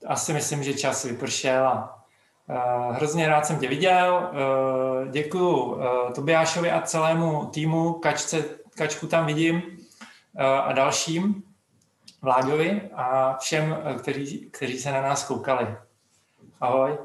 asi 0.08 0.34
myslím, 0.34 0.64
že 0.64 0.74
čas 0.74 1.04
vypršel 1.04 1.68
a 1.68 2.04
uh, 2.50 2.96
hrozně 2.96 3.28
rád 3.28 3.46
jsem 3.46 3.60
tě 3.60 3.68
viděl. 3.68 4.32
Uh, 4.32 5.12
děkuju 5.12 5.64
uh, 5.64 6.12
Tobiášovi 6.16 6.72
a 6.72 6.82
celému 6.82 7.46
týmu, 7.46 7.94
Kačce, 7.94 8.46
Kačku 8.78 9.08
tam 9.08 9.26
vidím 9.26 9.62
a 10.64 10.74
dalším, 10.74 11.44
Vláďovi 12.22 12.90
a 12.94 13.38
všem, 13.38 13.78
kteří, 14.00 14.50
kteří 14.52 14.78
se 14.80 14.92
na 14.92 15.02
nás 15.02 15.28
koukali. 15.28 15.78
Ahoj. 16.62 16.98